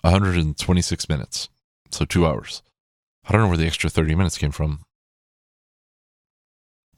126 0.00 1.08
minutes, 1.10 1.50
so 1.90 2.06
two 2.06 2.24
hours. 2.24 2.62
I 3.26 3.32
don't 3.32 3.42
know 3.42 3.48
where 3.48 3.58
the 3.58 3.66
extra 3.66 3.90
30 3.90 4.14
minutes 4.14 4.38
came 4.38 4.50
from, 4.50 4.80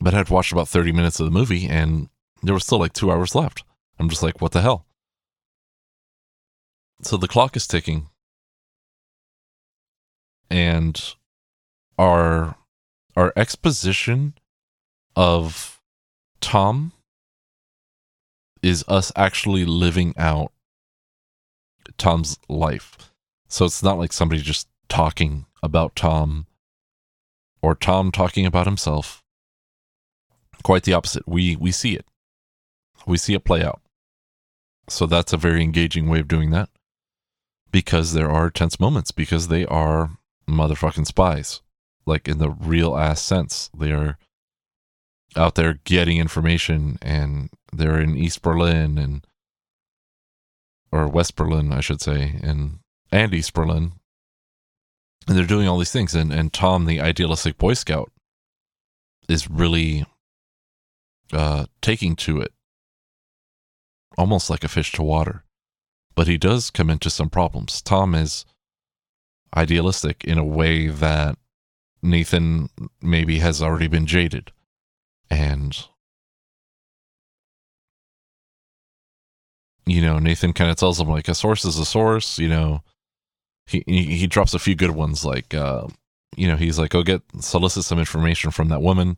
but 0.01 0.15
I 0.15 0.19
had 0.19 0.31
watched 0.31 0.53
about 0.53 0.69
30 0.69 0.93
minutes 0.93 1.19
of 1.19 1.27
the 1.27 1.37
movie, 1.37 1.67
and 1.67 2.11
there 2.45 2.55
was 2.55 2.63
still 2.63 2.79
like 2.79 2.93
two 2.93 3.11
hours 3.11 3.35
left. 3.35 3.65
I'm 3.99 4.09
just 4.09 4.23
like, 4.23 4.41
what 4.41 4.53
the 4.53 4.61
hell? 4.61 4.87
So 7.03 7.17
the 7.17 7.29
clock 7.29 7.57
is 7.57 7.67
ticking 7.67 8.09
and 10.53 11.15
our 11.99 12.57
our 13.17 13.33
exposition 13.37 14.35
of 15.17 15.81
Tom 16.41 16.93
is 18.63 18.85
us 18.87 19.11
actually 19.17 19.65
living 19.65 20.15
out 20.17 20.53
Tom's 21.99 22.39
life. 22.49 23.11
So 23.49 23.65
it's 23.65 23.83
not 23.83 23.99
like 23.99 24.13
somebody 24.13 24.41
just 24.41 24.69
talking 24.89 25.47
about 25.63 25.97
Tom 25.97 26.47
or 27.61 27.75
Tom 27.75 28.13
talking 28.13 28.47
about 28.47 28.67
himself. 28.67 29.23
Quite 30.63 30.85
the 30.85 30.93
opposite. 30.93 31.27
We 31.27 31.57
we 31.57 31.73
see 31.73 31.95
it. 31.95 32.07
We 33.07 33.17
see 33.17 33.35
it 33.35 33.45
play 33.45 33.65
out. 33.65 33.81
So 34.89 35.07
that's 35.07 35.33
a 35.33 35.37
very 35.37 35.63
engaging 35.63 36.09
way 36.09 36.21
of 36.21 36.29
doing 36.29 36.51
that 36.51 36.69
because 37.73 38.13
there 38.13 38.31
are 38.31 38.51
tense 38.51 38.79
moments 38.79 39.11
because 39.11 39.49
they 39.49 39.65
are 39.67 40.11
motherfucking 40.49 41.07
spies, 41.07 41.63
like 42.07 42.29
in 42.29 42.39
the 42.39 42.51
real 42.51 42.97
ass 42.97 43.21
sense. 43.21 43.71
They 43.77 43.91
are 43.91 44.19
out 45.35 45.55
there 45.55 45.81
getting 45.85 46.19
information, 46.19 46.99
and 47.01 47.49
they're 47.73 47.99
in 47.99 48.17
East 48.17 48.43
Berlin 48.43 48.99
and 48.99 49.27
or 50.93 51.09
West 51.09 51.35
Berlin, 51.35 51.73
I 51.73 51.81
should 51.81 52.03
say, 52.03 52.39
and 52.43 52.81
and 53.11 53.33
East 53.35 53.55
Berlin, 53.55 53.93
and 55.27 55.37
they're 55.37 55.47
doing 55.47 55.67
all 55.67 55.79
these 55.79 55.91
things. 55.91 56.15
And 56.15 56.33
and 56.33 56.53
Tom, 56.53 56.85
the 56.85 57.01
idealistic 57.01 57.57
Boy 57.57 57.73
Scout, 57.73 58.13
is 59.29 59.51
really 59.51 60.05
uh, 61.33 61.65
taking 61.81 62.15
to 62.17 62.41
it, 62.41 62.53
almost 64.19 64.51
like 64.51 64.63
a 64.63 64.69
fish 64.69 64.93
to 64.93 65.03
water. 65.03 65.45
But 66.15 66.29
he 66.29 66.37
does 66.37 66.71
come 66.71 66.91
into 66.91 67.11
some 67.11 67.31
problems. 67.31 67.81
Tom 67.81 68.15
is 68.15 68.45
idealistic 69.57 70.25
in 70.25 70.39
a 70.39 70.45
way 70.45 70.89
that 70.89 71.37
Nathan 72.03 72.69
maybe 73.01 73.39
has 73.39 73.63
already 73.63 73.87
been 73.87 74.07
jaded. 74.07 74.53
And, 75.31 75.77
you 79.87 80.03
know, 80.03 80.19
Nathan 80.19 80.53
kind 80.53 80.71
of 80.71 80.77
tells 80.77 81.01
him, 81.01 81.09
like, 81.09 81.29
a 81.29 81.35
source 81.35 81.65
is 81.65 81.79
a 81.79 81.87
source, 81.87 82.39
you 82.39 82.49
know, 82.49 82.83
he 83.67 83.83
he, 83.87 84.27
drops 84.27 84.55
a 84.55 84.59
few 84.59 84.75
good 84.75 84.91
ones 84.91 85.25
like 85.25 85.55
uh, 85.55 85.87
you 86.37 86.47
know 86.47 86.57
he's 86.57 86.79
like 86.79 86.91
go 86.91 87.03
get 87.03 87.23
solicit 87.41 87.85
some 87.85 87.99
information 87.99 88.51
from 88.51 88.69
that 88.69 88.83
woman 88.83 89.17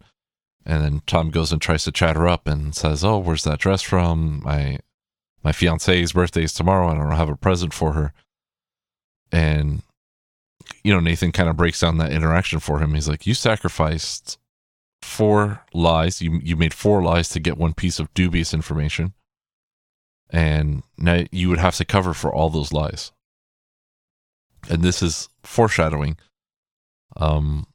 and 0.67 0.83
then 0.83 1.03
tom 1.07 1.31
goes 1.31 1.53
and 1.53 1.61
tries 1.61 1.85
to 1.85 1.93
chat 1.93 2.17
her 2.17 2.29
up 2.29 2.47
and 2.47 2.75
says 2.75 3.05
oh 3.05 3.19
where's 3.19 3.45
that 3.45 3.59
dress 3.59 3.83
from 3.83 4.43
my 4.45 4.79
my 5.45 5.53
fiance's 5.53 6.13
birthday 6.13 6.43
is 6.43 6.55
tomorrow 6.55 6.89
and 6.89 6.99
i 6.99 7.05
don't 7.05 7.17
have 7.17 7.29
a 7.29 7.37
present 7.37 7.75
for 7.75 7.93
her. 7.93 8.13
And 9.31 9.83
you 10.83 10.93
know 10.93 11.01
nathan 11.01 11.33
kind 11.33 11.49
of 11.49 11.57
breaks 11.57 11.81
down 11.81 11.99
that 11.99 12.13
interaction 12.13 12.59
for 12.61 12.81
him. 12.81 12.95
He's 12.95 13.09
like 13.09 13.27
you 13.27 13.35
sacrificed 13.35 14.39
four 15.03 15.61
lies. 15.73 16.23
You 16.23 16.41
you 16.43 16.57
made 16.57 16.75
four 16.75 17.03
lies 17.03 17.29
to 17.31 17.41
get 17.41 17.59
one 17.59 17.75
piece 17.75 17.99
of 17.99 18.13
dubious 18.15 18.55
information. 18.55 19.13
And 20.31 20.83
now 20.97 21.25
you 21.31 21.49
would 21.51 21.59
have 21.59 21.77
to 21.77 21.85
cover 21.85 22.15
for 22.15 22.35
all 22.35 22.51
those 22.51 22.73
lies. 22.73 23.13
And 24.69 24.83
this 24.83 25.03
is 25.03 25.29
foreshadowing. 25.43 26.17
Um 27.17 27.67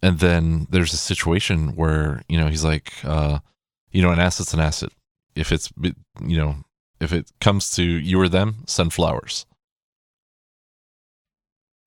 and 0.00 0.20
then 0.20 0.68
there's 0.70 0.92
a 0.92 0.98
situation 0.98 1.74
where 1.74 2.22
you 2.28 2.38
know 2.38 2.48
he's 2.48 2.64
like 2.64 2.92
uh 3.04 3.40
you 3.90 4.00
know 4.00 4.12
an 4.12 4.20
asset's 4.20 4.54
an 4.54 4.60
asset 4.60 4.92
if 5.38 5.52
it's 5.52 5.72
you 5.80 6.36
know 6.36 6.56
if 7.00 7.12
it 7.12 7.30
comes 7.40 7.70
to 7.72 7.82
you 7.82 8.20
or 8.20 8.28
them 8.28 8.64
send 8.66 8.92
flowers. 8.92 9.46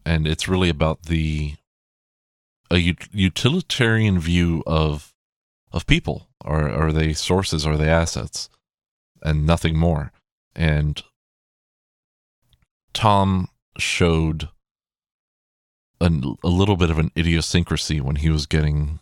And 0.06 0.26
it's 0.26 0.48
really 0.48 0.70
about 0.70 1.04
the 1.04 1.56
a 2.72 2.96
utilitarian 3.12 4.20
view 4.20 4.64
of 4.66 5.14
of 5.72 5.86
people. 5.86 6.30
Are 6.44 6.70
are 6.70 6.92
they 6.92 7.14
sources? 7.14 7.68
Are 7.68 7.78
they 7.78 7.90
assets? 7.90 8.50
And 9.22 9.46
nothing 9.46 9.78
more. 9.78 10.12
And 10.56 11.04
tom 12.94 13.50
showed 13.78 14.50
a, 16.00 16.08
a 16.44 16.48
little 16.48 16.76
bit 16.76 16.90
of 16.90 16.98
an 16.98 17.12
idiosyncrasy 17.16 18.02
when 18.02 18.18
he 18.18 18.30
was 18.30 18.46
getting 18.46 19.00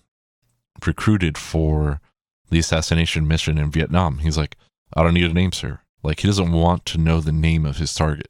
recruited 0.85 1.37
for 1.37 2.01
the 2.49 2.59
assassination 2.59 3.27
mission 3.27 3.57
in 3.57 3.71
Vietnam. 3.71 4.19
He's 4.19 4.37
like, 4.37 4.55
I 4.93 5.03
don't 5.03 5.13
need 5.13 5.29
a 5.29 5.33
name, 5.33 5.51
sir. 5.51 5.79
Like, 6.03 6.21
he 6.21 6.27
doesn't 6.27 6.51
want 6.51 6.85
to 6.85 6.97
know 6.97 7.19
the 7.19 7.31
name 7.31 7.65
of 7.65 7.77
his 7.77 7.93
target. 7.93 8.29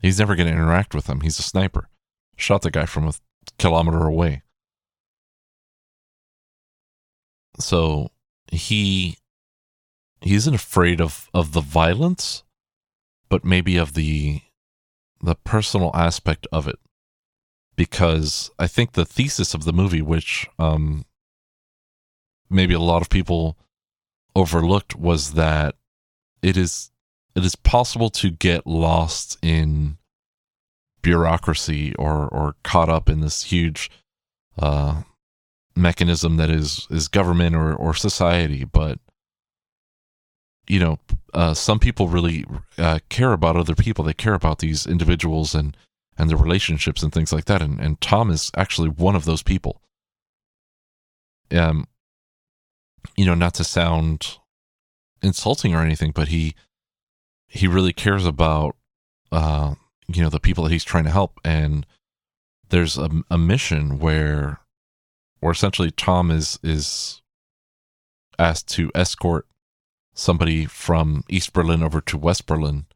He's 0.00 0.18
never 0.18 0.34
going 0.34 0.48
to 0.48 0.52
interact 0.52 0.94
with 0.94 1.08
him. 1.08 1.20
He's 1.20 1.38
a 1.38 1.42
sniper. 1.42 1.88
Shot 2.36 2.62
the 2.62 2.70
guy 2.70 2.86
from 2.86 3.06
a 3.08 3.14
kilometer 3.58 4.04
away. 4.04 4.42
So 7.58 8.10
he 8.50 9.16
he 10.20 10.34
isn't 10.34 10.54
afraid 10.54 11.00
of 11.00 11.30
of 11.32 11.52
the 11.52 11.62
violence, 11.62 12.42
but 13.28 13.44
maybe 13.44 13.76
of 13.76 13.94
the 13.94 14.42
the 15.22 15.34
personal 15.34 15.90
aspect 15.94 16.46
of 16.52 16.68
it 16.68 16.78
because 17.76 18.50
I 18.58 18.66
think 18.66 18.92
the 18.92 19.04
thesis 19.04 19.54
of 19.54 19.64
the 19.64 19.72
movie, 19.72 20.02
which 20.02 20.48
um, 20.58 21.04
maybe 22.48 22.74
a 22.74 22.80
lot 22.80 23.02
of 23.02 23.10
people 23.10 23.56
overlooked, 24.34 24.96
was 24.96 25.32
that 25.32 25.74
it 26.42 26.56
is 26.56 26.90
it 27.34 27.44
is 27.44 27.56
possible 27.56 28.10
to 28.10 28.30
get 28.30 28.66
lost 28.66 29.38
in 29.42 29.98
bureaucracy 31.02 31.94
or 31.96 32.28
or 32.28 32.56
caught 32.62 32.88
up 32.88 33.08
in 33.08 33.20
this 33.20 33.44
huge 33.44 33.90
uh, 34.58 35.02
mechanism 35.74 36.36
that 36.36 36.50
is 36.50 36.86
is 36.90 37.08
government 37.08 37.54
or 37.54 37.74
or 37.74 37.94
society, 37.94 38.64
but 38.64 38.98
you 40.68 40.80
know, 40.80 40.98
uh, 41.32 41.54
some 41.54 41.78
people 41.78 42.08
really 42.08 42.44
uh, 42.78 42.98
care 43.08 43.32
about 43.32 43.56
other 43.56 43.74
people. 43.74 44.04
They 44.04 44.14
care 44.14 44.34
about 44.34 44.58
these 44.58 44.86
individuals 44.86 45.54
and 45.54 45.76
and 46.18 46.30
the 46.30 46.36
relationships 46.36 47.02
and 47.02 47.12
things 47.12 47.32
like 47.32 47.44
that. 47.44 47.60
And, 47.60 47.78
and 47.78 48.00
Tom 48.00 48.30
is 48.30 48.50
actually 48.56 48.88
one 48.88 49.14
of 49.14 49.26
those 49.26 49.42
people. 49.42 49.82
Um, 51.50 51.86
you 53.16 53.24
know, 53.24 53.34
not 53.34 53.54
to 53.54 53.64
sound 53.64 54.38
insulting 55.22 55.74
or 55.74 55.82
anything, 55.82 56.12
but 56.12 56.28
he 56.28 56.54
he 57.46 57.66
really 57.66 57.92
cares 57.92 58.26
about 58.26 58.76
uh, 59.32 59.74
you 60.08 60.22
know 60.22 60.30
the 60.30 60.40
people 60.40 60.64
that 60.64 60.72
he's 60.72 60.84
trying 60.84 61.04
to 61.04 61.10
help. 61.10 61.40
And 61.44 61.86
there's 62.68 62.98
a, 62.98 63.10
a 63.30 63.38
mission 63.38 63.98
where 63.98 64.60
where 65.40 65.52
essentially 65.52 65.90
Tom 65.90 66.30
is 66.30 66.58
is 66.62 67.22
asked 68.38 68.68
to 68.68 68.90
escort 68.94 69.46
somebody 70.14 70.64
from 70.66 71.24
East 71.28 71.52
Berlin 71.52 71.82
over 71.82 72.00
to 72.00 72.18
West 72.18 72.46
Berlin, 72.46 72.86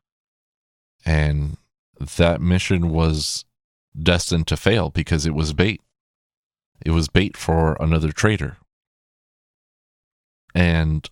and 1.04 1.56
that 1.98 2.40
mission 2.40 2.90
was 2.90 3.44
destined 4.00 4.46
to 4.46 4.56
fail 4.56 4.90
because 4.90 5.26
it 5.26 5.34
was 5.34 5.52
bait. 5.52 5.80
It 6.84 6.92
was 6.92 7.08
bait 7.08 7.36
for 7.36 7.76
another 7.78 8.10
traitor. 8.10 8.56
And, 10.54 11.08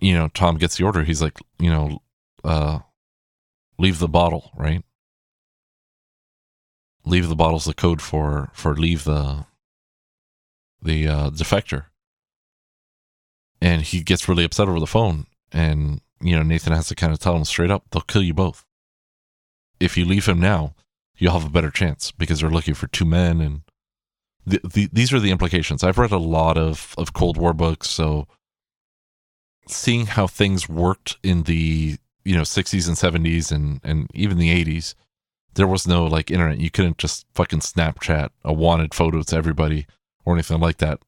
you 0.00 0.14
know, 0.14 0.28
Tom 0.28 0.58
gets 0.58 0.76
the 0.76 0.84
order. 0.84 1.04
He's 1.04 1.22
like, 1.22 1.38
you 1.58 1.70
know, 1.70 2.02
uh, 2.44 2.80
leave 3.78 3.98
the 3.98 4.08
bottle, 4.08 4.50
right? 4.56 4.82
Leave 7.04 7.28
the 7.28 7.36
bottle's 7.36 7.64
the 7.64 7.74
code 7.74 8.02
for, 8.02 8.50
for 8.52 8.74
leave 8.74 9.04
the, 9.04 9.46
the, 10.82 11.06
uh, 11.06 11.30
defector. 11.30 11.84
And 13.60 13.82
he 13.82 14.02
gets 14.02 14.28
really 14.28 14.44
upset 14.44 14.68
over 14.68 14.80
the 14.80 14.86
phone. 14.86 15.26
And, 15.52 16.00
you 16.20 16.34
know, 16.36 16.42
Nathan 16.42 16.72
has 16.72 16.88
to 16.88 16.94
kind 16.94 17.12
of 17.12 17.18
tell 17.18 17.36
him 17.36 17.44
straight 17.44 17.70
up, 17.70 17.84
they'll 17.90 18.02
kill 18.02 18.22
you 18.22 18.34
both 18.34 18.66
if 19.80 19.96
you 19.96 20.04
leave 20.04 20.26
him 20.26 20.40
now, 20.40 20.74
you'll 21.16 21.32
have 21.32 21.46
a 21.46 21.50
better 21.50 21.70
chance 21.70 22.12
because 22.12 22.40
they're 22.40 22.50
looking 22.50 22.74
for 22.74 22.86
two 22.86 23.04
men 23.04 23.40
and 23.40 23.62
the, 24.46 24.60
the, 24.62 24.88
these 24.92 25.12
are 25.12 25.20
the 25.20 25.30
implications. 25.30 25.82
I've 25.82 25.98
read 25.98 26.12
a 26.12 26.18
lot 26.18 26.56
of, 26.56 26.94
of 26.96 27.12
Cold 27.12 27.36
War 27.36 27.52
books, 27.52 27.90
so 27.90 28.28
seeing 29.66 30.06
how 30.06 30.26
things 30.26 30.68
worked 30.68 31.16
in 31.22 31.42
the 31.42 31.96
you 32.24 32.34
know 32.34 32.42
60s 32.42 32.86
and 32.86 32.96
70s 32.96 33.52
and 33.52 33.80
and 33.82 34.08
even 34.14 34.38
the 34.38 34.64
80s, 34.64 34.94
there 35.54 35.66
was 35.66 35.86
no 35.86 36.06
like 36.06 36.30
internet. 36.30 36.60
You 36.60 36.70
couldn't 36.70 36.98
just 36.98 37.26
fucking 37.34 37.60
Snapchat 37.60 38.30
a 38.44 38.52
wanted 38.52 38.94
photo 38.94 39.22
to 39.22 39.36
everybody 39.36 39.86
or 40.24 40.34
anything 40.34 40.60
like 40.60 40.78
that. 40.78 41.00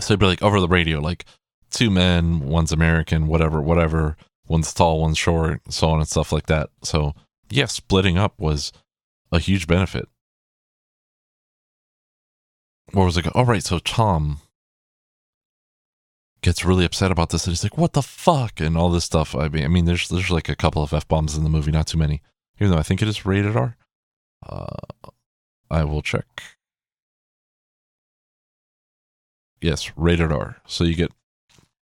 So 0.00 0.12
it'd 0.12 0.20
be 0.20 0.26
like 0.26 0.42
over 0.42 0.60
the 0.60 0.68
radio, 0.68 1.00
like 1.00 1.24
two 1.70 1.90
men, 1.90 2.40
one's 2.40 2.72
American, 2.72 3.26
whatever, 3.26 3.60
whatever, 3.60 4.16
one's 4.46 4.72
tall, 4.72 5.00
one's 5.00 5.18
short, 5.18 5.60
so 5.70 5.88
on 5.90 5.98
and 5.98 6.08
stuff 6.08 6.32
like 6.32 6.46
that. 6.46 6.70
So 6.82 7.14
yeah, 7.50 7.66
splitting 7.66 8.18
up 8.18 8.38
was 8.38 8.72
a 9.32 9.38
huge 9.38 9.66
benefit. 9.66 10.08
Or 12.94 13.04
was 13.04 13.16
like, 13.16 13.34
all 13.34 13.44
right, 13.44 13.62
so 13.62 13.78
Tom 13.78 14.38
gets 16.40 16.64
really 16.64 16.84
upset 16.84 17.10
about 17.10 17.30
this 17.30 17.46
and 17.46 17.52
he's 17.52 17.62
like, 17.64 17.76
what 17.76 17.92
the 17.92 18.02
fuck? 18.02 18.60
And 18.60 18.76
all 18.76 18.90
this 18.90 19.04
stuff. 19.04 19.34
I 19.34 19.48
mean, 19.48 19.64
I 19.64 19.68
mean, 19.68 19.84
there's 19.84 20.08
there's 20.08 20.30
like 20.30 20.48
a 20.48 20.56
couple 20.56 20.82
of 20.82 20.92
F 20.92 21.06
bombs 21.06 21.36
in 21.36 21.44
the 21.44 21.50
movie, 21.50 21.70
not 21.70 21.86
too 21.86 21.98
many. 21.98 22.22
Even 22.58 22.72
though 22.72 22.78
I 22.78 22.82
think 22.82 23.02
it 23.02 23.08
is 23.08 23.26
rated 23.26 23.56
R. 23.56 23.76
Uh, 24.48 24.66
I 25.70 25.84
will 25.84 26.02
check. 26.02 26.42
Yes, 29.60 29.90
rated 29.96 30.32
R. 30.32 30.56
So 30.66 30.84
you 30.84 30.94
get 30.94 31.12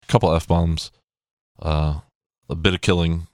a 0.03 0.07
couple 0.07 0.33
F 0.35 0.47
bombs, 0.47 0.91
uh, 1.61 2.01
a 2.49 2.55
bit 2.55 2.75
of 2.75 2.81
killing, 2.81 3.27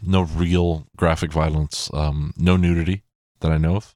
no 0.00 0.22
real 0.22 0.86
graphic 0.96 1.32
violence, 1.32 1.90
um, 1.92 2.32
no 2.36 2.56
nudity 2.56 3.02
that 3.40 3.50
I 3.52 3.58
know 3.58 3.76
of. 3.76 3.94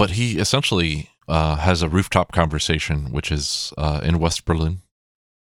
But 0.00 0.12
he 0.12 0.38
essentially 0.38 1.10
uh, 1.28 1.56
has 1.56 1.82
a 1.82 1.88
rooftop 1.90 2.32
conversation, 2.32 3.12
which 3.12 3.30
is 3.30 3.74
uh, 3.76 4.00
in 4.02 4.18
West 4.18 4.46
Berlin. 4.46 4.80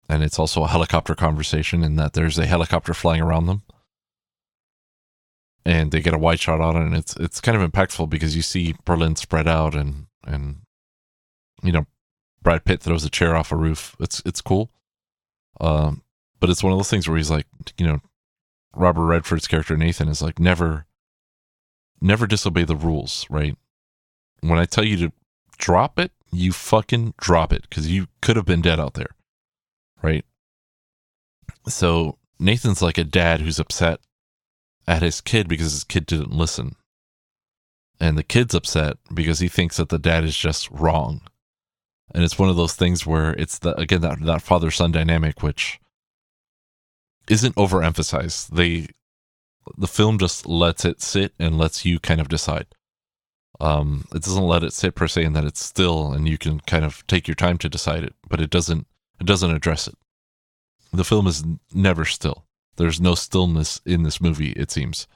And 0.08 0.24
it's 0.24 0.40
also 0.40 0.64
a 0.64 0.70
helicopter 0.70 1.16
conversation 1.16 1.84
in 1.84 1.98
that 1.98 2.14
there's 2.14 2.40
a 2.40 2.46
helicopter 2.46 2.94
flying 2.94 3.20
around 3.20 3.48
them. 3.48 3.64
And 5.66 5.92
they 5.92 6.00
get 6.00 6.14
a 6.14 6.18
wide 6.18 6.40
shot 6.40 6.62
on 6.62 6.78
it, 6.78 6.86
and 6.86 6.96
it's 6.96 7.14
it's 7.18 7.42
kind 7.42 7.62
of 7.62 7.70
impactful 7.70 8.10
because 8.10 8.38
you 8.38 8.42
see 8.42 8.74
Berlin 8.86 9.18
spread 9.18 9.50
out 9.50 9.76
and 9.76 10.06
and 10.26 10.62
you 11.62 11.74
know 11.74 11.86
Brad 12.42 12.64
Pitt 12.64 12.82
throws 12.82 13.04
a 13.04 13.10
chair 13.10 13.36
off 13.36 13.52
a 13.52 13.58
roof. 13.58 13.98
It's 14.00 14.22
it's 14.26 14.40
cool. 14.40 14.72
Um, 15.60 16.04
but 16.40 16.50
it's 16.50 16.64
one 16.64 16.72
of 16.72 16.80
those 16.80 16.90
things 16.90 17.06
where 17.06 17.18
he's 17.18 17.30
like, 17.30 17.48
you 17.78 17.86
know, 17.86 18.00
Robert 18.74 19.08
Redford's 19.08 19.50
character 19.50 19.76
Nathan 19.76 20.08
is 20.08 20.22
like, 20.22 20.40
never, 20.40 20.86
never 22.00 22.26
disobey 22.28 22.64
the 22.64 22.78
rules, 22.78 23.26
right? 23.30 23.58
When 24.42 24.60
I 24.60 24.66
tell 24.66 24.84
you 24.84 24.98
to 24.98 25.12
drop 25.58 26.00
it, 26.00 26.12
you 26.32 26.52
fucking 26.52 27.14
drop 27.18 27.54
it 27.54 27.64
because 27.70 27.90
you 27.92 28.08
could 28.22 28.36
have 28.36 28.46
been 28.46 28.62
dead 28.62 28.80
out 28.80 28.94
there, 28.94 29.16
right? 30.02 30.26
So 31.68 32.18
Nathan's 32.40 32.82
like 32.82 32.98
a 32.98 33.04
dad 33.04 33.42
who's 33.42 33.60
upset 33.60 34.00
at 34.88 35.02
his 35.02 35.22
kid 35.22 35.48
because 35.48 35.72
his 35.72 35.84
kid 35.84 36.06
didn't 36.06 36.32
listen. 36.32 36.76
And 38.00 38.18
the 38.18 38.24
kid's 38.24 38.54
upset 38.54 38.98
because 39.14 39.40
he 39.40 39.48
thinks 39.48 39.78
that 39.78 39.90
the 39.90 39.98
dad 39.98 40.24
is 40.24 40.38
just 40.38 40.70
wrong 40.70 41.22
and 42.14 42.24
it's 42.24 42.40
one 42.40 42.50
of 42.50 42.56
those 42.56 42.74
things 42.74 43.06
where 43.06 43.34
it's 43.34 43.60
the 43.60 43.78
again 43.80 44.02
that 44.02 44.20
that 44.22 44.42
father 44.42 44.72
son 44.72 44.92
dynamic 44.92 45.44
which 45.44 45.80
isn't 47.30 47.56
overemphasized. 47.56 48.50
They 48.50 48.88
the 49.78 49.88
film 49.88 50.18
just 50.18 50.46
lets 50.46 50.86
it 50.86 51.02
sit 51.02 51.34
and 51.38 51.58
lets 51.58 51.86
you 51.86 52.00
kind 52.00 52.22
of 52.22 52.30
decide. 52.30 52.68
Um, 53.60 54.06
it 54.14 54.22
doesn't 54.24 54.44
let 54.44 54.64
it 54.64 54.74
sit 54.74 54.96
per 54.96 55.08
se, 55.08 55.24
and 55.24 55.36
that 55.36 55.46
it's 55.46 55.64
still, 55.64 56.12
and 56.12 56.28
you 56.28 56.38
can 56.38 56.60
kind 56.62 56.86
of 56.86 57.06
take 57.08 57.28
your 57.28 57.36
time 57.36 57.58
to 57.60 57.70
decide 57.70 58.04
it. 58.04 58.14
But 58.30 58.42
it 58.42 58.50
doesn't. 58.50 58.88
It 59.20 59.26
doesn't 59.26 59.56
address 59.56 59.88
it. 59.88 59.96
The 60.94 61.04
film 61.04 61.28
is 61.28 61.44
never 61.74 62.06
still. 62.06 62.46
There's 62.76 63.02
no 63.02 63.16
stillness 63.16 63.82
in 63.86 64.04
this 64.04 64.22
movie. 64.22 64.52
It 64.52 64.70
seems. 64.72 65.08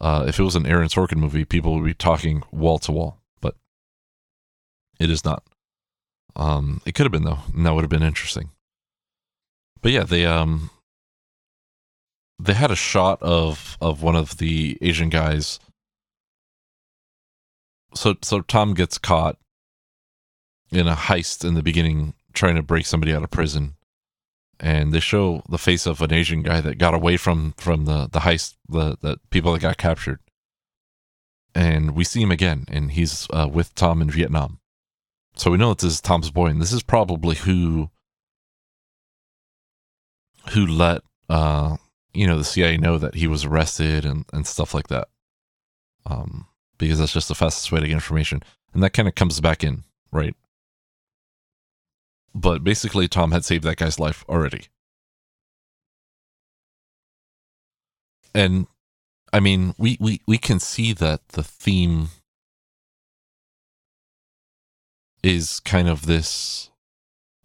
Uh, 0.00 0.24
if 0.26 0.40
it 0.40 0.42
was 0.42 0.56
an 0.56 0.66
Aaron 0.66 0.88
Sorkin 0.88 1.18
movie, 1.18 1.44
people 1.44 1.74
would 1.74 1.84
be 1.84 1.94
talking 1.94 2.42
wall 2.50 2.78
to 2.80 2.92
wall, 2.92 3.20
but 3.40 3.54
it 4.98 5.10
is 5.10 5.24
not. 5.24 5.44
Um, 6.34 6.80
it 6.86 6.94
could 6.94 7.04
have 7.04 7.12
been 7.12 7.24
though, 7.24 7.40
and 7.54 7.64
that 7.64 7.74
would 7.74 7.82
have 7.84 7.90
been 7.90 8.02
interesting. 8.02 8.50
But 9.80 9.92
yeah, 9.92 10.04
they 10.04 10.24
um 10.24 10.70
they 12.38 12.54
had 12.54 12.70
a 12.70 12.76
shot 12.76 13.22
of 13.22 13.76
of 13.80 14.02
one 14.02 14.16
of 14.16 14.38
the 14.38 14.78
Asian 14.80 15.08
guys. 15.08 15.60
So 17.94 18.16
so 18.22 18.40
Tom 18.40 18.74
gets 18.74 18.98
caught 18.98 19.36
in 20.70 20.88
a 20.88 20.94
heist 20.94 21.44
in 21.46 21.54
the 21.54 21.62
beginning, 21.62 22.14
trying 22.32 22.56
to 22.56 22.62
break 22.62 22.86
somebody 22.86 23.14
out 23.14 23.22
of 23.22 23.30
prison, 23.30 23.74
and 24.58 24.92
they 24.92 25.00
show 25.00 25.42
the 25.48 25.58
face 25.58 25.86
of 25.86 26.00
an 26.00 26.12
Asian 26.12 26.42
guy 26.42 26.60
that 26.60 26.78
got 26.78 26.94
away 26.94 27.16
from 27.16 27.52
from 27.58 27.84
the 27.84 28.08
the 28.10 28.20
heist, 28.20 28.54
the 28.68 28.96
the 29.00 29.18
people 29.30 29.52
that 29.52 29.60
got 29.62 29.76
captured, 29.76 30.20
and 31.54 31.94
we 31.94 32.04
see 32.04 32.22
him 32.22 32.30
again, 32.30 32.64
and 32.68 32.92
he's 32.92 33.26
uh, 33.30 33.48
with 33.52 33.74
Tom 33.74 34.00
in 34.00 34.10
Vietnam. 34.10 34.58
So 35.36 35.50
we 35.50 35.58
know 35.58 35.70
that 35.70 35.78
this 35.78 35.94
is 35.94 36.00
Tom's 36.00 36.30
boy, 36.30 36.46
and 36.46 36.60
this 36.60 36.72
is 36.72 36.82
probably 36.82 37.36
who 37.36 37.90
who 40.50 40.66
let 40.66 41.02
uh, 41.28 41.76
you 42.14 42.26
know 42.26 42.38
the 42.38 42.44
CIA 42.44 42.76
know 42.76 42.98
that 42.98 43.14
he 43.14 43.26
was 43.26 43.44
arrested 43.44 44.04
and 44.04 44.24
and 44.32 44.46
stuff 44.46 44.74
like 44.74 44.88
that. 44.88 45.08
Um, 46.06 46.46
because 46.86 46.98
that's 46.98 47.12
just 47.12 47.28
the 47.28 47.34
fastest 47.34 47.72
way 47.72 47.80
to 47.80 47.86
get 47.86 47.94
information, 47.94 48.42
and 48.74 48.82
that 48.82 48.92
kind 48.92 49.08
of 49.08 49.14
comes 49.14 49.40
back 49.40 49.64
in, 49.64 49.84
right? 50.10 50.34
But 52.34 52.64
basically, 52.64 53.08
Tom 53.08 53.32
had 53.32 53.44
saved 53.44 53.64
that 53.64 53.76
guy's 53.76 53.98
life 53.98 54.24
already, 54.28 54.66
and 58.34 58.66
I 59.32 59.40
mean, 59.40 59.74
we 59.78 59.96
we 60.00 60.20
we 60.26 60.38
can 60.38 60.60
see 60.60 60.92
that 60.94 61.28
the 61.28 61.42
theme 61.42 62.08
is 65.22 65.60
kind 65.60 65.88
of 65.88 66.06
this 66.06 66.70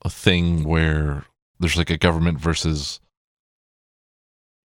a 0.04 0.10
thing 0.10 0.64
where 0.64 1.26
there's 1.60 1.78
like 1.78 1.90
a 1.90 1.98
government 1.98 2.40
versus 2.40 3.00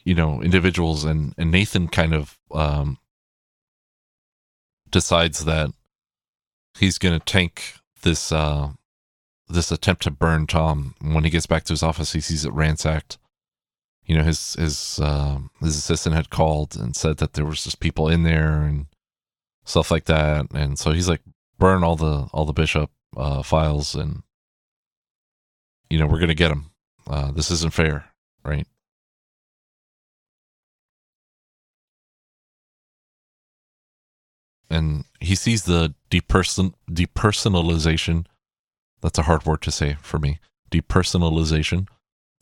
you 0.03 0.15
know 0.15 0.41
individuals 0.41 1.03
and 1.03 1.33
and 1.37 1.51
Nathan 1.51 1.87
kind 1.87 2.13
of 2.13 2.37
um 2.51 2.97
decides 4.91 5.45
that 5.45 5.71
he's 6.77 6.97
going 6.97 7.17
to 7.17 7.25
tank 7.25 7.75
this 8.03 8.31
uh 8.31 8.69
this 9.49 9.71
attempt 9.71 10.03
to 10.03 10.11
burn 10.11 10.47
Tom. 10.47 10.95
When 11.01 11.23
he 11.25 11.29
gets 11.29 11.45
back 11.45 11.63
to 11.65 11.73
his 11.73 11.83
office 11.83 12.13
he 12.13 12.21
sees 12.21 12.45
it 12.45 12.53
ransacked. 12.53 13.17
You 14.05 14.17
know 14.17 14.23
his 14.23 14.53
his 14.53 14.99
um 15.01 15.51
his 15.59 15.77
assistant 15.77 16.15
had 16.15 16.29
called 16.29 16.75
and 16.75 16.95
said 16.95 17.17
that 17.17 17.33
there 17.33 17.45
was 17.45 17.63
just 17.63 17.79
people 17.79 18.07
in 18.07 18.23
there 18.23 18.61
and 18.61 18.87
stuff 19.65 19.91
like 19.91 20.05
that. 20.05 20.47
And 20.53 20.77
so 20.77 20.91
he's 20.91 21.09
like 21.09 21.21
burn 21.57 21.83
all 21.83 21.95
the 21.95 22.27
all 22.33 22.45
the 22.45 22.53
bishop 22.53 22.89
uh 23.15 23.43
files 23.43 23.93
and 23.93 24.23
you 25.89 25.99
know 25.99 26.07
we're 26.07 26.17
going 26.17 26.29
to 26.29 26.33
get 26.33 26.51
him 26.51 26.71
uh 27.07 27.31
this 27.31 27.51
isn't 27.51 27.73
fair 27.73 28.05
right 28.43 28.65
and 34.71 35.03
he 35.19 35.35
sees 35.35 35.63
the 35.63 35.93
deperson 36.09 36.73
depersonalization. 36.89 38.25
That's 39.01 39.19
a 39.19 39.23
hard 39.23 39.45
word 39.45 39.61
to 39.63 39.71
say 39.71 39.97
for 40.01 40.17
me. 40.17 40.39
Depersonalization 40.71 41.87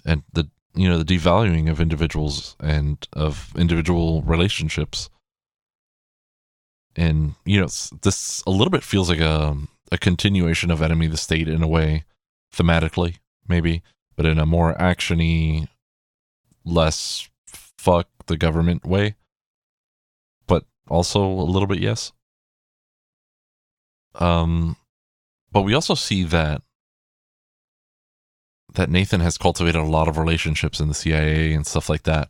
and 0.05 0.23
the 0.31 0.49
you 0.75 0.87
know 0.87 1.01
the 1.01 1.17
devaluing 1.17 1.69
of 1.69 1.81
individuals 1.81 2.55
and 2.59 3.05
of 3.13 3.51
individual 3.57 4.21
relationships. 4.21 5.09
And 6.95 7.33
you 7.45 7.59
know 7.59 7.67
this 8.01 8.43
a 8.45 8.51
little 8.51 8.71
bit 8.71 8.83
feels 8.83 9.09
like 9.09 9.19
a 9.19 9.57
a 9.91 9.97
continuation 9.97 10.69
of 10.69 10.83
enemy 10.83 11.07
of 11.07 11.11
the 11.11 11.17
state 11.17 11.47
in 11.47 11.63
a 11.63 11.67
way 11.67 12.05
thematically 12.55 13.17
maybe 13.47 13.81
but 14.15 14.25
in 14.25 14.37
a 14.37 14.45
more 14.45 14.75
actiony 14.75 15.67
less 16.63 17.27
fuck 17.47 18.07
the 18.27 18.37
government 18.37 18.85
way. 18.85 19.15
But 20.45 20.65
also 20.87 21.23
a 21.23 21.49
little 21.51 21.67
bit 21.67 21.79
yes 21.79 22.11
um, 24.15 24.75
but 25.51 25.61
we 25.61 25.73
also 25.73 25.95
see 25.95 26.23
that 26.23 26.61
that 28.73 28.89
Nathan 28.89 29.21
has 29.21 29.37
cultivated 29.37 29.81
a 29.81 29.83
lot 29.83 30.07
of 30.07 30.17
relationships 30.17 30.79
in 30.79 30.87
the 30.87 30.93
CIA 30.93 31.53
and 31.53 31.65
stuff 31.65 31.89
like 31.89 32.03
that, 32.03 32.29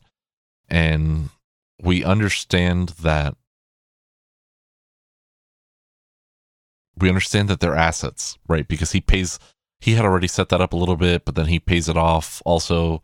and 0.69 1.29
we 1.81 2.03
understand 2.03 2.89
that 3.01 3.35
we 6.97 7.09
understand 7.09 7.49
that 7.49 7.59
they're 7.59 7.75
assets, 7.75 8.37
right? 8.47 8.67
Because 8.67 8.91
he 8.91 9.01
pays. 9.01 9.39
He 9.81 9.93
had 9.93 10.03
already 10.03 10.27
set 10.27 10.49
that 10.49 10.59
up 10.59 10.73
a 10.73 10.77
little 10.77 10.97
bit, 10.97 11.23
but 11.23 11.35
then 11.35 11.45
he 11.45 11.59
pays 11.59 11.87
it 11.87 11.95
off 11.95 12.41
also. 12.45 13.01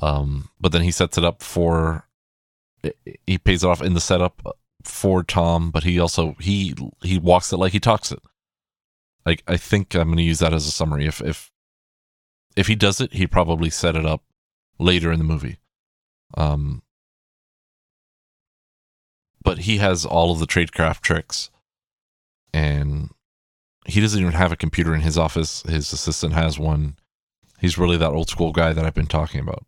Um, 0.00 0.48
but 0.60 0.72
then 0.72 0.82
he 0.82 0.90
sets 0.90 1.16
it 1.16 1.24
up 1.24 1.42
for 1.42 2.08
he 3.26 3.38
pays 3.38 3.62
it 3.62 3.68
off 3.68 3.82
in 3.82 3.94
the 3.94 4.00
setup 4.00 4.56
for 4.84 5.22
Tom, 5.22 5.70
but 5.70 5.84
he 5.84 5.98
also 5.98 6.36
he 6.40 6.74
he 7.02 7.18
walks 7.18 7.52
it 7.52 7.56
like 7.56 7.72
he 7.72 7.80
talks 7.80 8.12
it. 8.12 8.20
Like 9.24 9.42
I 9.46 9.56
think 9.56 9.94
I'm 9.94 10.08
going 10.08 10.16
to 10.18 10.22
use 10.22 10.40
that 10.40 10.54
as 10.54 10.66
a 10.66 10.70
summary. 10.70 11.06
If 11.06 11.20
if 11.20 11.50
if 12.56 12.66
he 12.66 12.74
does 12.74 13.00
it, 13.00 13.12
he 13.14 13.26
probably 13.26 13.70
set 13.70 13.96
it 13.96 14.06
up 14.06 14.22
later 14.78 15.12
in 15.12 15.18
the 15.18 15.24
movie. 15.24 15.58
Um, 16.36 16.82
but 19.42 19.60
he 19.60 19.78
has 19.78 20.04
all 20.04 20.32
of 20.32 20.38
the 20.38 20.46
tradecraft 20.46 21.00
tricks, 21.00 21.50
and 22.52 23.10
he 23.86 24.00
doesn't 24.00 24.20
even 24.20 24.32
have 24.32 24.52
a 24.52 24.56
computer 24.56 24.94
in 24.94 25.00
his 25.00 25.18
office. 25.18 25.62
His 25.62 25.92
assistant 25.92 26.34
has 26.34 26.58
one. 26.58 26.96
He's 27.60 27.78
really 27.78 27.96
that 27.96 28.12
old 28.12 28.28
school 28.28 28.52
guy 28.52 28.72
that 28.72 28.84
I've 28.84 28.94
been 28.94 29.06
talking 29.06 29.40
about 29.40 29.64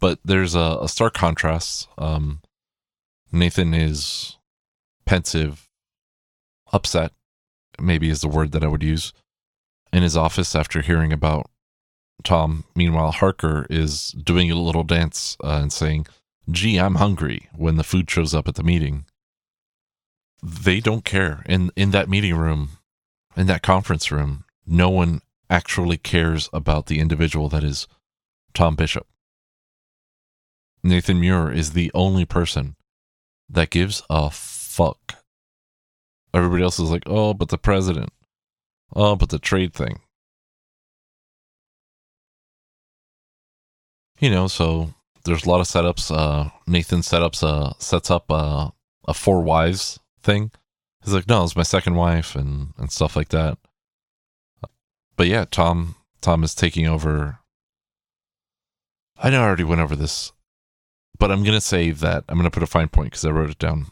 but 0.00 0.18
there's 0.24 0.54
a, 0.54 0.78
a 0.82 0.88
stark 0.88 1.14
contrast. 1.14 1.88
Um, 1.98 2.40
Nathan 3.30 3.74
is 3.74 4.38
pensive, 5.04 5.68
upset, 6.72 7.12
maybe 7.78 8.10
is 8.10 8.20
the 8.20 8.28
word 8.28 8.52
that 8.52 8.64
I 8.64 8.68
would 8.68 8.82
use, 8.82 9.12
in 9.92 10.02
his 10.02 10.16
office 10.16 10.54
after 10.54 10.80
hearing 10.80 11.12
about 11.12 11.50
Tom. 12.24 12.64
Meanwhile, 12.74 13.12
Harker 13.12 13.66
is 13.70 14.12
doing 14.12 14.50
a 14.50 14.56
little 14.56 14.84
dance 14.84 15.36
uh, 15.44 15.60
and 15.62 15.72
saying, 15.72 16.06
Gee, 16.50 16.78
I'm 16.78 16.96
hungry 16.96 17.48
when 17.54 17.76
the 17.76 17.84
food 17.84 18.10
shows 18.10 18.34
up 18.34 18.48
at 18.48 18.56
the 18.56 18.62
meeting. 18.62 19.04
They 20.42 20.80
don't 20.80 21.04
care. 21.04 21.44
In, 21.46 21.70
in 21.76 21.90
that 21.90 22.08
meeting 22.08 22.34
room, 22.34 22.70
in 23.36 23.46
that 23.46 23.62
conference 23.62 24.10
room, 24.10 24.44
no 24.66 24.88
one 24.88 25.20
actually 25.48 25.98
cares 25.98 26.48
about 26.52 26.86
the 26.86 26.98
individual 26.98 27.48
that 27.50 27.62
is 27.62 27.86
Tom 28.54 28.74
Bishop. 28.74 29.06
Nathan 30.82 31.20
Muir 31.20 31.52
is 31.52 31.72
the 31.72 31.90
only 31.94 32.24
person 32.24 32.76
that 33.48 33.70
gives 33.70 34.02
a 34.08 34.30
fuck. 34.30 35.16
Everybody 36.32 36.62
else 36.62 36.78
is 36.78 36.90
like, 36.90 37.02
oh, 37.06 37.34
but 37.34 37.48
the 37.48 37.58
president. 37.58 38.10
Oh, 38.94 39.16
but 39.16 39.28
the 39.28 39.38
trade 39.38 39.74
thing. 39.74 40.00
You 44.18 44.30
know, 44.30 44.46
so 44.46 44.94
there's 45.24 45.44
a 45.44 45.48
lot 45.48 45.60
of 45.60 45.66
setups. 45.66 46.14
Uh, 46.14 46.50
Nathan 46.66 47.00
setups 47.00 47.42
uh, 47.42 47.72
sets 47.78 48.10
up 48.10 48.30
uh, 48.30 48.70
a 49.06 49.14
four 49.14 49.42
wives 49.42 49.98
thing. 50.22 50.50
He's 51.02 51.14
like, 51.14 51.28
no, 51.28 51.42
it's 51.44 51.56
my 51.56 51.62
second 51.62 51.94
wife 51.94 52.34
and, 52.34 52.74
and 52.78 52.92
stuff 52.92 53.16
like 53.16 53.30
that. 53.30 53.58
But 55.16 55.26
yeah, 55.26 55.44
Tom 55.50 55.96
Tom 56.20 56.44
is 56.44 56.54
taking 56.54 56.86
over. 56.86 57.38
I 59.18 59.30
know 59.30 59.42
I 59.42 59.46
already 59.46 59.64
went 59.64 59.80
over 59.80 59.96
this 59.96 60.32
but 61.20 61.30
I'm 61.30 61.44
going 61.44 61.54
to 61.54 61.60
say 61.60 61.90
that 61.92 62.24
I'm 62.28 62.36
going 62.36 62.44
to 62.44 62.50
put 62.50 62.64
a 62.64 62.66
fine 62.66 62.88
point 62.88 63.10
because 63.10 63.24
I 63.24 63.30
wrote 63.30 63.50
it 63.50 63.58
down. 63.58 63.86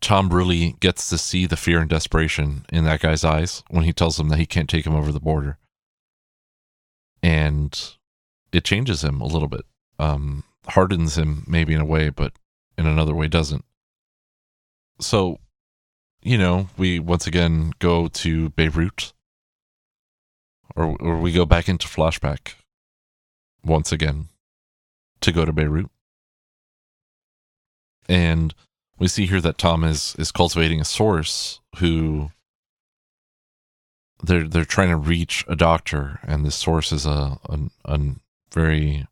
Tom 0.00 0.28
really 0.28 0.76
gets 0.78 1.08
to 1.08 1.18
see 1.18 1.46
the 1.46 1.56
fear 1.56 1.80
and 1.80 1.90
desperation 1.90 2.64
in 2.72 2.84
that 2.84 3.00
guy's 3.00 3.24
eyes 3.24 3.64
when 3.68 3.84
he 3.84 3.92
tells 3.92 4.20
him 4.20 4.28
that 4.28 4.38
he 4.38 4.46
can't 4.46 4.68
take 4.68 4.86
him 4.86 4.94
over 4.94 5.10
the 5.10 5.18
border. 5.18 5.58
And 7.22 7.78
it 8.52 8.64
changes 8.64 9.02
him 9.02 9.20
a 9.20 9.26
little 9.26 9.48
bit, 9.48 9.64
um, 9.98 10.44
hardens 10.68 11.18
him 11.18 11.44
maybe 11.46 11.74
in 11.74 11.80
a 11.80 11.86
way, 11.86 12.10
but 12.10 12.32
in 12.78 12.86
another 12.86 13.14
way 13.14 13.26
doesn't. 13.26 13.64
So 15.00 15.38
you 16.22 16.36
know, 16.36 16.68
we 16.76 16.98
once 16.98 17.26
again 17.26 17.72
go 17.78 18.08
to 18.08 18.50
Beirut, 18.50 19.12
or, 20.76 20.96
or 21.00 21.16
we 21.18 21.32
go 21.32 21.46
back 21.46 21.68
into 21.68 21.88
flashback 21.88 22.54
once 23.64 23.90
again 23.92 24.28
to 25.20 25.32
go 25.32 25.44
to 25.44 25.52
Beirut. 25.52 25.90
And 28.08 28.54
we 28.98 29.08
see 29.08 29.26
here 29.26 29.40
that 29.40 29.58
Tom 29.58 29.84
is 29.84 30.14
is 30.18 30.32
cultivating 30.32 30.80
a 30.80 30.84
source 30.84 31.60
who 31.76 32.30
they're 34.22 34.48
they're 34.48 34.64
trying 34.64 34.90
to 34.90 34.96
reach 34.96 35.44
a 35.48 35.56
doctor, 35.56 36.20
and 36.22 36.44
this 36.44 36.56
source 36.56 36.92
is 36.92 37.06
a 37.06 37.38
a, 37.48 37.58
a 37.84 38.00
very 38.52 39.06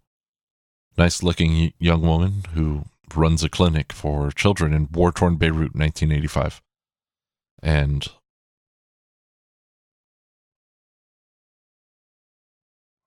nice 0.96 1.22
looking 1.22 1.72
young 1.78 2.02
woman 2.02 2.42
who 2.54 2.84
runs 3.14 3.42
a 3.42 3.48
clinic 3.48 3.92
for 3.92 4.30
children 4.30 4.74
in 4.74 4.88
war 4.92 5.12
torn 5.12 5.36
Beirut, 5.36 5.74
1985, 5.74 6.60
and 7.62 8.08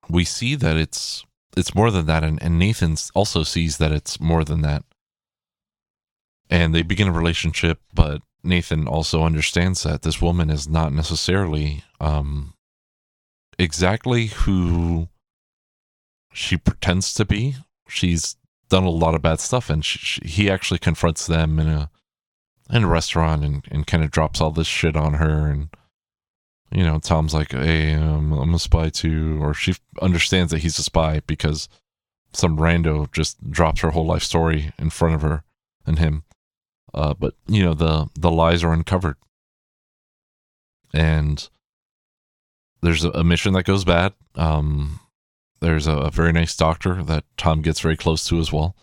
we 0.09 0.25
see 0.25 0.55
that 0.55 0.77
it's 0.77 1.25
it's 1.55 1.75
more 1.75 1.91
than 1.91 2.05
that, 2.05 2.23
and, 2.23 2.41
and 2.41 2.57
Nathan 2.57 2.95
also 3.13 3.43
sees 3.43 3.77
that 3.77 3.91
it's 3.91 4.19
more 4.19 4.43
than 4.43 4.61
that, 4.61 4.83
and 6.49 6.73
they 6.73 6.81
begin 6.81 7.07
a 7.07 7.11
relationship, 7.11 7.79
but 7.93 8.21
Nathan 8.43 8.87
also 8.87 9.23
understands 9.23 9.83
that 9.83 10.01
this 10.01 10.21
woman 10.21 10.49
is 10.49 10.67
not 10.67 10.93
necessarily 10.93 11.83
um, 11.99 12.53
exactly 13.59 14.27
who 14.27 15.07
she 16.33 16.57
pretends 16.57 17.13
to 17.13 17.25
be. 17.25 17.55
She's 17.87 18.35
done 18.69 18.83
a 18.83 18.89
lot 18.89 19.15
of 19.15 19.21
bad 19.21 19.39
stuff, 19.39 19.69
and 19.69 19.85
she, 19.85 19.99
she, 19.99 20.21
he 20.27 20.51
actually 20.51 20.79
confronts 20.79 21.27
them 21.27 21.59
in 21.59 21.67
a 21.67 21.89
in 22.71 22.85
a 22.85 22.87
restaurant 22.87 23.43
and, 23.43 23.65
and 23.69 23.85
kind 23.85 24.03
of 24.03 24.11
drops 24.11 24.39
all 24.39 24.51
this 24.51 24.67
shit 24.67 24.95
on 24.95 25.15
her. 25.15 25.47
And 25.47 25.69
you 26.71 26.83
know, 26.83 26.99
Tom's 26.99 27.33
like, 27.33 27.51
"Hey, 27.51 27.93
um, 27.93 28.31
I'm 28.31 28.53
a 28.53 28.59
spy 28.59 28.89
too," 28.89 29.41
or 29.41 29.53
she 29.53 29.75
understands 30.01 30.51
that 30.51 30.59
he's 30.59 30.79
a 30.79 30.83
spy 30.83 31.21
because 31.27 31.67
some 32.33 32.57
rando 32.57 33.11
just 33.11 33.51
drops 33.51 33.81
her 33.81 33.91
whole 33.91 34.05
life 34.05 34.23
story 34.23 34.71
in 34.79 34.89
front 34.89 35.15
of 35.15 35.21
her 35.21 35.43
and 35.85 35.99
him. 35.99 36.23
Uh, 36.93 37.13
but 37.13 37.35
you 37.47 37.63
know 37.63 37.73
the 37.73 38.07
the 38.15 38.31
lies 38.31 38.63
are 38.63 38.73
uncovered, 38.73 39.15
and 40.93 41.49
there's 42.81 43.03
a, 43.03 43.11
a 43.11 43.23
mission 43.23 43.53
that 43.53 43.63
goes 43.63 43.85
bad. 43.85 44.13
Um, 44.35 44.99
there's 45.59 45.87
a, 45.87 45.93
a, 45.93 46.09
very 46.09 46.33
nice 46.33 46.55
doctor 46.55 47.03
that 47.03 47.23
Tom 47.37 47.61
gets 47.61 47.79
very 47.79 47.95
close 47.95 48.25
to 48.25 48.39
as 48.39 48.51
well, 48.51 48.75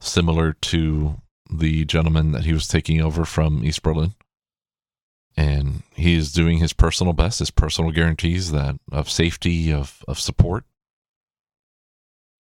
similar 0.00 0.52
to 0.52 1.20
the 1.50 1.84
gentleman 1.84 2.32
that 2.32 2.44
he 2.44 2.52
was 2.52 2.68
taking 2.68 3.00
over 3.00 3.24
from 3.24 3.64
East 3.64 3.82
Berlin. 3.82 4.14
And 5.40 5.84
he 5.94 6.16
is 6.16 6.32
doing 6.32 6.58
his 6.58 6.74
personal 6.74 7.14
best, 7.14 7.38
his 7.38 7.50
personal 7.50 7.92
guarantees 7.92 8.52
that 8.52 8.78
of 8.92 9.08
safety, 9.08 9.72
of 9.72 10.04
of 10.06 10.20
support. 10.20 10.64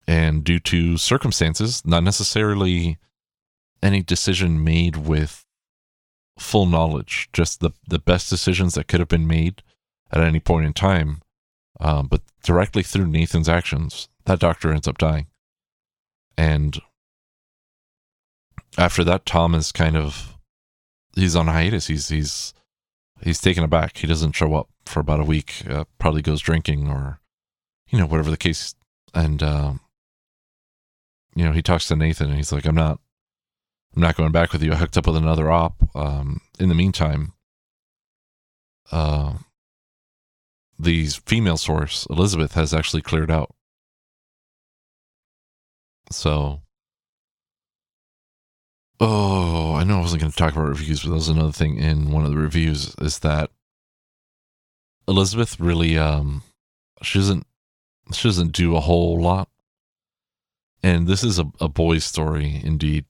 And 0.06 0.44
due 0.44 0.60
to 0.60 0.98
circumstances, 0.98 1.82
not 1.86 2.04
necessarily 2.04 2.98
any 3.82 4.04
decision 4.04 4.66
made 4.66 4.98
with 4.98 5.46
full 6.38 6.66
knowledge, 6.66 7.30
just 7.32 7.62
the, 7.62 7.72
the 7.88 8.00
best 8.00 8.30
decisions 8.30 8.74
that 8.74 8.90
could 8.90 9.00
have 9.00 9.08
been 9.08 9.28
made 9.28 9.64
at 10.12 10.20
any 10.20 10.42
point 10.42 10.66
in 10.66 10.74
time. 10.74 11.22
Um, 11.80 12.08
but 12.08 12.22
directly 12.44 12.84
through 12.84 13.08
Nathan's 13.08 13.48
actions, 13.48 14.10
that 14.26 14.40
doctor 14.40 14.74
ends 14.74 14.90
up 14.90 14.98
dying. 14.98 15.28
And 16.38 16.78
after 18.78 19.06
that, 19.06 19.26
Tom 19.26 19.56
is 19.56 19.72
kind 19.72 19.96
of 19.96 20.38
he's 21.16 21.38
on 21.38 21.48
hiatus. 21.48 21.88
He's 21.88 22.10
he's 22.10 22.54
he's 23.22 23.42
taken 23.42 23.64
aback. 23.64 23.98
He 23.98 24.08
doesn't 24.08 24.34
show 24.34 24.54
up 24.56 24.70
for 24.86 25.00
about 25.00 25.20
a 25.20 25.26
week. 25.26 25.64
Uh, 25.70 25.86
probably 25.98 26.22
goes 26.22 26.42
drinking 26.42 26.88
or 26.88 27.20
you 27.90 27.98
know 27.98 28.06
whatever 28.06 28.32
the 28.32 28.38
case. 28.38 28.76
And 29.14 29.42
um, 29.42 29.80
you 31.36 31.44
know 31.44 31.52
he 31.52 31.62
talks 31.62 31.88
to 31.88 31.96
Nathan 31.96 32.28
and 32.28 32.38
he's 32.38 32.52
like, 32.52 32.66
"I'm 32.66 32.76
not 32.76 33.00
I'm 33.96 34.02
not 34.02 34.16
going 34.16 34.32
back 34.32 34.54
with 34.54 34.64
you. 34.64 34.72
I 34.72 34.76
hooked 34.76 34.98
up 34.98 35.08
with 35.08 35.16
another 35.16 35.50
op. 35.50 35.84
Um, 35.96 36.42
in 36.60 36.70
the 36.70 36.76
meantime, 36.76 37.34
uh, 38.92 39.34
the 40.78 41.08
female 41.08 41.58
source, 41.58 42.06
Elizabeth, 42.10 42.54
has 42.54 42.74
actually 42.74 43.02
cleared 43.02 43.32
out. 43.32 43.54
So, 46.12 46.62
oh, 49.00 49.76
I 49.76 49.84
know 49.84 49.98
I 49.98 50.02
wasn't 50.02 50.22
going 50.22 50.32
to 50.32 50.38
talk 50.38 50.54
about 50.54 50.68
reviews, 50.68 51.04
but 51.04 51.10
that 51.10 51.16
was 51.16 51.30
another 51.30 51.52
thing 51.52 51.78
in 51.78 52.12
one 52.12 52.26
of 52.26 52.32
the 52.32 52.38
reviews 52.38 52.96
is 53.00 53.20
that 53.20 53.52
Elizabeth 55.08 55.60
really, 55.60 55.98
um, 55.98 56.44
she 57.02 57.20
doesn't, 57.20 57.46
she 58.14 58.28
doesn't 58.28 58.52
do 58.52 58.76
a 58.76 58.82
whole 58.82 59.20
lot. 59.22 59.50
And 60.82 61.08
this 61.08 61.24
is 61.24 61.40
a, 61.40 61.46
a 61.60 61.68
boy's 61.68 62.06
story, 62.06 62.62
indeed 62.64 63.06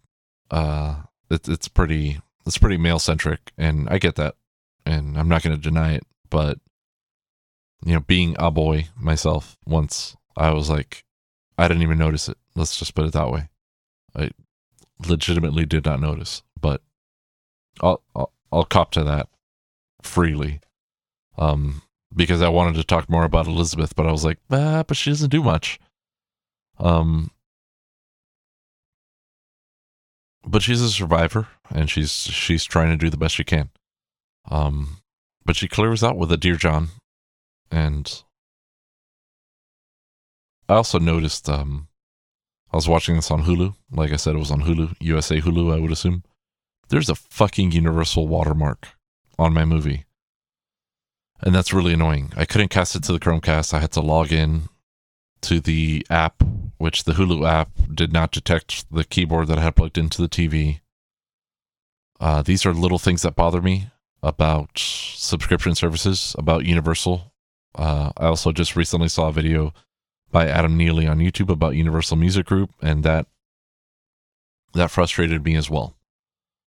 uh, 0.51 0.95
it, 1.29 1.47
it's 1.47 1.67
pretty 1.67 2.19
it's 2.45 2.57
pretty 2.57 2.77
male 2.77 2.99
centric, 2.99 3.51
and 3.57 3.87
I 3.89 3.97
get 3.99 4.15
that, 4.15 4.35
and 4.85 5.17
I'm 5.17 5.29
not 5.29 5.43
going 5.43 5.55
to 5.55 5.61
deny 5.61 5.93
it. 5.93 6.03
But 6.29 6.59
you 7.85 7.93
know, 7.93 7.99
being 8.01 8.35
a 8.39 8.51
boy 8.51 8.87
myself, 8.97 9.57
once 9.65 10.17
I 10.35 10.51
was 10.51 10.69
like, 10.69 11.05
I 11.57 11.67
didn't 11.67 11.83
even 11.83 11.97
notice 11.97 12.29
it. 12.29 12.37
Let's 12.55 12.77
just 12.77 12.95
put 12.95 13.05
it 13.05 13.13
that 13.13 13.31
way. 13.31 13.49
I 14.15 14.31
legitimately 15.07 15.65
did 15.65 15.85
not 15.85 16.01
notice, 16.01 16.43
but 16.59 16.81
I'll 17.81 18.01
I'll, 18.15 18.31
I'll 18.51 18.65
cop 18.65 18.91
to 18.91 19.03
that 19.03 19.27
freely. 20.01 20.59
Um, 21.37 21.81
because 22.13 22.41
I 22.41 22.49
wanted 22.49 22.75
to 22.75 22.83
talk 22.83 23.09
more 23.09 23.23
about 23.23 23.47
Elizabeth, 23.47 23.95
but 23.95 24.05
I 24.05 24.11
was 24.11 24.25
like, 24.25 24.39
ah, 24.51 24.83
but 24.83 24.97
she 24.97 25.11
doesn't 25.11 25.29
do 25.29 25.43
much. 25.43 25.79
Um, 26.79 27.31
but 30.45 30.61
she's 30.61 30.81
a 30.81 30.89
survivor 30.89 31.47
and 31.69 31.89
she's 31.89 32.11
she's 32.11 32.63
trying 32.63 32.89
to 32.89 32.97
do 32.97 33.09
the 33.09 33.17
best 33.17 33.35
she 33.35 33.43
can. 33.43 33.69
Um, 34.49 34.97
but 35.45 35.55
she 35.55 35.67
clears 35.67 36.03
out 36.03 36.17
with 36.17 36.31
a 36.31 36.37
dear 36.37 36.55
John, 36.55 36.89
and 37.71 38.23
I 40.67 40.75
also 40.75 40.99
noticed. 40.99 41.49
Um, 41.49 41.88
I 42.71 42.77
was 42.77 42.87
watching 42.87 43.15
this 43.15 43.31
on 43.31 43.43
Hulu. 43.43 43.75
Like 43.91 44.11
I 44.11 44.15
said, 44.15 44.35
it 44.35 44.39
was 44.39 44.51
on 44.51 44.61
Hulu, 44.61 44.95
USA 44.99 45.41
Hulu. 45.41 45.73
I 45.73 45.79
would 45.79 45.91
assume 45.91 46.23
there's 46.89 47.09
a 47.09 47.15
fucking 47.15 47.71
Universal 47.71 48.27
watermark 48.27 48.89
on 49.37 49.53
my 49.53 49.65
movie, 49.65 50.05
and 51.41 51.53
that's 51.55 51.73
really 51.73 51.93
annoying. 51.93 52.31
I 52.35 52.45
couldn't 52.45 52.69
cast 52.69 52.95
it 52.95 53.03
to 53.03 53.13
the 53.13 53.19
Chromecast. 53.19 53.73
I 53.73 53.79
had 53.79 53.91
to 53.93 54.01
log 54.01 54.31
in 54.31 54.69
to 55.41 55.59
the 55.59 56.05
app, 56.09 56.43
which 56.77 57.05
the 57.05 57.13
Hulu 57.13 57.47
app 57.47 57.69
did 57.93 58.13
not 58.13 58.31
detect 58.31 58.91
the 58.91 59.03
keyboard 59.03 59.47
that 59.47 59.57
I 59.57 59.63
had 59.63 59.75
plugged 59.75 59.97
into 59.97 60.21
the 60.21 60.29
TV. 60.29 60.81
Uh, 62.19 62.41
these 62.41 62.65
are 62.65 62.73
little 62.73 62.99
things 62.99 63.21
that 63.21 63.35
bother 63.35 63.61
me 63.61 63.89
about 64.21 64.71
subscription 64.75 65.75
services, 65.75 66.35
about 66.37 66.65
Universal. 66.65 67.31
Uh, 67.75 68.11
I 68.17 68.25
also 68.25 68.51
just 68.51 68.75
recently 68.75 69.07
saw 69.07 69.29
a 69.29 69.33
video 69.33 69.73
by 70.31 70.47
Adam 70.47 70.77
Neely 70.77 71.07
on 71.07 71.19
YouTube 71.19 71.49
about 71.49 71.75
Universal 71.75 72.17
Music 72.17 72.45
Group, 72.45 72.71
and 72.81 73.03
that 73.03 73.27
that 74.73 74.91
frustrated 74.91 75.43
me 75.43 75.55
as 75.55 75.69
well. 75.69 75.95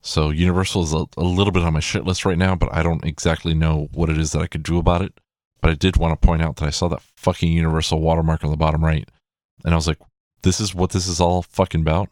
So 0.02 0.32
Universal 0.32 0.84
is 0.84 0.94
a, 0.94 1.06
a 1.16 1.24
little 1.24 1.54
bit 1.54 1.64
on 1.64 1.74
my 1.74 1.80
shit 1.80 2.04
list 2.04 2.26
right 2.26 2.38
now, 2.38 2.56
but 2.56 2.74
I 2.74 2.84
don't 2.84 3.06
exactly 3.06 3.54
know 3.54 3.88
what 3.94 4.10
it 4.10 4.18
is 4.18 4.32
that 4.32 4.42
I 4.42 4.48
could 4.48 4.64
do 4.64 4.78
about 4.78 5.02
it. 5.02 5.14
But 5.62 5.70
I 5.70 5.76
did 5.76 5.96
want 5.96 6.20
to 6.20 6.28
point 6.28 6.42
out 6.42 6.58
that 6.58 6.66
I 6.66 6.72
saw 6.72 6.90
that 6.90 7.02
fucking 7.16 7.50
Universal 7.50 8.02
watermark 8.02 8.44
on 8.44 8.52
the 8.52 8.58
bottom 8.58 8.84
right. 8.84 9.08
And 9.64 9.74
I 9.74 9.78
was 9.78 9.88
like, 9.88 10.00
this 10.42 10.60
is 10.60 10.76
what 10.76 10.90
this 10.90 11.08
is 11.08 11.22
all 11.22 11.42
fucking 11.42 11.82
about. 11.82 12.10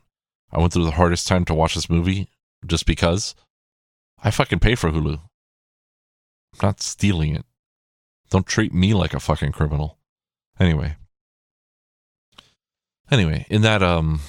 I 0.54 0.60
went 0.60 0.72
through 0.72 0.86
the 0.86 0.92
hardest 0.92 1.28
time 1.28 1.44
to 1.46 1.54
watch 1.54 1.76
this 1.76 1.90
movie 1.90 2.30
just 2.66 2.86
because 2.86 3.36
I 4.24 4.32
fucking 4.32 4.60
pay 4.60 4.76
for 4.76 4.90
Hulu. 4.90 5.20
I'm 6.54 6.60
not 6.62 6.82
stealing 6.82 7.36
it. 7.36 7.46
Don't 8.30 8.48
treat 8.48 8.74
me 8.74 8.94
like 8.94 9.14
a 9.14 9.20
fucking 9.20 9.52
criminal. 9.52 9.98
Anyway. 10.60 10.96
Anyway, 13.12 13.46
in 13.50 13.62
that 13.62 13.84
um 13.84 14.22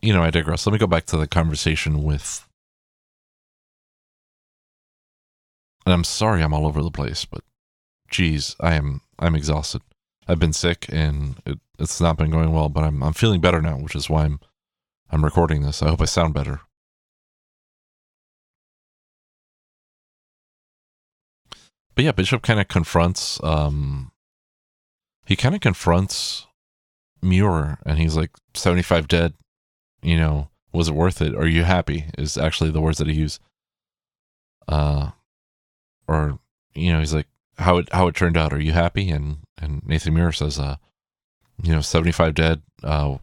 you 0.00 0.12
know, 0.12 0.22
I 0.22 0.30
digress. 0.30 0.66
Let 0.66 0.72
me 0.72 0.78
go 0.78 0.86
back 0.86 1.06
to 1.06 1.16
the 1.16 1.26
conversation 1.26 2.02
with 2.02 2.46
and 5.86 5.92
I'm 5.92 6.04
sorry 6.04 6.42
I'm 6.42 6.54
all 6.54 6.66
over 6.66 6.82
the 6.82 6.90
place, 6.90 7.24
but 7.24 7.42
geez, 8.10 8.56
I 8.60 8.74
am 8.74 9.02
I'm 9.18 9.34
exhausted. 9.34 9.82
I've 10.26 10.38
been 10.38 10.54
sick 10.54 10.86
and 10.88 11.36
it, 11.44 11.58
it's 11.78 12.00
not 12.00 12.16
been 12.16 12.30
going 12.30 12.52
well, 12.52 12.70
but 12.70 12.84
I'm 12.84 13.02
I'm 13.02 13.12
feeling 13.12 13.40
better 13.40 13.60
now, 13.60 13.76
which 13.76 13.94
is 13.94 14.08
why 14.08 14.24
I'm 14.24 14.40
I'm 15.10 15.24
recording 15.24 15.62
this. 15.62 15.82
I 15.82 15.88
hope 15.88 16.00
I 16.00 16.06
sound 16.06 16.32
better. 16.32 16.60
But 21.94 22.04
yeah, 22.04 22.12
Bishop 22.12 22.42
kind 22.42 22.58
of 22.58 22.68
confronts 22.68 23.38
um 23.44 24.12
he 25.26 25.36
kind 25.36 25.54
of 25.54 25.60
confronts 25.60 26.46
Muir 27.24 27.78
and 27.86 27.98
he's 27.98 28.16
like 28.16 28.30
75 28.54 29.08
dead, 29.08 29.34
you 30.02 30.16
know, 30.16 30.48
was 30.72 30.88
it 30.88 30.94
worth 30.94 31.22
it? 31.22 31.34
Are 31.34 31.46
you 31.46 31.64
happy? 31.64 32.06
Is 32.18 32.36
actually 32.38 32.70
the 32.70 32.80
words 32.80 32.98
that 32.98 33.08
he 33.08 33.14
used. 33.14 33.40
uh, 34.68 35.10
or 36.08 36.38
you 36.74 36.92
know, 36.92 36.98
he's 37.00 37.14
like, 37.14 37.28
how 37.58 37.78
it 37.78 37.88
how 37.92 38.08
it 38.08 38.16
turned 38.16 38.36
out. 38.36 38.52
Are 38.52 38.60
you 38.60 38.72
happy? 38.72 39.10
And 39.10 39.38
and 39.60 39.82
Nathan 39.86 40.14
Muir 40.14 40.32
says, 40.32 40.58
uh, 40.58 40.76
you 41.62 41.72
know, 41.72 41.80
seventy 41.80 42.12
five 42.12 42.34
dead, 42.34 42.62
uh, 42.82 43.18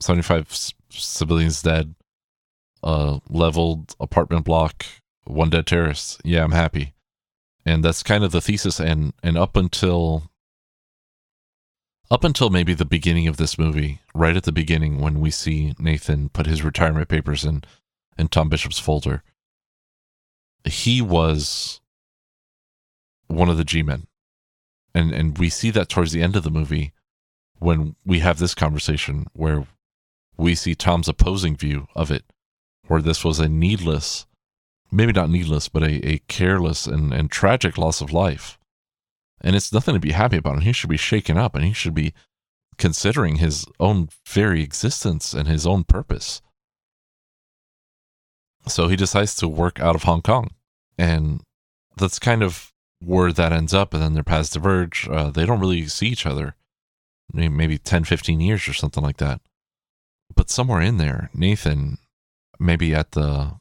seventy 0.00 0.22
five 0.22 0.48
civilians 0.90 1.62
dead, 1.62 1.94
uh, 2.82 3.20
leveled 3.28 3.94
apartment 4.00 4.44
block, 4.44 4.84
one 5.24 5.50
dead 5.50 5.66
terrorist. 5.66 6.20
Yeah, 6.24 6.44
I'm 6.44 6.52
happy. 6.52 6.94
And 7.66 7.84
that's 7.84 8.02
kind 8.02 8.24
of 8.24 8.32
the 8.32 8.40
thesis. 8.40 8.80
And 8.80 9.12
and 9.22 9.36
up 9.38 9.56
until 9.56 10.29
up 12.10 12.24
until 12.24 12.50
maybe 12.50 12.74
the 12.74 12.84
beginning 12.84 13.28
of 13.28 13.36
this 13.36 13.58
movie, 13.58 14.00
right 14.14 14.36
at 14.36 14.42
the 14.42 14.52
beginning 14.52 15.00
when 15.00 15.20
we 15.20 15.30
see 15.30 15.74
Nathan 15.78 16.28
put 16.28 16.46
his 16.46 16.64
retirement 16.64 17.08
papers 17.08 17.44
in 17.44 17.64
in 18.18 18.28
Tom 18.28 18.48
Bishop's 18.48 18.78
folder, 18.78 19.22
he 20.64 21.00
was 21.00 21.80
one 23.28 23.48
of 23.48 23.56
the 23.56 23.64
G-men. 23.64 24.06
And 24.94 25.12
and 25.12 25.38
we 25.38 25.48
see 25.48 25.70
that 25.70 25.88
towards 25.88 26.12
the 26.12 26.22
end 26.22 26.36
of 26.36 26.42
the 26.42 26.50
movie 26.50 26.92
when 27.58 27.94
we 28.04 28.18
have 28.20 28.38
this 28.38 28.54
conversation 28.54 29.26
where 29.32 29.66
we 30.36 30.54
see 30.54 30.74
Tom's 30.74 31.08
opposing 31.08 31.56
view 31.56 31.86
of 31.94 32.10
it, 32.10 32.24
where 32.86 33.02
this 33.02 33.24
was 33.24 33.38
a 33.38 33.48
needless, 33.48 34.26
maybe 34.90 35.12
not 35.12 35.30
needless, 35.30 35.68
but 35.68 35.82
a, 35.82 36.08
a 36.08 36.18
careless 36.26 36.86
and, 36.86 37.12
and 37.12 37.30
tragic 37.30 37.78
loss 37.78 38.00
of 38.00 38.12
life. 38.12 38.58
And 39.40 39.56
it's 39.56 39.72
nothing 39.72 39.94
to 39.94 40.00
be 40.00 40.12
happy 40.12 40.36
about. 40.36 40.54
And 40.54 40.62
he 40.64 40.72
should 40.72 40.90
be 40.90 40.96
shaken 40.96 41.36
up 41.36 41.54
and 41.54 41.64
he 41.64 41.72
should 41.72 41.94
be 41.94 42.12
considering 42.78 43.36
his 43.36 43.66
own 43.78 44.08
very 44.26 44.62
existence 44.62 45.32
and 45.34 45.48
his 45.48 45.66
own 45.66 45.84
purpose. 45.84 46.42
So 48.66 48.88
he 48.88 48.96
decides 48.96 49.34
to 49.36 49.48
work 49.48 49.80
out 49.80 49.94
of 49.94 50.02
Hong 50.02 50.22
Kong. 50.22 50.50
And 50.98 51.42
that's 51.96 52.18
kind 52.18 52.42
of 52.42 52.72
where 53.00 53.32
that 53.32 53.52
ends 53.52 53.72
up. 53.72 53.94
And 53.94 54.02
then 54.02 54.14
their 54.14 54.22
paths 54.22 54.50
diverge. 54.50 55.08
Uh, 55.10 55.30
they 55.30 55.46
don't 55.46 55.60
really 55.60 55.86
see 55.86 56.08
each 56.08 56.26
other, 56.26 56.54
maybe 57.32 57.78
10, 57.78 58.04
15 58.04 58.40
years 58.40 58.68
or 58.68 58.74
something 58.74 59.02
like 59.02 59.16
that. 59.18 59.40
But 60.34 60.50
somewhere 60.50 60.80
in 60.80 60.98
there, 60.98 61.30
Nathan, 61.34 61.98
maybe 62.58 62.94
at 62.94 63.12
the. 63.12 63.58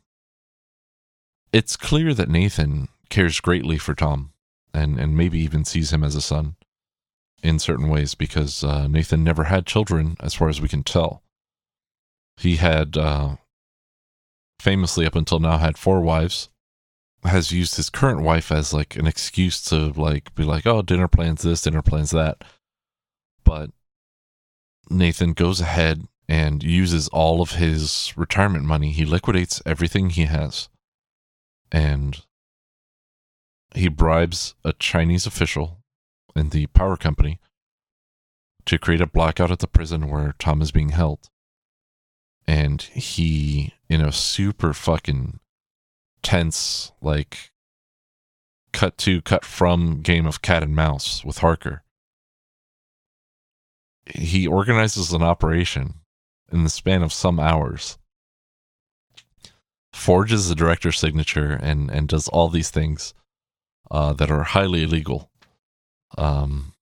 It's 1.51 1.75
clear 1.75 2.13
that 2.13 2.29
Nathan 2.29 2.89
cares 3.09 3.39
greatly 3.39 3.77
for 3.79 3.95
Tom 3.95 4.33
and, 4.73 4.99
and 4.99 5.17
maybe 5.17 5.39
even 5.39 5.65
sees 5.65 5.91
him 5.91 6.03
as 6.03 6.15
a 6.15 6.21
son 6.21 6.55
in 7.41 7.59
certain 7.59 7.89
ways 7.89 8.15
because 8.15 8.63
uh, 8.63 8.87
Nathan 8.87 9.23
never 9.23 9.45
had 9.45 9.65
children, 9.65 10.17
as 10.19 10.33
far 10.33 10.49
as 10.49 10.59
we 10.59 10.67
can 10.67 10.83
tell. 10.83 11.23
He 12.37 12.57
had 12.57 12.97
uh, 12.97 13.35
famously 14.59 15.05
up 15.05 15.15
until 15.15 15.39
now 15.39 15.57
had 15.57 15.77
four 15.77 16.01
wives 16.01 16.49
has 17.23 17.51
used 17.51 17.75
his 17.75 17.89
current 17.89 18.21
wife 18.21 18.51
as 18.51 18.73
like 18.73 18.95
an 18.95 19.07
excuse 19.07 19.61
to 19.61 19.91
like 19.93 20.33
be 20.35 20.43
like 20.43 20.65
oh 20.65 20.81
dinner 20.81 21.07
plans 21.07 21.41
this 21.41 21.61
dinner 21.61 21.81
plans 21.81 22.11
that 22.11 22.43
but 23.43 23.71
nathan 24.89 25.33
goes 25.33 25.59
ahead 25.59 26.07
and 26.27 26.63
uses 26.63 27.07
all 27.09 27.41
of 27.41 27.51
his 27.51 28.13
retirement 28.15 28.63
money 28.63 28.91
he 28.91 29.05
liquidates 29.05 29.61
everything 29.65 30.09
he 30.09 30.25
has 30.25 30.69
and 31.71 32.25
he 33.75 33.87
bribes 33.87 34.55
a 34.63 34.73
chinese 34.73 35.25
official 35.25 35.79
in 36.35 36.49
the 36.49 36.67
power 36.67 36.97
company 36.97 37.39
to 38.65 38.77
create 38.77 39.01
a 39.01 39.07
blackout 39.07 39.51
at 39.51 39.59
the 39.59 39.67
prison 39.67 40.09
where 40.09 40.35
tom 40.39 40.61
is 40.61 40.71
being 40.71 40.89
held 40.89 41.29
and 42.47 42.81
he 42.81 43.73
in 43.87 44.01
a 44.01 44.11
super 44.11 44.73
fucking 44.73 45.39
tense 46.23 46.91
like 47.01 47.51
cut 48.71 48.97
to 48.97 49.21
cut 49.21 49.45
from 49.45 50.01
game 50.01 50.25
of 50.25 50.41
cat 50.41 50.63
and 50.63 50.75
mouse 50.75 51.23
with 51.23 51.39
Harker. 51.39 51.83
He 54.15 54.47
organizes 54.47 55.13
an 55.13 55.21
operation 55.21 55.95
in 56.51 56.63
the 56.63 56.69
span 56.69 57.03
of 57.03 57.13
some 57.13 57.39
hours, 57.39 57.99
forges 59.93 60.49
the 60.49 60.55
director's 60.55 60.97
signature, 60.97 61.53
and 61.53 61.91
and 61.91 62.07
does 62.07 62.27
all 62.27 62.49
these 62.49 62.71
things 62.71 63.13
uh, 63.91 64.13
that 64.13 64.31
are 64.31 64.43
highly 64.43 64.83
illegal 64.83 65.29
um, 66.17 66.73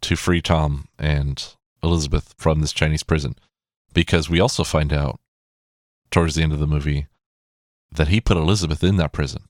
to 0.00 0.16
free 0.16 0.42
Tom 0.42 0.88
and 0.98 1.54
Elizabeth 1.82 2.34
from 2.38 2.60
this 2.60 2.72
Chinese 2.72 3.02
prison. 3.02 3.36
Because 3.92 4.28
we 4.28 4.40
also 4.40 4.62
find 4.62 4.92
out 4.92 5.20
towards 6.10 6.34
the 6.34 6.42
end 6.42 6.52
of 6.52 6.58
the 6.58 6.66
movie 6.66 7.06
that 7.90 8.08
he 8.08 8.20
put 8.20 8.36
Elizabeth 8.36 8.84
in 8.84 8.96
that 8.96 9.12
prison. 9.12 9.48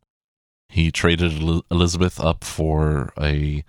He 0.68 0.90
traded 0.90 1.62
Elizabeth 1.70 2.20
up 2.20 2.44
for 2.44 3.12
a, 3.18 3.64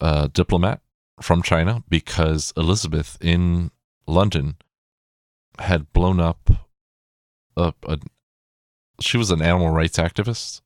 a 0.00 0.28
diplomat 0.28 0.80
from 1.20 1.42
China 1.42 1.84
because 1.88 2.52
Elizabeth 2.56 3.16
in 3.20 3.70
London 4.06 4.56
had 5.58 5.92
blown 5.92 6.20
up 6.20 6.50
a, 7.56 7.72
a 7.84 7.98
she 9.00 9.16
was 9.16 9.30
an 9.30 9.42
animal 9.42 9.70
rights 9.70 9.98
activist 9.98 10.60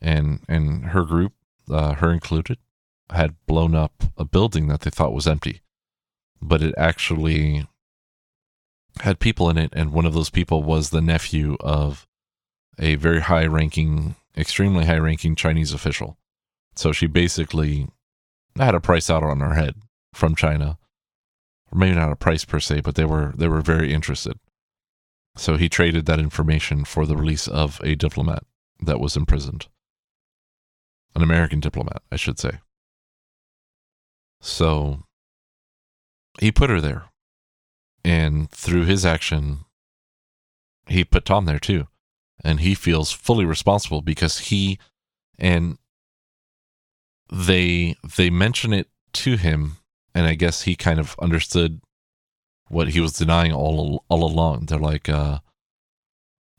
and 0.00 0.40
and 0.48 0.86
her 0.86 1.04
group 1.04 1.32
uh, 1.70 1.94
her 1.94 2.12
included 2.12 2.58
had 3.12 3.34
blown 3.46 3.74
up 3.74 4.04
a 4.16 4.24
building 4.24 4.68
that 4.68 4.80
they 4.80 4.90
thought 4.90 5.12
was 5.12 5.26
empty 5.26 5.60
but 6.40 6.62
it 6.62 6.74
actually 6.76 7.66
had 9.00 9.18
people 9.18 9.48
in 9.50 9.58
it, 9.58 9.72
and 9.74 9.92
one 9.92 10.06
of 10.06 10.14
those 10.14 10.30
people 10.30 10.62
was 10.62 10.90
the 10.90 11.00
nephew 11.00 11.56
of 11.60 12.06
a 12.78 12.94
very 12.96 13.20
high 13.20 13.46
ranking, 13.46 14.16
extremely 14.36 14.86
high 14.86 14.98
ranking 14.98 15.36
Chinese 15.36 15.72
official. 15.72 16.16
So 16.74 16.92
she 16.92 17.06
basically 17.06 17.88
had 18.56 18.74
a 18.74 18.80
price 18.80 19.10
out 19.10 19.22
on 19.22 19.40
her 19.40 19.54
head 19.54 19.76
from 20.12 20.34
China. 20.34 20.78
Or 21.72 21.78
maybe 21.78 21.94
not 21.94 22.12
a 22.12 22.16
price 22.16 22.44
per 22.44 22.58
se, 22.58 22.80
but 22.80 22.96
they 22.96 23.04
were 23.04 23.32
they 23.36 23.46
were 23.46 23.60
very 23.60 23.92
interested. 23.92 24.38
So 25.36 25.56
he 25.56 25.68
traded 25.68 26.06
that 26.06 26.18
information 26.18 26.84
for 26.84 27.06
the 27.06 27.16
release 27.16 27.46
of 27.46 27.80
a 27.84 27.94
diplomat 27.94 28.44
that 28.80 28.98
was 28.98 29.16
imprisoned. 29.16 29.68
An 31.14 31.22
American 31.22 31.60
diplomat, 31.60 32.02
I 32.12 32.16
should 32.16 32.38
say. 32.38 32.60
So 34.40 35.04
he 36.40 36.50
put 36.52 36.70
her 36.70 36.80
there 36.80 37.10
and 38.04 38.50
through 38.50 38.84
his 38.84 39.04
action, 39.04 39.64
he 40.86 41.04
put 41.04 41.24
Tom 41.24 41.44
there 41.44 41.58
too. 41.58 41.86
And 42.42 42.60
he 42.60 42.74
feels 42.74 43.12
fully 43.12 43.44
responsible 43.44 44.00
because 44.00 44.38
he 44.38 44.78
and 45.38 45.78
they 47.30 47.96
they 48.16 48.30
mention 48.30 48.72
it 48.72 48.88
to 49.12 49.36
him 49.36 49.76
and 50.14 50.26
I 50.26 50.34
guess 50.34 50.62
he 50.62 50.74
kind 50.74 50.98
of 50.98 51.14
understood 51.20 51.80
what 52.68 52.88
he 52.88 53.00
was 53.00 53.12
denying 53.12 53.52
all 53.52 54.04
all 54.08 54.24
along. 54.24 54.66
They're 54.66 54.78
like 54.78 55.08
uh 55.08 55.40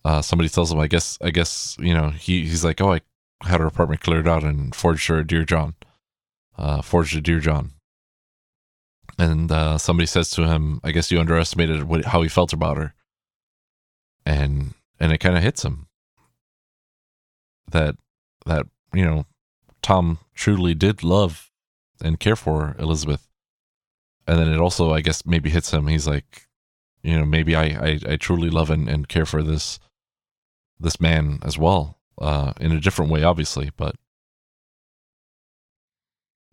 uh 0.06 0.22
somebody 0.22 0.50
tells 0.50 0.72
him 0.72 0.80
I 0.80 0.88
guess 0.88 1.18
I 1.22 1.32
guess, 1.32 1.76
you 1.80 1.96
know, 1.96 2.10
he 2.12 2.42
he's 2.42 2.64
like, 2.64 2.80
"Oh, 2.80 2.94
I 2.94 3.02
had 3.44 3.60
her 3.60 3.68
apartment 3.68 4.02
cleared 4.02 4.28
out 4.28 4.44
and 4.44 4.74
forged 4.76 5.08
her 5.08 5.20
a 5.20 5.28
Dear 5.28 5.46
John." 5.46 5.76
Uh 6.58 6.82
forged 6.82 7.16
a 7.16 7.22
Dear 7.22 7.40
John 7.40 7.72
and 9.22 9.52
uh, 9.52 9.78
somebody 9.78 10.08
says 10.08 10.30
to 10.32 10.48
him, 10.48 10.80
"I 10.84 10.92
guess 10.92 11.12
you 11.12 11.20
underestimated 11.20 11.84
what, 11.84 12.06
how 12.06 12.22
he 12.22 12.30
felt 12.30 12.54
about 12.54 12.78
her," 12.78 12.94
and 14.26 14.74
and 15.00 15.12
it 15.12 15.20
kind 15.20 15.38
of 15.38 15.44
hits 15.44 15.64
him 15.64 15.88
that 17.72 17.96
that 18.46 18.66
you 18.94 19.06
know 19.06 19.26
Tom 19.82 20.20
truly 20.34 20.74
did 20.74 21.04
love 21.04 21.52
and 22.04 22.20
care 22.20 22.36
for 22.36 22.76
Elizabeth, 22.80 23.30
and 24.28 24.40
then 24.40 24.52
it 24.52 24.60
also 24.60 24.92
I 24.94 25.02
guess 25.02 25.26
maybe 25.26 25.50
hits 25.50 25.72
him. 25.72 25.88
He's 25.88 26.08
like, 26.08 26.48
you 27.04 27.18
know, 27.18 27.26
maybe 27.26 27.56
I 27.56 27.66
I, 27.66 28.00
I 28.10 28.16
truly 28.18 28.50
love 28.50 28.70
and, 28.70 28.90
and 28.90 29.08
care 29.08 29.26
for 29.26 29.44
this 29.44 29.80
this 30.80 31.00
man 31.00 31.40
as 31.44 31.58
well, 31.58 32.00
uh, 32.20 32.54
in 32.60 32.72
a 32.72 32.80
different 32.80 33.12
way, 33.12 33.24
obviously, 33.24 33.72
but 33.76 33.96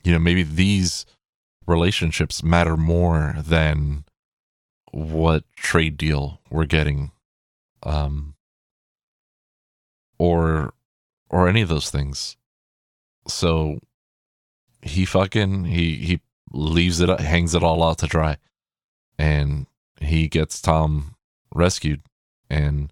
you 0.05 0.13
know 0.13 0.19
maybe 0.19 0.43
these 0.43 1.05
relationships 1.67 2.43
matter 2.43 2.77
more 2.77 3.35
than 3.39 4.05
what 4.91 5.45
trade 5.55 5.97
deal 5.99 6.41
we're 6.51 6.65
getting 6.65 7.11
um 7.83 8.35
or 10.19 10.73
or 11.31 11.49
any 11.49 11.61
of 11.61 11.69
those 11.69 11.91
things. 11.91 12.37
So 13.27 13.79
he 14.83 15.05
fucking 15.05 15.67
he 15.67 15.97
he 15.97 16.21
leaves 16.53 17.01
it 17.01 17.21
hangs 17.21 17.55
it 17.55 17.63
all 17.63 17.83
out 17.83 17.99
to 17.99 18.07
dry 18.07 18.39
and 19.19 19.67
he 20.01 20.29
gets 20.29 20.63
tom 20.63 21.15
rescued 21.55 22.01
and 22.49 22.91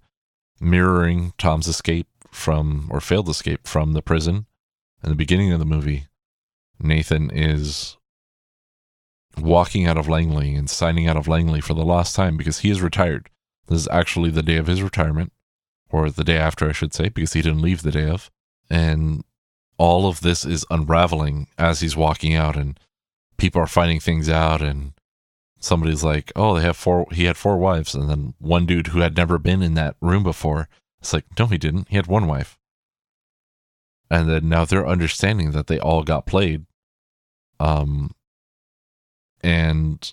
mirroring 0.60 1.32
tom's 1.38 1.66
escape 1.66 2.06
from 2.36 2.88
or 2.90 3.00
failed 3.00 3.28
escape 3.28 3.66
from 3.66 3.92
the 3.92 4.02
prison 4.02 4.46
in 5.02 5.08
the 5.08 5.16
beginning 5.16 5.52
of 5.52 5.58
the 5.58 5.64
movie 5.64 6.06
nathan 6.78 7.30
is 7.30 7.96
walking 9.38 9.86
out 9.86 9.98
of 9.98 10.08
Langley 10.08 10.54
and 10.54 10.68
signing 10.68 11.06
out 11.06 11.16
of 11.16 11.28
Langley 11.28 11.60
for 11.60 11.74
the 11.74 11.84
last 11.84 12.14
time 12.14 12.36
because 12.36 12.60
he 12.60 12.70
is 12.70 12.80
retired. 12.80 13.28
This 13.66 13.80
is 13.80 13.88
actually 13.90 14.30
the 14.30 14.42
day 14.42 14.56
of 14.56 14.66
his 14.66 14.82
retirement. 14.82 15.32
or 15.88 16.10
the 16.10 16.24
day 16.24 16.36
after, 16.36 16.68
I 16.68 16.72
should 16.72 16.92
say, 16.92 17.08
because 17.08 17.34
he 17.34 17.42
didn't 17.42 17.62
leave 17.62 17.82
the 17.82 17.92
day 17.92 18.08
of. 18.08 18.28
And 18.68 19.22
all 19.78 20.08
of 20.08 20.20
this 20.20 20.44
is 20.44 20.66
unraveling 20.68 21.46
as 21.58 21.80
he's 21.80 21.96
walking 21.96 22.34
out, 22.34 22.56
and 22.56 22.78
people 23.36 23.62
are 23.62 23.68
finding 23.68 24.00
things 24.00 24.28
out. 24.28 24.60
And 24.60 24.94
somebody's 25.60 26.02
like, 26.02 26.32
"Oh, 26.34 26.56
they 26.56 26.62
have 26.62 26.76
four. 26.76 27.06
He 27.12 27.24
had 27.26 27.36
four 27.36 27.56
wives." 27.56 27.94
And 27.94 28.10
then 28.10 28.34
one 28.38 28.66
dude 28.66 28.88
who 28.88 28.98
had 28.98 29.16
never 29.16 29.38
been 29.38 29.62
in 29.62 29.74
that 29.74 29.96
room 30.00 30.24
before, 30.24 30.68
it's 31.00 31.12
like, 31.12 31.24
"No, 31.38 31.46
he 31.46 31.58
didn't. 31.58 31.88
He 31.88 31.96
had 31.96 32.06
one 32.06 32.26
wife." 32.26 32.58
And 34.10 34.28
then 34.28 34.48
now 34.48 34.64
they're 34.64 34.86
understanding 34.86 35.50
that 35.52 35.66
they 35.66 35.78
all 35.78 36.04
got 36.04 36.26
played. 36.26 36.66
Um, 37.58 38.12
and 39.42 40.12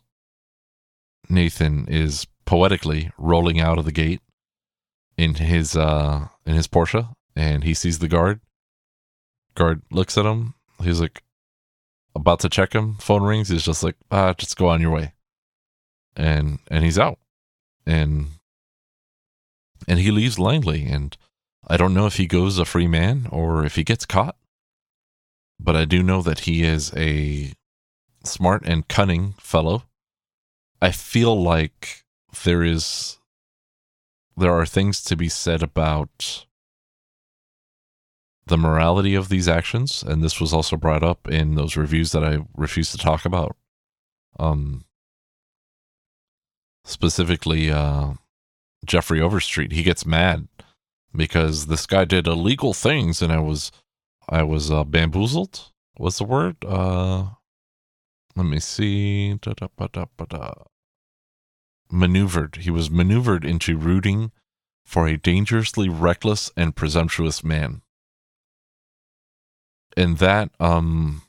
Nathan 1.29 1.87
is 1.87 2.27
poetically 2.45 3.11
rolling 3.17 3.59
out 3.59 3.77
of 3.77 3.85
the 3.85 3.91
gate 3.91 4.21
in 5.17 5.35
his 5.35 5.75
uh 5.75 6.27
in 6.45 6.55
his 6.55 6.67
Porsche 6.67 7.15
and 7.35 7.63
he 7.63 7.73
sees 7.73 7.99
the 7.99 8.07
guard. 8.07 8.41
Guard 9.55 9.81
looks 9.91 10.17
at 10.17 10.25
him. 10.25 10.55
He's 10.81 10.99
like 10.99 11.23
about 12.15 12.39
to 12.41 12.49
check 12.49 12.73
him. 12.73 12.95
Phone 12.95 13.23
rings. 13.23 13.49
He's 13.49 13.63
just 13.63 13.83
like, 13.83 13.95
ah, 14.11 14.33
just 14.33 14.57
go 14.57 14.67
on 14.67 14.81
your 14.81 14.91
way. 14.91 15.13
And 16.15 16.59
and 16.69 16.83
he's 16.83 16.99
out. 16.99 17.19
And 17.85 18.27
and 19.87 19.99
he 19.99 20.11
leaves 20.11 20.39
Langley 20.39 20.85
and 20.85 21.17
I 21.67 21.77
don't 21.77 21.93
know 21.93 22.05
if 22.05 22.17
he 22.17 22.27
goes 22.27 22.59
a 22.59 22.65
free 22.65 22.87
man 22.87 23.27
or 23.31 23.65
if 23.65 23.75
he 23.75 23.83
gets 23.83 24.05
caught. 24.05 24.35
But 25.59 25.75
I 25.75 25.85
do 25.85 26.03
know 26.03 26.21
that 26.21 26.41
he 26.41 26.63
is 26.63 26.93
a 26.95 27.53
smart 28.25 28.65
and 28.65 28.87
cunning 28.87 29.33
fellow. 29.39 29.83
I 30.81 30.91
feel 30.91 31.41
like 31.41 32.03
there 32.43 32.63
is 32.63 33.17
there 34.35 34.53
are 34.53 34.65
things 34.65 35.01
to 35.03 35.15
be 35.15 35.29
said 35.29 35.61
about 35.61 36.45
the 38.45 38.57
morality 38.57 39.15
of 39.15 39.29
these 39.29 39.47
actions, 39.47 40.03
and 40.03 40.21
this 40.23 40.41
was 40.41 40.53
also 40.53 40.75
brought 40.75 41.03
up 41.03 41.29
in 41.29 41.55
those 41.55 41.77
reviews 41.77 42.11
that 42.11 42.23
I 42.23 42.39
refuse 42.57 42.91
to 42.91 42.97
talk 42.97 43.25
about. 43.25 43.55
Um, 44.39 44.85
specifically, 46.83 47.71
uh, 47.71 48.13
Jeffrey 48.85 49.21
Overstreet, 49.21 49.71
he 49.71 49.83
gets 49.83 50.05
mad 50.05 50.47
because 51.15 51.67
this 51.67 51.85
guy 51.85 52.05
did 52.05 52.27
illegal 52.27 52.73
things, 52.73 53.21
and 53.21 53.31
I 53.31 53.39
was, 53.39 53.71
I 54.27 54.43
was 54.43 54.71
uh, 54.71 54.83
bamboozled. 54.83 55.71
What's 55.95 56.17
the 56.17 56.23
word? 56.23 56.57
Uh, 56.65 57.27
let 58.35 58.45
me 58.45 58.59
see. 58.59 59.35
Da-da-ba-da-ba-da. 59.35 60.53
Maneuvered. 61.91 62.57
He 62.57 62.71
was 62.71 62.89
maneuvered 62.89 63.45
into 63.45 63.77
rooting 63.77 64.31
for 64.83 65.07
a 65.07 65.17
dangerously 65.17 65.87
reckless 65.87 66.51
and 66.57 66.75
presumptuous 66.75 67.43
man. 67.43 67.83
And 69.95 70.17
that, 70.17 70.49
um, 70.59 71.21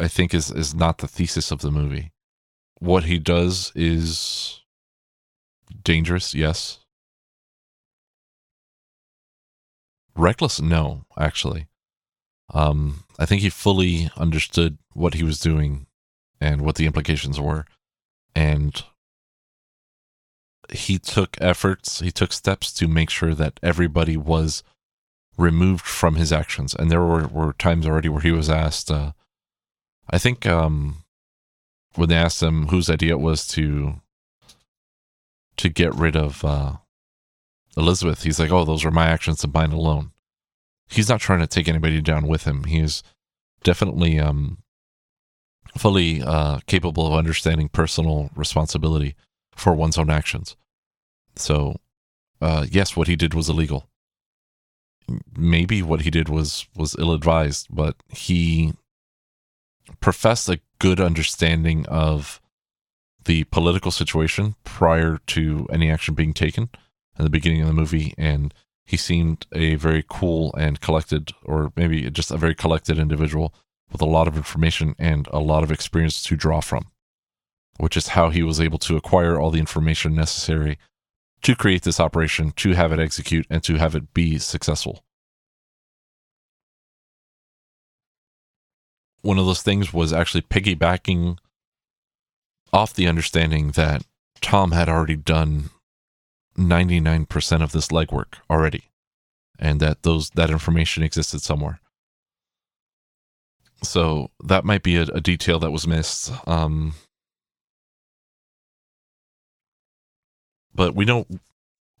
I 0.00 0.08
think 0.08 0.34
is 0.34 0.50
is 0.50 0.74
not 0.74 0.98
the 0.98 1.06
thesis 1.06 1.50
of 1.50 1.60
the 1.60 1.70
movie. 1.70 2.10
What 2.78 3.04
he 3.04 3.18
does 3.18 3.70
is 3.74 4.63
dangerous, 5.82 6.34
yes. 6.34 6.78
Reckless, 10.16 10.60
no, 10.60 11.04
actually. 11.18 11.66
Um, 12.52 13.04
I 13.18 13.26
think 13.26 13.42
he 13.42 13.50
fully 13.50 14.10
understood 14.16 14.78
what 14.92 15.14
he 15.14 15.22
was 15.22 15.40
doing 15.40 15.86
and 16.40 16.62
what 16.62 16.76
the 16.76 16.86
implications 16.86 17.40
were. 17.40 17.64
And 18.34 18.84
he 20.72 20.98
took 20.98 21.36
efforts, 21.40 22.00
he 22.00 22.10
took 22.10 22.32
steps 22.32 22.72
to 22.74 22.88
make 22.88 23.10
sure 23.10 23.34
that 23.34 23.58
everybody 23.62 24.16
was 24.16 24.62
removed 25.36 25.84
from 25.84 26.14
his 26.16 26.32
actions. 26.32 26.74
And 26.74 26.90
there 26.90 27.02
were, 27.02 27.26
were 27.26 27.52
times 27.54 27.86
already 27.86 28.08
where 28.08 28.20
he 28.20 28.30
was 28.30 28.48
asked, 28.48 28.90
uh, 28.90 29.12
I 30.08 30.18
think 30.18 30.46
um, 30.46 31.04
when 31.94 32.08
they 32.08 32.16
asked 32.16 32.42
him 32.42 32.68
whose 32.68 32.90
idea 32.90 33.12
it 33.12 33.20
was 33.20 33.46
to 33.48 34.00
to 35.56 35.68
get 35.68 35.94
rid 35.94 36.16
of 36.16 36.44
uh, 36.44 36.74
Elizabeth, 37.76 38.22
he's 38.22 38.38
like, 38.38 38.50
"Oh, 38.50 38.64
those 38.64 38.84
were 38.84 38.90
my 38.90 39.06
actions 39.06 39.42
and 39.44 39.52
mine 39.52 39.72
alone." 39.72 40.12
He's 40.88 41.08
not 41.08 41.20
trying 41.20 41.40
to 41.40 41.46
take 41.46 41.68
anybody 41.68 42.00
down 42.00 42.26
with 42.26 42.44
him. 42.44 42.64
He's 42.64 43.02
definitely 43.62 44.20
um, 44.20 44.58
fully 45.76 46.22
uh, 46.22 46.60
capable 46.66 47.06
of 47.06 47.14
understanding 47.14 47.68
personal 47.68 48.30
responsibility 48.36 49.16
for 49.56 49.74
one's 49.74 49.98
own 49.98 50.10
actions. 50.10 50.56
So, 51.36 51.80
uh, 52.40 52.66
yes, 52.70 52.96
what 52.96 53.08
he 53.08 53.16
did 53.16 53.34
was 53.34 53.48
illegal. 53.48 53.88
Maybe 55.36 55.82
what 55.82 56.02
he 56.02 56.10
did 56.10 56.28
was 56.28 56.66
was 56.76 56.96
ill 56.98 57.12
advised, 57.12 57.66
but 57.70 57.96
he 58.08 58.72
professed 60.00 60.48
a 60.48 60.60
good 60.78 61.00
understanding 61.00 61.84
of 61.86 62.40
the 63.24 63.44
political 63.44 63.90
situation 63.90 64.54
prior 64.64 65.18
to 65.28 65.66
any 65.72 65.90
action 65.90 66.14
being 66.14 66.34
taken 66.34 66.68
in 67.18 67.24
the 67.24 67.30
beginning 67.30 67.62
of 67.62 67.68
the 67.68 67.72
movie, 67.72 68.14
and 68.18 68.52
he 68.86 68.96
seemed 68.96 69.46
a 69.52 69.76
very 69.76 70.04
cool 70.08 70.54
and 70.58 70.80
collected, 70.80 71.32
or 71.44 71.72
maybe 71.76 72.10
just 72.10 72.30
a 72.30 72.36
very 72.36 72.54
collected 72.54 72.98
individual 72.98 73.54
with 73.90 74.02
a 74.02 74.06
lot 74.06 74.28
of 74.28 74.36
information 74.36 74.94
and 74.98 75.28
a 75.28 75.38
lot 75.38 75.62
of 75.62 75.70
experience 75.70 76.22
to 76.22 76.36
draw 76.36 76.60
from, 76.60 76.86
which 77.78 77.96
is 77.96 78.08
how 78.08 78.30
he 78.30 78.42
was 78.42 78.60
able 78.60 78.78
to 78.78 78.96
acquire 78.96 79.38
all 79.38 79.50
the 79.50 79.60
information 79.60 80.14
necessary 80.14 80.78
to 81.42 81.54
create 81.54 81.82
this 81.82 82.00
operation, 82.00 82.50
to 82.52 82.72
have 82.72 82.92
it 82.92 82.98
execute, 82.98 83.46
and 83.50 83.62
to 83.62 83.76
have 83.76 83.94
it 83.94 84.12
be 84.14 84.38
successful. 84.38 85.04
One 89.20 89.38
of 89.38 89.46
those 89.46 89.62
things 89.62 89.92
was 89.92 90.12
actually 90.12 90.42
piggybacking 90.42 91.38
off 92.74 92.92
the 92.92 93.08
understanding 93.08 93.70
that 93.70 94.02
Tom 94.40 94.72
had 94.72 94.88
already 94.88 95.16
done 95.16 95.70
99% 96.58 97.62
of 97.62 97.72
this 97.72 97.88
legwork 97.88 98.34
already 98.50 98.84
and 99.58 99.80
that 99.80 100.02
those 100.02 100.30
that 100.30 100.50
information 100.50 101.02
existed 101.02 101.40
somewhere. 101.40 101.80
So 103.82 104.30
that 104.42 104.64
might 104.64 104.82
be 104.82 104.96
a, 104.96 105.02
a 105.02 105.20
detail 105.20 105.58
that 105.60 105.70
was 105.70 105.86
missed 105.86 106.32
um, 106.46 106.94
but 110.74 110.94
we 110.94 111.04
don't 111.04 111.40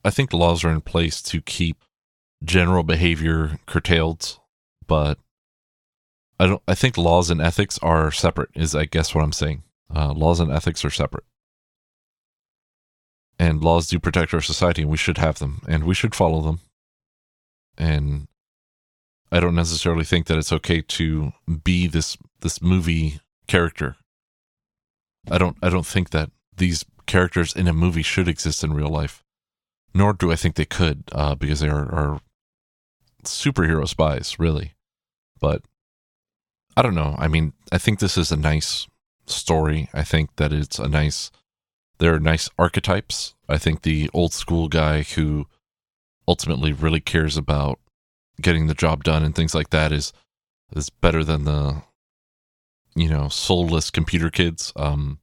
i 0.04 0.10
think 0.10 0.32
laws 0.32 0.64
are 0.64 0.70
in 0.70 0.80
place 0.80 1.22
to 1.22 1.40
keep 1.40 1.84
general 2.42 2.82
behavior 2.82 3.58
curtailed 3.66 4.38
but 4.86 5.18
i 6.38 6.46
don't 6.46 6.62
i 6.66 6.74
think 6.74 6.98
laws 6.98 7.30
and 7.30 7.40
ethics 7.40 7.78
are 7.82 8.10
separate 8.10 8.50
is 8.54 8.74
i 8.74 8.84
guess 8.84 9.14
what 9.14 9.22
i'm 9.22 9.32
saying 9.32 9.62
uh, 9.94 10.12
laws 10.12 10.40
and 10.40 10.50
ethics 10.50 10.84
are 10.84 10.90
separate. 10.90 11.24
And 13.38 13.62
laws 13.62 13.88
do 13.88 13.98
protect 13.98 14.32
our 14.32 14.40
society 14.40 14.82
and 14.82 14.90
we 14.90 14.96
should 14.96 15.18
have 15.18 15.38
them 15.38 15.62
and 15.68 15.84
we 15.84 15.94
should 15.94 16.14
follow 16.14 16.40
them. 16.40 16.60
And 17.76 18.28
i 19.32 19.40
don't 19.40 19.54
necessarily 19.56 20.04
think 20.04 20.26
that 20.26 20.38
it's 20.38 20.52
okay 20.52 20.80
to 20.80 21.32
be 21.64 21.88
this 21.88 22.16
this 22.40 22.62
movie 22.62 23.20
character. 23.48 23.96
I 25.30 25.38
don't 25.38 25.56
i 25.62 25.68
don't 25.68 25.86
think 25.86 26.10
that 26.10 26.30
these 26.56 26.84
characters 27.06 27.52
in 27.52 27.66
a 27.66 27.72
movie 27.72 28.02
should 28.02 28.28
exist 28.28 28.62
in 28.62 28.72
real 28.72 28.88
life 28.88 29.24
nor 29.94 30.12
do 30.12 30.30
i 30.30 30.36
think 30.36 30.54
they 30.54 30.64
could 30.64 31.04
uh, 31.12 31.34
because 31.34 31.60
they 31.60 31.68
are, 31.68 31.92
are 31.92 32.20
superhero 33.24 33.88
spies 33.88 34.36
really. 34.38 34.74
But 35.40 35.62
i 36.76 36.82
don't 36.82 36.94
know. 36.94 37.14
I 37.18 37.28
mean 37.28 37.52
i 37.72 37.78
think 37.78 37.98
this 37.98 38.16
is 38.16 38.30
a 38.30 38.36
nice 38.36 38.86
story 39.26 39.88
i 39.94 40.02
think 40.02 40.34
that 40.36 40.52
it's 40.52 40.78
a 40.78 40.88
nice 40.88 41.30
there 41.98 42.14
are 42.14 42.20
nice 42.20 42.50
archetypes. 42.58 43.34
I 43.48 43.58
think 43.58 43.82
the 43.82 44.10
old 44.12 44.32
school 44.32 44.68
guy 44.68 45.02
who 45.02 45.46
ultimately 46.26 46.72
really 46.72 47.00
cares 47.00 47.36
about 47.36 47.78
getting 48.40 48.66
the 48.66 48.74
job 48.74 49.04
done 49.04 49.22
and 49.22 49.34
things 49.34 49.54
like 49.54 49.70
that 49.70 49.92
is 49.92 50.12
is 50.74 50.90
better 50.90 51.22
than 51.22 51.44
the 51.44 51.82
you 52.96 53.08
know 53.08 53.28
soulless 53.28 53.90
computer 53.90 54.30
kids. 54.30 54.72
Um, 54.76 55.20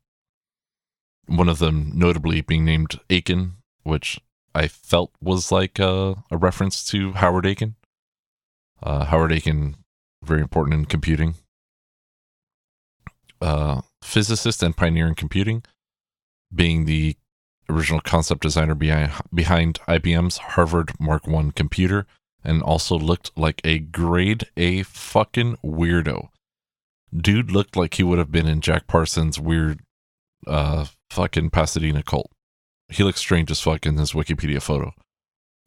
one 1.26 1.49
of 1.49 1.60
them 1.60 1.91
notably 1.93 2.41
being 2.41 2.66
named 2.66 2.99
Aiken, 3.10 3.58
which 3.84 4.20
I 4.54 4.68
felt 4.68 5.12
was 5.22 5.52
like 5.52 5.80
a, 5.80 6.24
a 6.30 6.38
reference 6.38 6.84
to 6.86 7.14
Howard 7.14 7.45
Aiken. 7.45 7.76
Uh, 8.84 9.06
Howard 9.06 9.32
Aiken, 9.32 9.78
very 10.24 10.41
important 10.41 10.74
in 10.74 10.86
computing. 10.86 11.36
Uh, 13.41 13.82
physicist 14.02 14.64
and 14.64 14.76
pioneer 14.76 15.08
in 15.08 15.16
computing 15.16 15.64
being 16.54 16.86
the 16.86 17.16
original 17.70 18.02
concept 18.02 18.41
designer 18.41 18.76
behind, 18.76 19.80
IBM's 19.88 20.38
Harvard 20.38 20.91
Mark 20.99 21.28
I 21.28 21.52
computer 21.56 22.06
and 22.43 22.62
also 22.62 22.97
looked 22.97 23.32
like 23.38 23.62
a 23.64 23.80
grade 23.80 24.45
A 24.58 24.84
fucking 24.84 25.58
weirdo. 25.64 26.30
Dude 27.16 27.52
looked 27.52 27.76
like 27.76 27.95
he 27.95 28.04
would 28.04 28.18
have 28.18 28.32
been 28.32 28.47
in 28.47 28.62
Jack 28.62 28.88
Parsons' 28.88 29.39
weird 29.39 29.80
uh 30.47 30.86
fucking 31.10 31.49
Pasadena 31.52 32.02
cult. 32.02 32.32
He 32.89 33.04
looks 33.04 33.20
strange 33.20 33.52
as 33.52 33.62
fuck 33.62 33.86
in 33.86 33.97
his 33.97 34.14
Wikipedia 34.14 34.62
photo. 34.62 34.93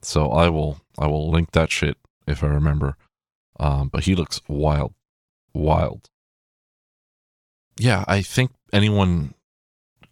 So 0.02 0.30
I 0.30 0.48
will 0.48 0.80
I 0.98 1.06
will 1.06 1.30
link 1.30 1.52
that 1.52 1.70
shit 1.70 1.96
if 2.26 2.42
I 2.42 2.48
remember. 2.48 2.96
Um, 3.60 3.88
but 3.88 4.04
he 4.04 4.14
looks 4.14 4.40
wild, 4.48 4.94
wild. 5.52 6.10
Yeah, 7.76 8.04
I 8.06 8.22
think 8.22 8.52
anyone 8.72 9.34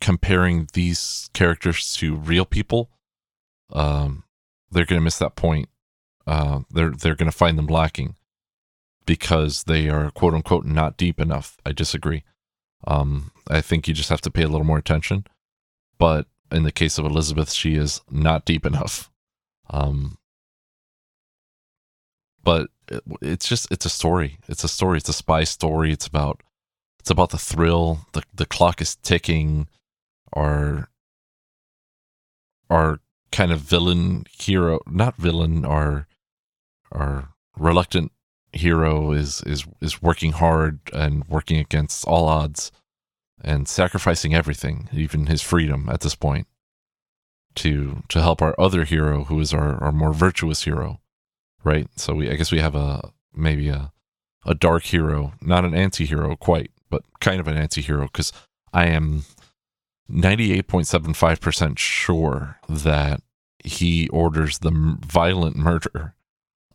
comparing 0.01 0.69
these 0.73 1.31
characters 1.33 1.95
to 1.95 2.17
real 2.17 2.45
people, 2.45 2.91
um, 3.73 4.25
they're 4.71 4.85
going 4.85 5.01
to 5.01 5.05
miss 5.05 5.19
that 5.19 5.37
point. 5.37 5.69
Uh, 6.27 6.61
they're 6.71 6.91
they're 6.91 7.15
going 7.17 7.31
to 7.31 7.37
find 7.37 7.59
them 7.59 7.67
lacking 7.67 8.17
because 9.07 9.65
they 9.65 9.89
are 9.89 10.11
quote 10.11 10.35
unquote 10.35 10.65
not 10.65 10.97
deep 10.97 11.21
enough. 11.21 11.57
I 11.65 11.73
disagree. 11.73 12.25
Um, 12.87 13.31
I 13.49 13.61
think 13.61 13.87
you 13.87 13.95
just 13.95 14.11
have 14.11 14.21
to 14.23 14.31
pay 14.31 14.43
a 14.43 14.49
little 14.49 14.67
more 14.67 14.79
attention. 14.79 15.25
But 15.99 16.27
in 16.51 16.65
the 16.65 16.73
case 16.73 16.99
of 16.99 17.05
Elizabeth, 17.05 17.53
she 17.53 17.75
is 17.75 18.01
not 18.11 18.45
deep 18.45 18.67
enough. 18.67 19.11
Um, 19.71 20.19
but 22.43 22.69
it, 22.89 23.03
it's 23.21 23.49
just 23.49 23.71
it's 23.71 23.87
a 23.87 23.91
story. 23.91 24.39
It's 24.49 24.65
a 24.65 24.69
story. 24.69 24.99
It's 24.99 25.09
a 25.09 25.13
spy 25.15 25.45
story. 25.45 25.93
It's 25.93 26.07
about 26.07 26.43
it's 27.03 27.11
about 27.11 27.31
the 27.31 27.39
thrill. 27.39 28.07
the 28.13 28.23
The 28.33 28.47
clock 28.47 28.81
is 28.81 28.95
ticking. 28.95 29.67
Our 30.33 30.89
our 32.71 33.01
kind 33.33 33.51
of 33.51 33.59
villain 33.59 34.25
hero, 34.31 34.79
not 34.87 35.17
villain, 35.17 35.65
our 35.65 36.07
our 36.93 37.31
reluctant 37.59 38.13
hero 38.53 39.11
is 39.11 39.43
is 39.45 39.67
is 39.81 40.01
working 40.01 40.31
hard 40.31 40.79
and 40.93 41.25
working 41.25 41.59
against 41.59 42.07
all 42.07 42.29
odds 42.29 42.71
and 43.43 43.67
sacrificing 43.67 44.33
everything, 44.33 44.89
even 44.93 45.27
his 45.27 45.43
freedom 45.43 45.89
at 45.89 46.03
this 46.03 46.15
point, 46.15 46.47
to 47.57 48.05
to 48.11 48.23
help 48.23 48.41
our 48.41 48.55
other 48.61 48.85
hero, 48.85 49.25
who 49.25 49.41
is 49.41 49.53
our, 49.53 49.83
our 49.83 49.91
more 49.91 50.13
virtuous 50.13 50.63
hero, 50.63 51.01
right? 51.65 51.89
So 51.97 52.15
we 52.15 52.31
I 52.31 52.37
guess 52.37 52.53
we 52.53 52.61
have 52.61 52.77
a 52.77 53.11
maybe 53.35 53.71
a 53.71 53.93
a 54.47 54.55
dark 54.55 54.85
hero, 54.85 55.33
not 55.41 55.65
an 55.65 55.75
anti-hero 55.75 56.37
quite, 56.37 56.71
but 56.93 57.03
kind 57.21 57.41
of 57.41 57.49
an 57.49 57.57
anti-hero 57.57 58.03
because 58.03 58.33
I 58.73 58.87
am 58.87 59.25
98.75% 60.11 61.79
sure 61.79 62.59
that 62.69 63.23
he 63.65 64.09
orders 64.09 64.59
the 64.59 64.99
violent 65.01 65.57
murder 65.57 66.15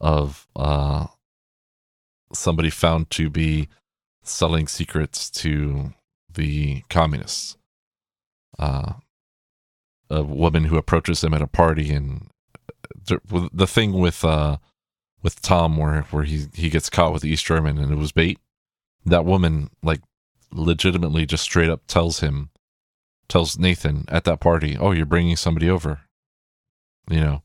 of 0.01 0.47
uh, 0.55 1.05
somebody 2.34 2.72
found 2.72 3.11
to 3.11 3.30
be 3.30 3.70
selling 4.24 4.68
secrets 4.68 5.30
to 5.30 5.93
the 6.34 6.82
communists. 6.89 7.57
Uh, 8.57 8.93
a 10.09 10.24
woman 10.24 10.65
who 10.65 10.78
approaches 10.78 11.24
him 11.24 11.34
at 11.36 11.43
a 11.43 11.47
party, 11.47 11.93
and 11.93 12.30
the, 13.05 13.49
the 13.53 13.68
thing 13.68 13.93
with 13.93 14.26
uh, 14.26 14.57
with 15.22 15.41
Tom, 15.41 15.78
where 15.78 16.03
where 16.03 16.24
he 16.24 16.47
he 16.53 16.70
gets 16.70 16.89
caught 16.89 17.13
with 17.13 17.26
East 17.26 17.45
German, 17.45 17.78
and 17.78 17.91
it 17.91 17.97
was 17.97 18.11
bait. 18.13 18.39
That 19.08 19.26
woman, 19.26 19.70
like, 19.82 20.01
legitimately, 20.51 21.26
just 21.26 21.43
straight 21.43 21.70
up 21.70 21.88
tells 21.88 22.20
him, 22.20 22.49
tells 23.30 23.58
Nathan 23.58 24.05
at 24.10 24.26
that 24.26 24.41
party, 24.41 24.78
"Oh, 24.78 24.91
you're 24.91 25.05
bringing 25.05 25.38
somebody 25.38 25.70
over," 25.70 26.01
you 27.10 27.22
know, 27.22 27.41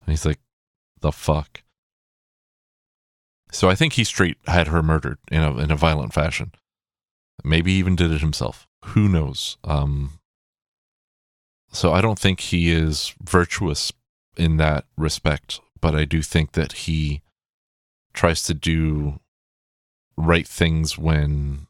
and 0.00 0.10
he's 0.12 0.24
like, 0.24 0.40
"The 1.00 1.10
fuck." 1.12 1.62
So 3.50 3.68
I 3.68 3.74
think 3.74 3.94
he 3.94 4.04
straight 4.04 4.38
had 4.46 4.68
her 4.68 4.82
murdered 4.82 5.18
in 5.30 5.42
a 5.42 5.58
in 5.58 5.70
a 5.70 5.76
violent 5.76 6.14
fashion. 6.14 6.52
Maybe 7.44 7.72
even 7.72 7.96
did 7.96 8.12
it 8.12 8.20
himself. 8.20 8.68
Who 8.86 9.08
knows? 9.08 9.58
Um, 9.64 10.20
so 11.72 11.92
I 11.92 12.00
don't 12.00 12.18
think 12.18 12.40
he 12.40 12.70
is 12.70 13.14
virtuous 13.20 13.92
in 14.36 14.56
that 14.58 14.86
respect, 14.96 15.60
but 15.80 15.96
I 15.96 16.04
do 16.04 16.22
think 16.22 16.52
that 16.52 16.72
he 16.72 17.22
tries 18.12 18.42
to 18.44 18.54
do 18.54 19.18
right 20.16 20.46
things 20.46 20.98
when 20.98 21.66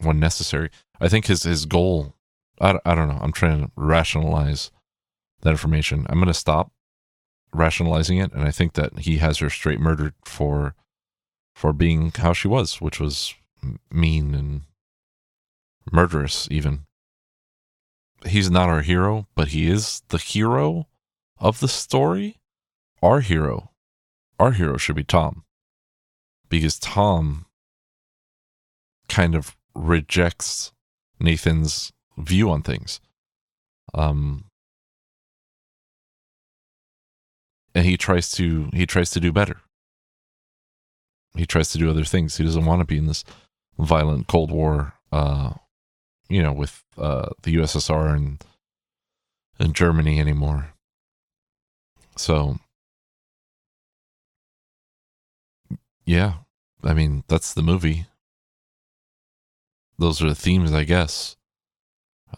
when 0.00 0.20
necessary. 0.20 0.70
I 1.00 1.08
think 1.08 1.26
his 1.26 1.42
his 1.42 1.66
goal. 1.66 2.14
I, 2.60 2.78
I 2.84 2.94
don't 2.94 3.08
know. 3.08 3.18
I'm 3.20 3.32
trying 3.32 3.62
to 3.62 3.70
rationalize 3.76 4.70
that 5.42 5.50
information. 5.50 6.06
I'm 6.08 6.18
going 6.18 6.26
to 6.26 6.34
stop 6.34 6.72
rationalizing 7.52 8.18
it, 8.18 8.32
and 8.32 8.42
I 8.42 8.50
think 8.50 8.74
that 8.74 9.00
he 9.00 9.18
has 9.18 9.38
her 9.38 9.50
straight 9.50 9.80
murdered 9.80 10.14
for 10.24 10.74
for 11.54 11.72
being 11.72 12.12
how 12.14 12.32
she 12.32 12.48
was, 12.48 12.80
which 12.80 13.00
was 13.00 13.34
mean 13.90 14.34
and 14.34 14.62
murderous. 15.92 16.48
Even 16.50 16.86
he's 18.26 18.50
not 18.50 18.68
our 18.68 18.82
hero, 18.82 19.26
but 19.34 19.48
he 19.48 19.68
is 19.68 20.02
the 20.08 20.18
hero 20.18 20.86
of 21.38 21.60
the 21.60 21.68
story. 21.68 22.38
Our 23.02 23.20
hero, 23.20 23.70
our 24.40 24.52
hero 24.52 24.76
should 24.76 24.96
be 24.96 25.04
Tom, 25.04 25.44
because 26.48 26.78
Tom 26.78 27.46
kind 29.08 29.34
of 29.34 29.56
rejects 29.74 30.72
Nathan's 31.20 31.92
view 32.16 32.50
on 32.50 32.62
things. 32.62 33.00
Um, 33.94 34.44
and 37.74 37.86
he 37.86 37.96
tries 37.96 38.30
to 38.32 38.70
he 38.72 38.86
tries 38.86 39.10
to 39.10 39.20
do 39.20 39.32
better. 39.32 39.60
He 41.36 41.46
tries 41.46 41.70
to 41.70 41.78
do 41.78 41.90
other 41.90 42.04
things. 42.04 42.36
He 42.36 42.44
doesn't 42.44 42.64
want 42.64 42.80
to 42.80 42.86
be 42.86 42.98
in 42.98 43.06
this 43.06 43.24
violent 43.78 44.26
Cold 44.26 44.50
War, 44.50 44.94
uh, 45.12 45.52
you 46.28 46.42
know, 46.42 46.52
with 46.52 46.82
uh, 46.96 47.30
the 47.42 47.56
USSR 47.56 48.14
and 48.14 48.42
and 49.58 49.74
Germany 49.74 50.18
anymore. 50.20 50.74
So, 52.16 52.58
yeah, 56.08 56.32
I 56.82 56.94
mean 56.94 57.22
that's 57.28 57.52
the 57.52 57.62
movie. 57.62 58.06
Those 59.98 60.22
are 60.22 60.28
the 60.28 60.34
themes, 60.34 60.72
I 60.72 60.84
guess. 60.84 61.36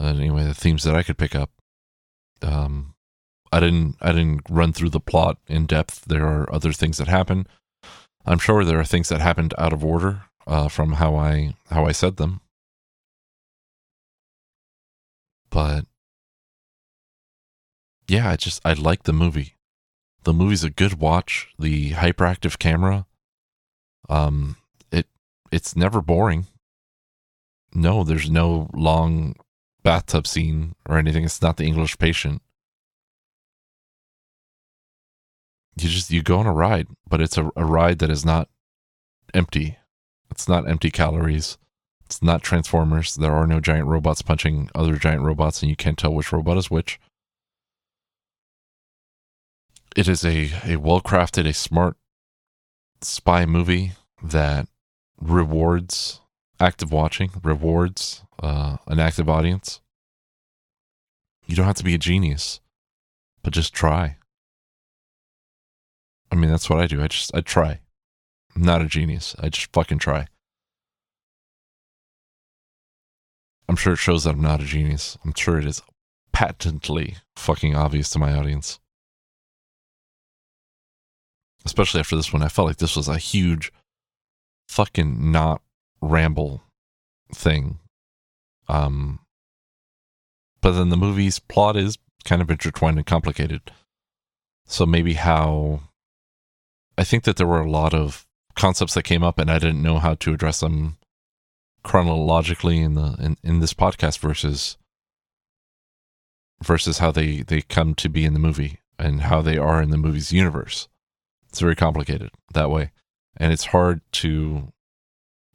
Uh, 0.01 0.07
anyway, 0.07 0.43
the 0.43 0.55
themes 0.55 0.83
that 0.83 0.97
I 0.97 1.05
could 1.05 1.17
pick 1.17 1.37
up. 1.37 1.51
Um, 2.43 2.95
I 3.53 3.61
didn't 3.61 3.97
I 4.01 4.11
didn't 4.11 4.43
run 4.51 4.73
through 4.73 4.91
the 4.91 4.99
plot 4.99 5.39
in 5.47 5.67
depth. 5.67 6.05
There 6.05 6.27
are 6.27 6.53
other 6.53 6.73
things 6.73 6.99
that 6.99 7.07
happen. 7.07 7.47
I'm 8.27 8.41
sure 8.41 8.65
there 8.65 8.81
are 8.81 8.85
things 8.85 9.09
that 9.09 9.21
happened 9.21 9.55
out 9.57 9.73
of 9.73 9.85
order 9.85 10.23
uh, 10.49 10.67
from 10.67 10.95
how 10.95 11.15
I 11.15 11.55
how 11.71 11.87
I 11.87 11.93
said 11.93 12.17
them. 12.17 12.41
But 15.49 15.87
yeah, 18.09 18.31
I 18.31 18.35
just 18.35 18.61
I 18.65 18.73
like 18.73 19.05
the 19.05 19.13
movie. 19.13 19.55
The 20.25 20.33
movie's 20.33 20.65
a 20.65 20.71
good 20.71 20.95
watch. 20.95 21.55
The 21.57 21.93
hyperactive 21.93 22.59
camera, 22.59 23.07
um, 24.11 24.57
it 24.93 25.07
it's 25.51 25.77
never 25.77 26.03
boring. 26.03 26.47
No, 27.75 28.05
there's 28.05 28.29
no 28.29 28.69
long 28.75 29.37
bathtub 29.83 30.27
scene 30.27 30.75
or 30.89 30.99
anything. 30.99 31.25
It's 31.25 31.41
not 31.41 31.57
the 31.57 31.65
English 31.65 31.99
patient. 31.99 32.43
you 35.83 35.89
just 35.89 36.11
you 36.11 36.23
go 36.23 36.39
on 36.39 36.47
a 36.47 36.53
ride, 36.53 36.89
but 37.09 37.21
it's 37.21 37.39
a, 37.39 37.51
a 37.57 37.65
ride 37.65 37.99
that 38.01 38.11
is 38.11 38.25
not 38.25 38.49
empty. 39.33 39.79
It's 40.31 40.49
not 40.49 40.69
empty 40.69 40.91
calories. 40.91 41.59
It's 42.05 42.23
not 42.23 42.43
Transformers. 42.43 43.15
There 43.15 43.33
are 43.33 43.47
no 43.47 43.61
giant 43.61 43.87
robots 43.87 44.23
punching 44.23 44.71
other 44.75 44.97
giant 44.97 45.23
robots, 45.23 45.63
and 45.63 45.71
you 45.71 45.77
can't 45.77 45.97
tell 45.97 46.13
which 46.13 46.33
robot 46.33 46.59
is 46.59 46.71
which. 46.71 47.01
It 49.97 50.09
is 50.09 50.25
a, 50.25 50.51
a 50.65 50.77
well 50.77 51.01
crafted, 51.01 51.47
a 51.49 51.53
smart 51.53 51.97
spy 53.01 53.47
movie 53.47 53.93
that 54.23 54.69
rewards 55.21 56.21
active 56.59 56.93
watching, 56.93 57.31
rewards 57.43 58.23
uh, 58.43 58.77
an 58.87 59.01
active 59.01 59.29
audience. 59.29 59.81
You 61.47 61.57
don't 61.57 61.67
have 61.67 61.77
to 61.77 61.85
be 61.85 61.95
a 61.95 61.99
genius, 61.99 62.61
but 63.43 63.53
just 63.53 63.75
try. 63.75 64.17
I 66.31 66.37
mean, 66.37 66.51
that's 66.51 66.71
what 66.71 66.81
I 66.81 66.87
do. 66.87 67.03
I 67.03 67.09
just, 67.09 67.35
I 67.35 67.41
try. 67.41 67.81
I'm 68.55 68.63
not 68.63 68.83
a 68.83 68.87
genius. 68.87 69.35
I 69.41 69.49
just 69.49 69.73
fucking 69.73 69.99
try. 69.99 70.27
I'm 73.69 73.77
sure 73.77 73.93
it 73.93 73.99
shows 73.99 74.25
that 74.25 74.35
I'm 74.35 74.43
not 74.43 74.61
a 74.61 74.65
genius. 74.65 75.17
I'm 75.25 75.33
sure 75.35 75.59
it 75.59 75.65
is 75.65 75.83
patently 76.33 77.17
fucking 77.37 77.75
obvious 77.75 78.11
to 78.11 78.19
my 78.19 78.33
audience. 78.33 78.81
Especially 81.65 82.01
after 82.01 82.17
this 82.17 82.33
one, 82.33 82.43
I 82.43 82.49
felt 82.49 82.69
like 82.69 82.79
this 82.79 82.97
was 82.97 83.09
a 83.09 83.19
huge 83.19 83.73
fucking 84.71 85.33
not 85.33 85.61
ramble 86.01 86.63
thing. 87.35 87.81
Um, 88.69 89.19
but 90.61 90.73
then 90.73 90.91
the 90.91 90.97
movie's 90.97 91.41
plot 91.41 91.77
is 91.77 91.99
kind 92.25 92.41
of 92.41 92.51
intertwined 92.51 92.97
and 92.97 93.07
complicated. 93.07 93.73
So 94.67 94.87
maybe 94.87 95.15
how 95.15 95.81
I 96.97 97.03
think 97.03 97.25
that 97.25 97.37
there 97.37 97.49
were 97.49 97.61
a 97.61 97.71
lot 97.71 97.95
of 97.95 98.27
concepts 98.55 98.95
that 98.95 99.03
came 99.03 99.25
up 99.25 99.39
and 99.39 99.51
I 99.51 99.59
didn't 99.59 99.83
know 99.83 99.99
how 99.99 100.15
to 100.15 100.33
address 100.33 100.61
them 100.61 100.99
chronologically 101.83 102.79
in 102.79 102.95
the 102.95 103.17
in, 103.19 103.37
in 103.43 103.61
this 103.61 103.75
podcast 103.75 104.19
versus 104.21 104.77
versus 106.63 106.99
how 106.99 107.11
they 107.11 107.43
they 107.43 107.63
come 107.63 107.95
to 107.95 108.09
be 108.09 108.25
in 108.25 108.35
the 108.35 108.39
movie. 108.39 108.79
and 109.01 109.23
how 109.23 109.41
they 109.41 109.57
are 109.57 109.81
in 109.83 109.91
the 109.91 109.97
movie's 109.97 110.31
universe. 110.31 110.87
It's 111.49 111.61
very 111.61 111.75
complicated 111.75 112.31
that 112.53 112.71
way. 112.71 112.93
And 113.37 113.53
it's 113.53 113.67
hard 113.67 114.01
to 114.13 114.73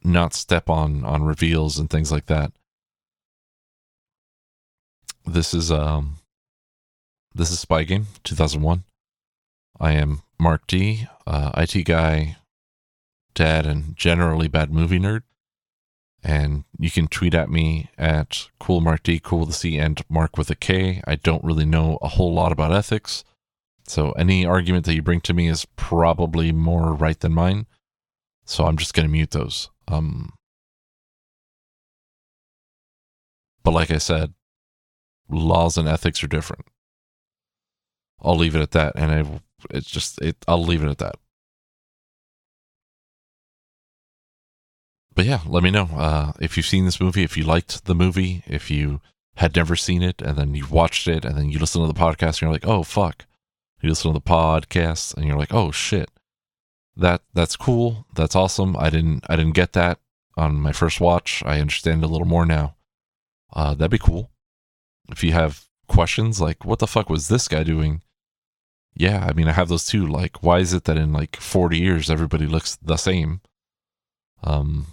not 0.04 0.34
step 0.34 0.70
on 0.70 1.04
on 1.04 1.24
reveals 1.24 1.80
and 1.80 1.90
things 1.90 2.12
like 2.12 2.28
that. 2.28 2.52
This 5.26 5.54
is 5.54 5.72
um 5.72 6.18
this 7.34 7.52
is 7.52 7.60
Spy 7.60 7.84
Game 7.84 8.08
2001. 8.24 8.84
I 9.80 9.92
am 9.92 10.22
Mark 10.40 10.68
D, 10.68 11.08
uh, 11.28 11.52
IT 11.58 11.84
guy, 11.84 12.38
dad, 13.34 13.66
and 13.66 13.96
generally 13.98 14.48
bad 14.48 14.72
movie 14.72 15.00
nerd. 15.00 15.24
And 16.24 16.64
you 16.80 16.90
can 16.90 17.08
tweet 17.08 17.36
at 17.36 17.50
me 17.50 17.90
at 17.98 18.48
cool 18.60 18.80
Mark 18.80 19.04
D, 19.04 19.20
cool 19.20 19.46
with 19.46 19.56
C, 19.56 19.78
and 19.78 20.02
Mark 20.10 20.38
with 20.38 20.50
a 20.50 20.56
K. 20.56 21.02
I 21.06 21.16
don't 21.16 21.44
really 21.44 21.66
know 21.66 22.00
a 22.02 22.08
whole 22.08 22.34
lot 22.34 22.52
about 22.52 22.72
ethics. 22.72 23.24
So 23.88 24.12
any 24.14 24.46
argument 24.46 24.86
that 24.86 24.96
you 24.96 25.02
bring 25.02 25.22
to 25.22 25.34
me 25.34 25.48
is 25.48 25.66
probably 25.76 26.52
more 26.52 26.94
right 26.94 27.20
than 27.20 27.34
mine. 27.34 27.68
So 28.46 28.66
I'm 28.66 28.78
just 28.78 28.94
going 28.94 29.08
to 29.08 29.12
mute 29.12 29.32
those. 29.32 29.70
Um, 29.88 30.34
but 33.64 33.72
like 33.72 33.92
I 33.92 33.98
said, 33.98 34.34
laws 35.30 35.78
and 35.78 35.88
ethics 35.88 36.24
are 36.24 36.28
different. 36.28 36.66
I'll 38.22 38.38
leave 38.38 38.56
it 38.56 38.62
at 38.62 38.72
that, 38.72 38.94
and 38.96 39.12
I 39.12 39.42
it's 39.70 39.90
just 39.90 40.22
it. 40.22 40.38
I'll 40.48 40.64
leave 40.64 40.84
it 40.84 40.90
at 40.90 40.98
that. 41.00 41.16
But 45.14 45.26
yeah, 45.26 45.42
let 45.46 45.64
me 45.64 45.72
know 45.72 45.90
uh, 45.94 46.34
if 46.42 46.58
you've 46.58 46.66
seen 46.66 46.86
this 46.86 47.00
movie, 47.00 47.24
if 47.24 47.38
you 47.38 47.44
liked 47.44 47.86
the 47.86 47.96
movie, 47.96 48.44
if 48.48 48.70
you 48.70 49.00
had 49.38 49.56
never 49.56 49.76
seen 49.76 50.02
it, 50.02 50.22
and 50.22 50.38
then 50.38 50.56
you 50.56 50.66
watched 50.68 51.08
it, 51.08 51.24
and 51.24 51.38
then 51.38 51.50
you 51.50 51.60
listen 51.60 51.82
to 51.82 51.88
the 51.88 52.00
podcast, 52.00 52.28
and 52.28 52.42
you're 52.42 52.52
like, 52.52 52.68
oh 52.68 52.84
fuck. 52.84 53.26
You 53.82 53.90
listen 53.90 54.14
to 54.14 54.20
the 54.20 54.22
podcast, 54.22 55.16
and 55.16 55.26
you're 55.26 55.38
like, 55.38 55.54
oh 55.54 55.72
shit, 55.72 56.10
that 56.96 57.22
that's 57.34 57.56
cool, 57.56 58.06
that's 58.16 58.36
awesome. 58.36 58.76
I 58.78 58.90
didn't 58.90 59.26
I 59.30 59.36
didn't 59.36 59.56
get 59.56 59.74
that 59.74 60.00
on 60.38 60.56
my 60.56 60.72
first 60.72 61.00
watch. 61.00 61.44
I 61.46 61.60
understand 61.60 62.04
a 62.04 62.08
little 62.08 62.28
more 62.28 62.46
now. 62.46 62.76
Uh, 63.54 63.74
that'd 63.74 63.92
be 63.92 63.98
cool. 63.98 64.32
If 65.10 65.24
you 65.24 65.32
have 65.32 65.66
questions 65.88 66.42
like, 66.42 66.66
what 66.66 66.80
the 66.80 66.88
fuck 66.88 67.10
was 67.10 67.28
this 67.28 67.48
guy 67.48 67.64
doing? 67.64 68.02
Yeah, 68.96 69.26
I 69.30 69.34
mean, 69.34 69.48
I 69.48 69.52
have 69.52 69.68
those 69.68 69.86
too. 69.86 70.06
Like, 70.08 70.42
why 70.42 70.60
is 70.60 70.74
it 70.74 70.86
that 70.86 70.98
in 70.98 71.14
like 71.14 71.36
40 71.36 71.78
years 71.78 72.10
everybody 72.10 72.48
looks 72.48 72.78
the 72.78 72.98
same? 72.98 73.42
Um, 74.44 74.88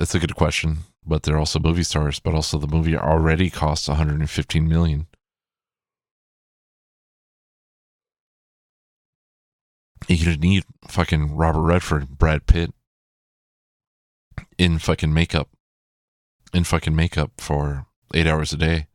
it's 0.00 0.14
a 0.14 0.18
good 0.18 0.34
question, 0.36 0.78
but 1.04 1.22
they're 1.22 1.38
also 1.38 1.58
movie 1.58 1.82
stars. 1.82 2.20
But 2.20 2.34
also, 2.34 2.58
the 2.58 2.66
movie 2.66 2.96
already 2.96 3.48
costs 3.48 3.88
115 3.88 4.68
million. 4.68 5.06
You 10.08 10.16
didn't 10.16 10.40
need 10.40 10.64
fucking 10.88 11.36
Robert 11.36 11.62
Redford, 11.62 12.18
Brad 12.18 12.46
Pitt 12.46 12.72
in 14.58 14.78
fucking 14.78 15.12
makeup, 15.12 15.48
in 16.52 16.64
fucking 16.64 16.94
makeup 16.94 17.32
for 17.38 17.86
eight 18.14 18.26
hours 18.26 18.52
a 18.52 18.56
day. 18.56 18.86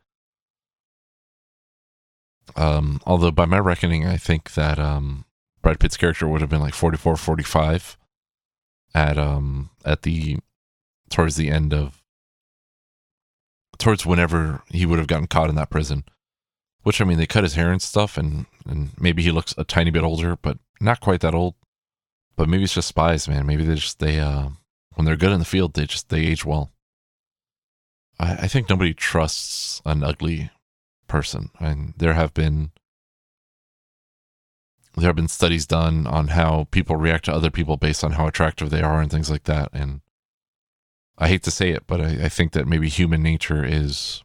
Um, 2.56 3.00
although 3.06 3.30
by 3.30 3.44
my 3.44 3.58
reckoning, 3.58 4.06
I 4.06 4.16
think 4.16 4.54
that 4.54 4.78
um, 4.78 5.24
Brad 5.62 5.80
Pitt's 5.80 5.96
character 5.96 6.26
would 6.26 6.40
have 6.40 6.50
been 6.50 6.60
like 6.60 6.74
44, 6.74 7.16
45 7.16 7.96
at 8.94 9.16
um 9.16 9.70
at 9.84 10.02
the 10.02 10.38
towards 11.08 11.36
the 11.36 11.50
end 11.50 11.72
of 11.72 12.02
towards 13.78 14.04
whenever 14.04 14.62
he 14.68 14.84
would 14.86 14.98
have 14.98 15.08
gotten 15.08 15.26
caught 15.26 15.48
in 15.48 15.56
that 15.56 15.70
prison. 15.70 16.04
Which 16.82 17.00
I 17.00 17.04
mean, 17.04 17.16
they 17.16 17.26
cut 17.26 17.44
his 17.44 17.54
hair 17.54 17.70
and 17.70 17.80
stuff, 17.80 18.18
and 18.18 18.46
and 18.66 18.90
maybe 18.98 19.22
he 19.22 19.30
looks 19.30 19.54
a 19.56 19.64
tiny 19.64 19.90
bit 19.90 20.02
older, 20.02 20.36
but 20.36 20.58
not 20.82 21.00
quite 21.00 21.20
that 21.20 21.34
old. 21.34 21.54
But 22.36 22.48
maybe 22.48 22.64
it's 22.64 22.74
just 22.74 22.88
spies, 22.88 23.28
man. 23.28 23.46
Maybe 23.46 23.64
they 23.64 23.74
just 23.74 23.98
they 23.98 24.18
uh 24.18 24.48
when 24.94 25.04
they're 25.04 25.16
good 25.16 25.32
in 25.32 25.38
the 25.38 25.44
field, 25.44 25.74
they 25.74 25.86
just 25.86 26.08
they 26.08 26.26
age 26.26 26.44
well. 26.44 26.70
I, 28.18 28.32
I 28.32 28.48
think 28.48 28.68
nobody 28.68 28.94
trusts 28.94 29.80
an 29.84 30.02
ugly 30.02 30.50
person, 31.08 31.50
and 31.60 31.94
there 31.96 32.14
have 32.14 32.34
been 32.34 32.72
there 34.94 35.08
have 35.08 35.16
been 35.16 35.28
studies 35.28 35.66
done 35.66 36.06
on 36.06 36.28
how 36.28 36.68
people 36.70 36.96
react 36.96 37.24
to 37.26 37.32
other 37.32 37.50
people 37.50 37.76
based 37.76 38.04
on 38.04 38.12
how 38.12 38.26
attractive 38.26 38.70
they 38.70 38.82
are 38.82 39.00
and 39.00 39.10
things 39.10 39.30
like 39.30 39.44
that. 39.44 39.70
And 39.72 40.00
I 41.18 41.28
hate 41.28 41.42
to 41.44 41.50
say 41.50 41.70
it, 41.70 41.86
but 41.86 42.00
I, 42.00 42.24
I 42.24 42.28
think 42.28 42.52
that 42.52 42.66
maybe 42.66 42.88
human 42.88 43.22
nature 43.22 43.64
is 43.64 44.22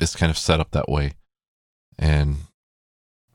is 0.00 0.14
kind 0.14 0.30
of 0.30 0.38
set 0.38 0.60
up 0.60 0.70
that 0.72 0.88
way. 0.88 1.12
And 1.98 2.36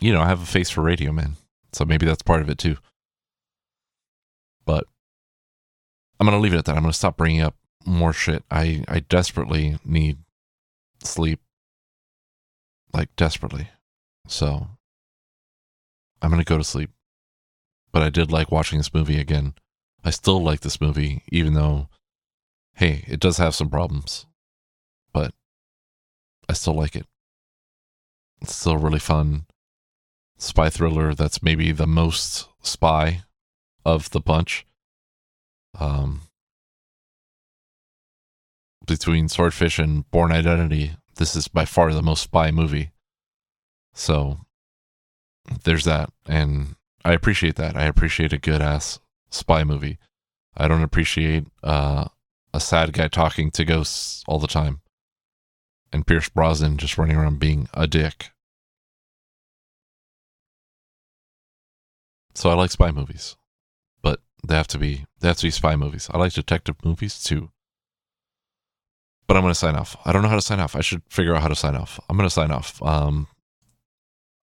you 0.04 0.12
know, 0.12 0.20
I 0.20 0.28
have 0.28 0.42
a 0.42 0.46
face 0.46 0.70
for 0.70 0.82
radio, 0.82 1.14
man. 1.14 1.38
So 1.72 1.86
maybe 1.86 2.06
that's 2.06 2.22
part 2.22 2.42
of 2.42 2.50
it 2.50 2.58
too. 2.58 2.76
But 4.66 4.86
I'm 6.20 6.28
going 6.28 6.38
to 6.38 6.42
leave 6.42 6.54
it 6.54 6.58
at 6.58 6.66
that. 6.66 6.76
I'm 6.76 6.82
going 6.82 6.92
to 6.92 6.98
stop 6.98 7.16
bringing 7.16 7.40
up 7.40 7.56
more 7.86 8.12
shit. 8.12 8.44
I 8.52 8.84
I 8.90 9.00
desperately 9.00 9.78
need 9.86 10.18
sleep. 11.02 11.40
Like 12.92 13.16
desperately. 13.16 13.70
So 14.28 14.68
I'm 16.22 16.30
going 16.30 16.44
to 16.44 16.46
go 16.46 16.58
to 16.58 16.66
sleep. 16.66 16.90
But 17.94 18.04
I 18.04 18.10
did 18.10 18.30
like 18.30 18.52
watching 18.52 18.80
this 18.80 18.94
movie 18.94 19.22
again. 19.22 19.54
I 20.04 20.10
still 20.10 20.44
like 20.44 20.60
this 20.60 20.82
movie 20.82 21.24
even 21.30 21.54
though 21.54 21.88
hey, 22.76 23.06
it 23.08 23.22
does 23.22 23.38
have 23.38 23.56
some 23.56 23.70
problems. 23.70 24.26
But 25.14 25.34
I 26.50 26.54
still 26.54 26.74
like 26.74 26.98
it. 26.98 27.06
It's 28.42 28.54
still 28.54 28.76
really 28.76 29.00
fun 29.00 29.46
spy 30.38 30.70
thriller 30.70 31.14
that's 31.14 31.44
maybe 31.44 31.72
the 31.72 31.88
most 31.88 32.48
spy 32.62 33.24
of 33.86 34.10
the 34.12 34.20
bunch. 34.20 34.66
Um, 35.80 36.22
between 38.86 39.30
Swordfish 39.30 39.80
and 39.80 40.10
Bourne 40.12 40.32
Identity, 40.32 40.92
this 41.16 41.36
is 41.36 41.48
by 41.48 41.66
far 41.66 41.94
the 41.94 42.02
most 42.02 42.24
spy 42.24 42.52
movie. 42.52 42.92
So 43.94 44.40
there's 45.64 45.86
that. 45.86 46.12
And 46.28 46.76
I 47.06 47.14
appreciate 47.14 47.56
that. 47.56 47.76
I 47.76 47.86
appreciate 47.86 48.34
a 48.34 48.38
good 48.38 48.62
ass 48.62 49.00
spy 49.30 49.64
movie. 49.64 49.98
I 50.56 50.68
don't 50.68 50.84
appreciate 50.84 51.46
uh, 51.64 52.06
a 52.54 52.60
sad 52.60 52.94
guy 52.94 53.08
talking 53.08 53.50
to 53.52 53.66
ghosts 53.66 54.24
all 54.28 54.40
the 54.40 54.48
time 54.48 54.82
and 55.94 56.08
Pierce 56.08 56.28
Brosnan 56.28 56.78
just 56.78 56.98
running 56.98 57.16
around 57.16 57.40
being 57.40 57.70
a 57.74 57.88
dick. 57.88 58.32
So 62.36 62.50
I 62.50 62.54
like 62.54 62.72
spy 62.72 62.92
movies, 62.92 63.36
but 64.02 64.20
they 64.46 64.56
have 64.56 64.68
to 64.70 64.78
be 64.78 65.06
they 65.20 65.28
have 65.28 65.38
to 65.38 65.48
be 65.48 65.52
spy 65.52 65.76
movies. 65.76 66.10
I 66.12 66.18
like 66.18 66.34
detective 66.34 66.76
movies 66.84 67.24
too. 67.24 67.50
But 69.28 69.38
I'm 69.38 69.44
going 69.44 69.54
to 69.54 69.60
sign 69.60 69.76
off. 69.76 69.96
I 70.06 70.12
don't 70.12 70.22
know 70.22 70.30
how 70.30 70.36
to 70.36 70.42
sign 70.42 70.60
off. 70.60 70.76
I 70.76 70.82
should 70.82 71.02
figure 71.10 71.34
out 71.34 71.42
how 71.42 71.48
to 71.48 71.56
sign 71.56 71.76
off. 71.76 72.00
I'm 72.10 72.18
going 72.18 72.28
to 72.28 72.34
sign 72.34 72.52
off. 72.52 72.84
Um, 72.84 73.28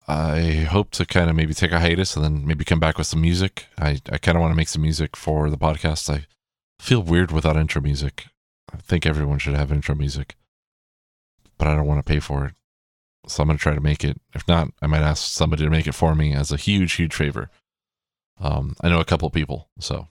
I 0.06 0.66
hope 0.70 0.92
to 0.92 1.04
kind 1.04 1.28
of 1.28 1.36
maybe 1.36 1.52
take 1.52 1.72
a 1.72 1.80
hiatus 1.80 2.16
and 2.16 2.24
then 2.24 2.46
maybe 2.46 2.64
come 2.64 2.80
back 2.80 2.96
with 2.96 3.06
some 3.06 3.20
music. 3.20 3.66
I, 3.76 4.00
I 4.10 4.18
kind 4.18 4.36
of 4.36 4.40
want 4.40 4.52
to 4.52 4.56
make 4.56 4.68
some 4.68 4.82
music 4.82 5.16
for 5.16 5.50
the 5.50 5.58
podcast. 5.58 6.08
I 6.08 6.26
feel 6.80 7.02
weird 7.02 7.30
without 7.30 7.56
intro 7.56 7.82
music. 7.82 8.26
I 8.72 8.78
think 8.78 9.04
everyone 9.04 9.38
should 9.38 9.54
have 9.54 9.72
intro 9.72 9.94
music, 9.94 10.36
but 11.58 11.68
I 11.68 11.74
don't 11.74 11.86
want 11.86 11.98
to 12.04 12.10
pay 12.10 12.20
for 12.20 12.46
it. 12.46 12.54
So 13.26 13.42
I'm 13.42 13.48
going 13.48 13.58
to 13.58 13.62
try 13.62 13.74
to 13.74 13.80
make 13.80 14.04
it. 14.04 14.20
If 14.34 14.48
not, 14.48 14.70
I 14.80 14.86
might 14.86 15.02
ask 15.02 15.30
somebody 15.30 15.64
to 15.64 15.70
make 15.70 15.86
it 15.86 15.94
for 15.94 16.14
me 16.14 16.32
as 16.32 16.52
a 16.52 16.56
huge, 16.56 16.94
huge 16.94 17.14
favor. 17.14 17.50
Um, 18.40 18.76
I 18.80 18.88
know 18.88 19.00
a 19.00 19.04
couple 19.04 19.26
of 19.26 19.34
people, 19.34 19.68
so 19.80 20.08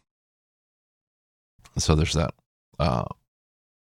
so 1.77 1.95
there's 1.95 2.13
that. 2.13 2.33
Uh, 2.79 3.05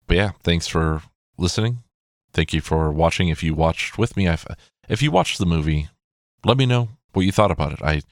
but 0.06 0.16
yeah, 0.16 0.32
thanks 0.42 0.66
for 0.66 1.02
listening. 1.38 1.82
Thank 2.32 2.52
you 2.52 2.60
for 2.60 2.92
watching. 2.92 3.28
If 3.28 3.42
you 3.42 3.54
watched 3.54 3.98
with 3.98 4.16
me, 4.16 4.28
I've, 4.28 4.46
if 4.88 5.02
you 5.02 5.10
watched 5.10 5.38
the 5.38 5.46
movie, 5.46 5.88
let 6.44 6.56
me 6.56 6.66
know 6.66 6.90
what 7.12 7.22
you 7.22 7.32
thought 7.32 7.50
about 7.50 7.72
it. 7.72 7.82
I 7.82 8.02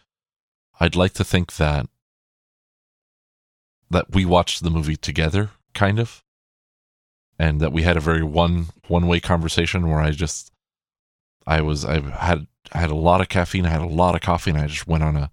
I'd 0.80 0.96
like 0.96 1.12
to 1.14 1.24
think 1.24 1.56
that 1.56 1.86
that 3.90 4.12
we 4.12 4.24
watched 4.24 4.62
the 4.62 4.70
movie 4.70 4.96
together, 4.96 5.50
kind 5.74 5.98
of, 5.98 6.22
and 7.38 7.60
that 7.60 7.72
we 7.72 7.82
had 7.82 7.96
a 7.96 8.00
very 8.00 8.22
one 8.22 8.66
one 8.88 9.06
way 9.06 9.20
conversation 9.20 9.88
where 9.88 10.00
I 10.00 10.10
just 10.10 10.52
I 11.46 11.60
was 11.62 11.84
I 11.84 12.00
had 12.00 12.46
I 12.72 12.78
had 12.78 12.90
a 12.90 12.96
lot 12.96 13.20
of 13.20 13.28
caffeine, 13.28 13.66
I 13.66 13.70
had 13.70 13.80
a 13.80 13.86
lot 13.86 14.14
of 14.14 14.20
coffee, 14.20 14.50
and 14.50 14.60
I 14.60 14.66
just 14.66 14.86
went 14.86 15.04
on 15.04 15.16
a 15.16 15.30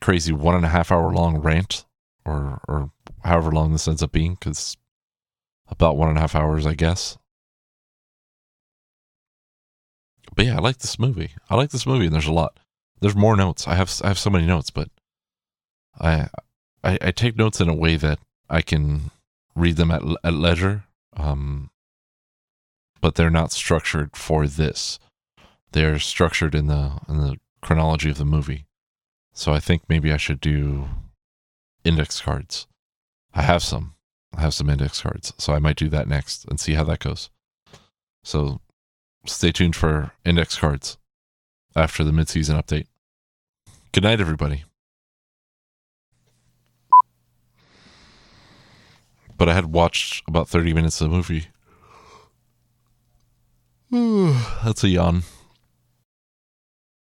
crazy 0.00 0.32
one 0.32 0.54
and 0.54 0.64
a 0.64 0.68
half 0.68 0.92
hour 0.92 1.12
long 1.12 1.38
rant 1.38 1.84
or 2.24 2.60
or 2.68 2.90
however 3.24 3.50
long 3.50 3.72
this 3.72 3.88
ends 3.88 4.02
up 4.02 4.12
being 4.12 4.34
because 4.34 4.76
about 5.68 5.96
one 5.96 6.08
and 6.08 6.18
a 6.18 6.20
half 6.20 6.34
hours 6.34 6.66
i 6.66 6.74
guess 6.74 7.18
but 10.34 10.44
yeah 10.44 10.56
i 10.56 10.60
like 10.60 10.78
this 10.78 10.98
movie 10.98 11.32
i 11.50 11.54
like 11.56 11.70
this 11.70 11.86
movie 11.86 12.06
and 12.06 12.14
there's 12.14 12.26
a 12.26 12.32
lot 12.32 12.58
there's 13.00 13.16
more 13.16 13.36
notes 13.36 13.66
i 13.66 13.74
have 13.74 13.92
i 14.04 14.08
have 14.08 14.18
so 14.18 14.30
many 14.30 14.46
notes 14.46 14.70
but 14.70 14.88
i 16.00 16.28
i, 16.84 16.98
I 17.00 17.10
take 17.10 17.36
notes 17.36 17.60
in 17.60 17.68
a 17.68 17.74
way 17.74 17.96
that 17.96 18.18
i 18.48 18.62
can 18.62 19.10
read 19.54 19.76
them 19.76 19.90
at, 19.90 20.02
at 20.22 20.34
leisure 20.34 20.84
um 21.16 21.70
but 23.00 23.14
they're 23.14 23.30
not 23.30 23.52
structured 23.52 24.16
for 24.16 24.48
this. 24.48 24.98
They're 25.70 26.00
structured 26.00 26.54
in 26.54 26.66
the 26.66 26.98
in 27.08 27.18
the 27.18 27.36
chronology 27.62 28.10
of 28.10 28.18
the 28.18 28.24
movie. 28.24 28.66
So 29.36 29.52
I 29.52 29.60
think 29.60 29.82
maybe 29.86 30.10
I 30.10 30.16
should 30.16 30.40
do 30.40 30.88
index 31.84 32.22
cards. 32.22 32.66
I 33.34 33.42
have 33.42 33.62
some. 33.62 33.94
I 34.34 34.40
have 34.40 34.54
some 34.54 34.70
index 34.70 35.02
cards. 35.02 35.34
So 35.36 35.52
I 35.52 35.58
might 35.58 35.76
do 35.76 35.90
that 35.90 36.08
next 36.08 36.46
and 36.46 36.58
see 36.58 36.72
how 36.72 36.84
that 36.84 37.00
goes. 37.00 37.28
So 38.24 38.62
stay 39.26 39.52
tuned 39.52 39.76
for 39.76 40.12
index 40.24 40.56
cards 40.58 40.96
after 41.76 42.02
the 42.02 42.12
midseason 42.12 42.58
update. 42.58 42.86
Good 43.92 44.04
night, 44.04 44.22
everybody. 44.22 44.64
But 49.36 49.50
I 49.50 49.54
had 49.54 49.66
watched 49.66 50.26
about 50.26 50.48
30 50.48 50.72
minutes 50.72 50.98
of 51.02 51.10
the 51.10 51.14
movie. 51.14 51.48
That's 54.64 54.82
a 54.82 54.88
yawn. 54.88 55.24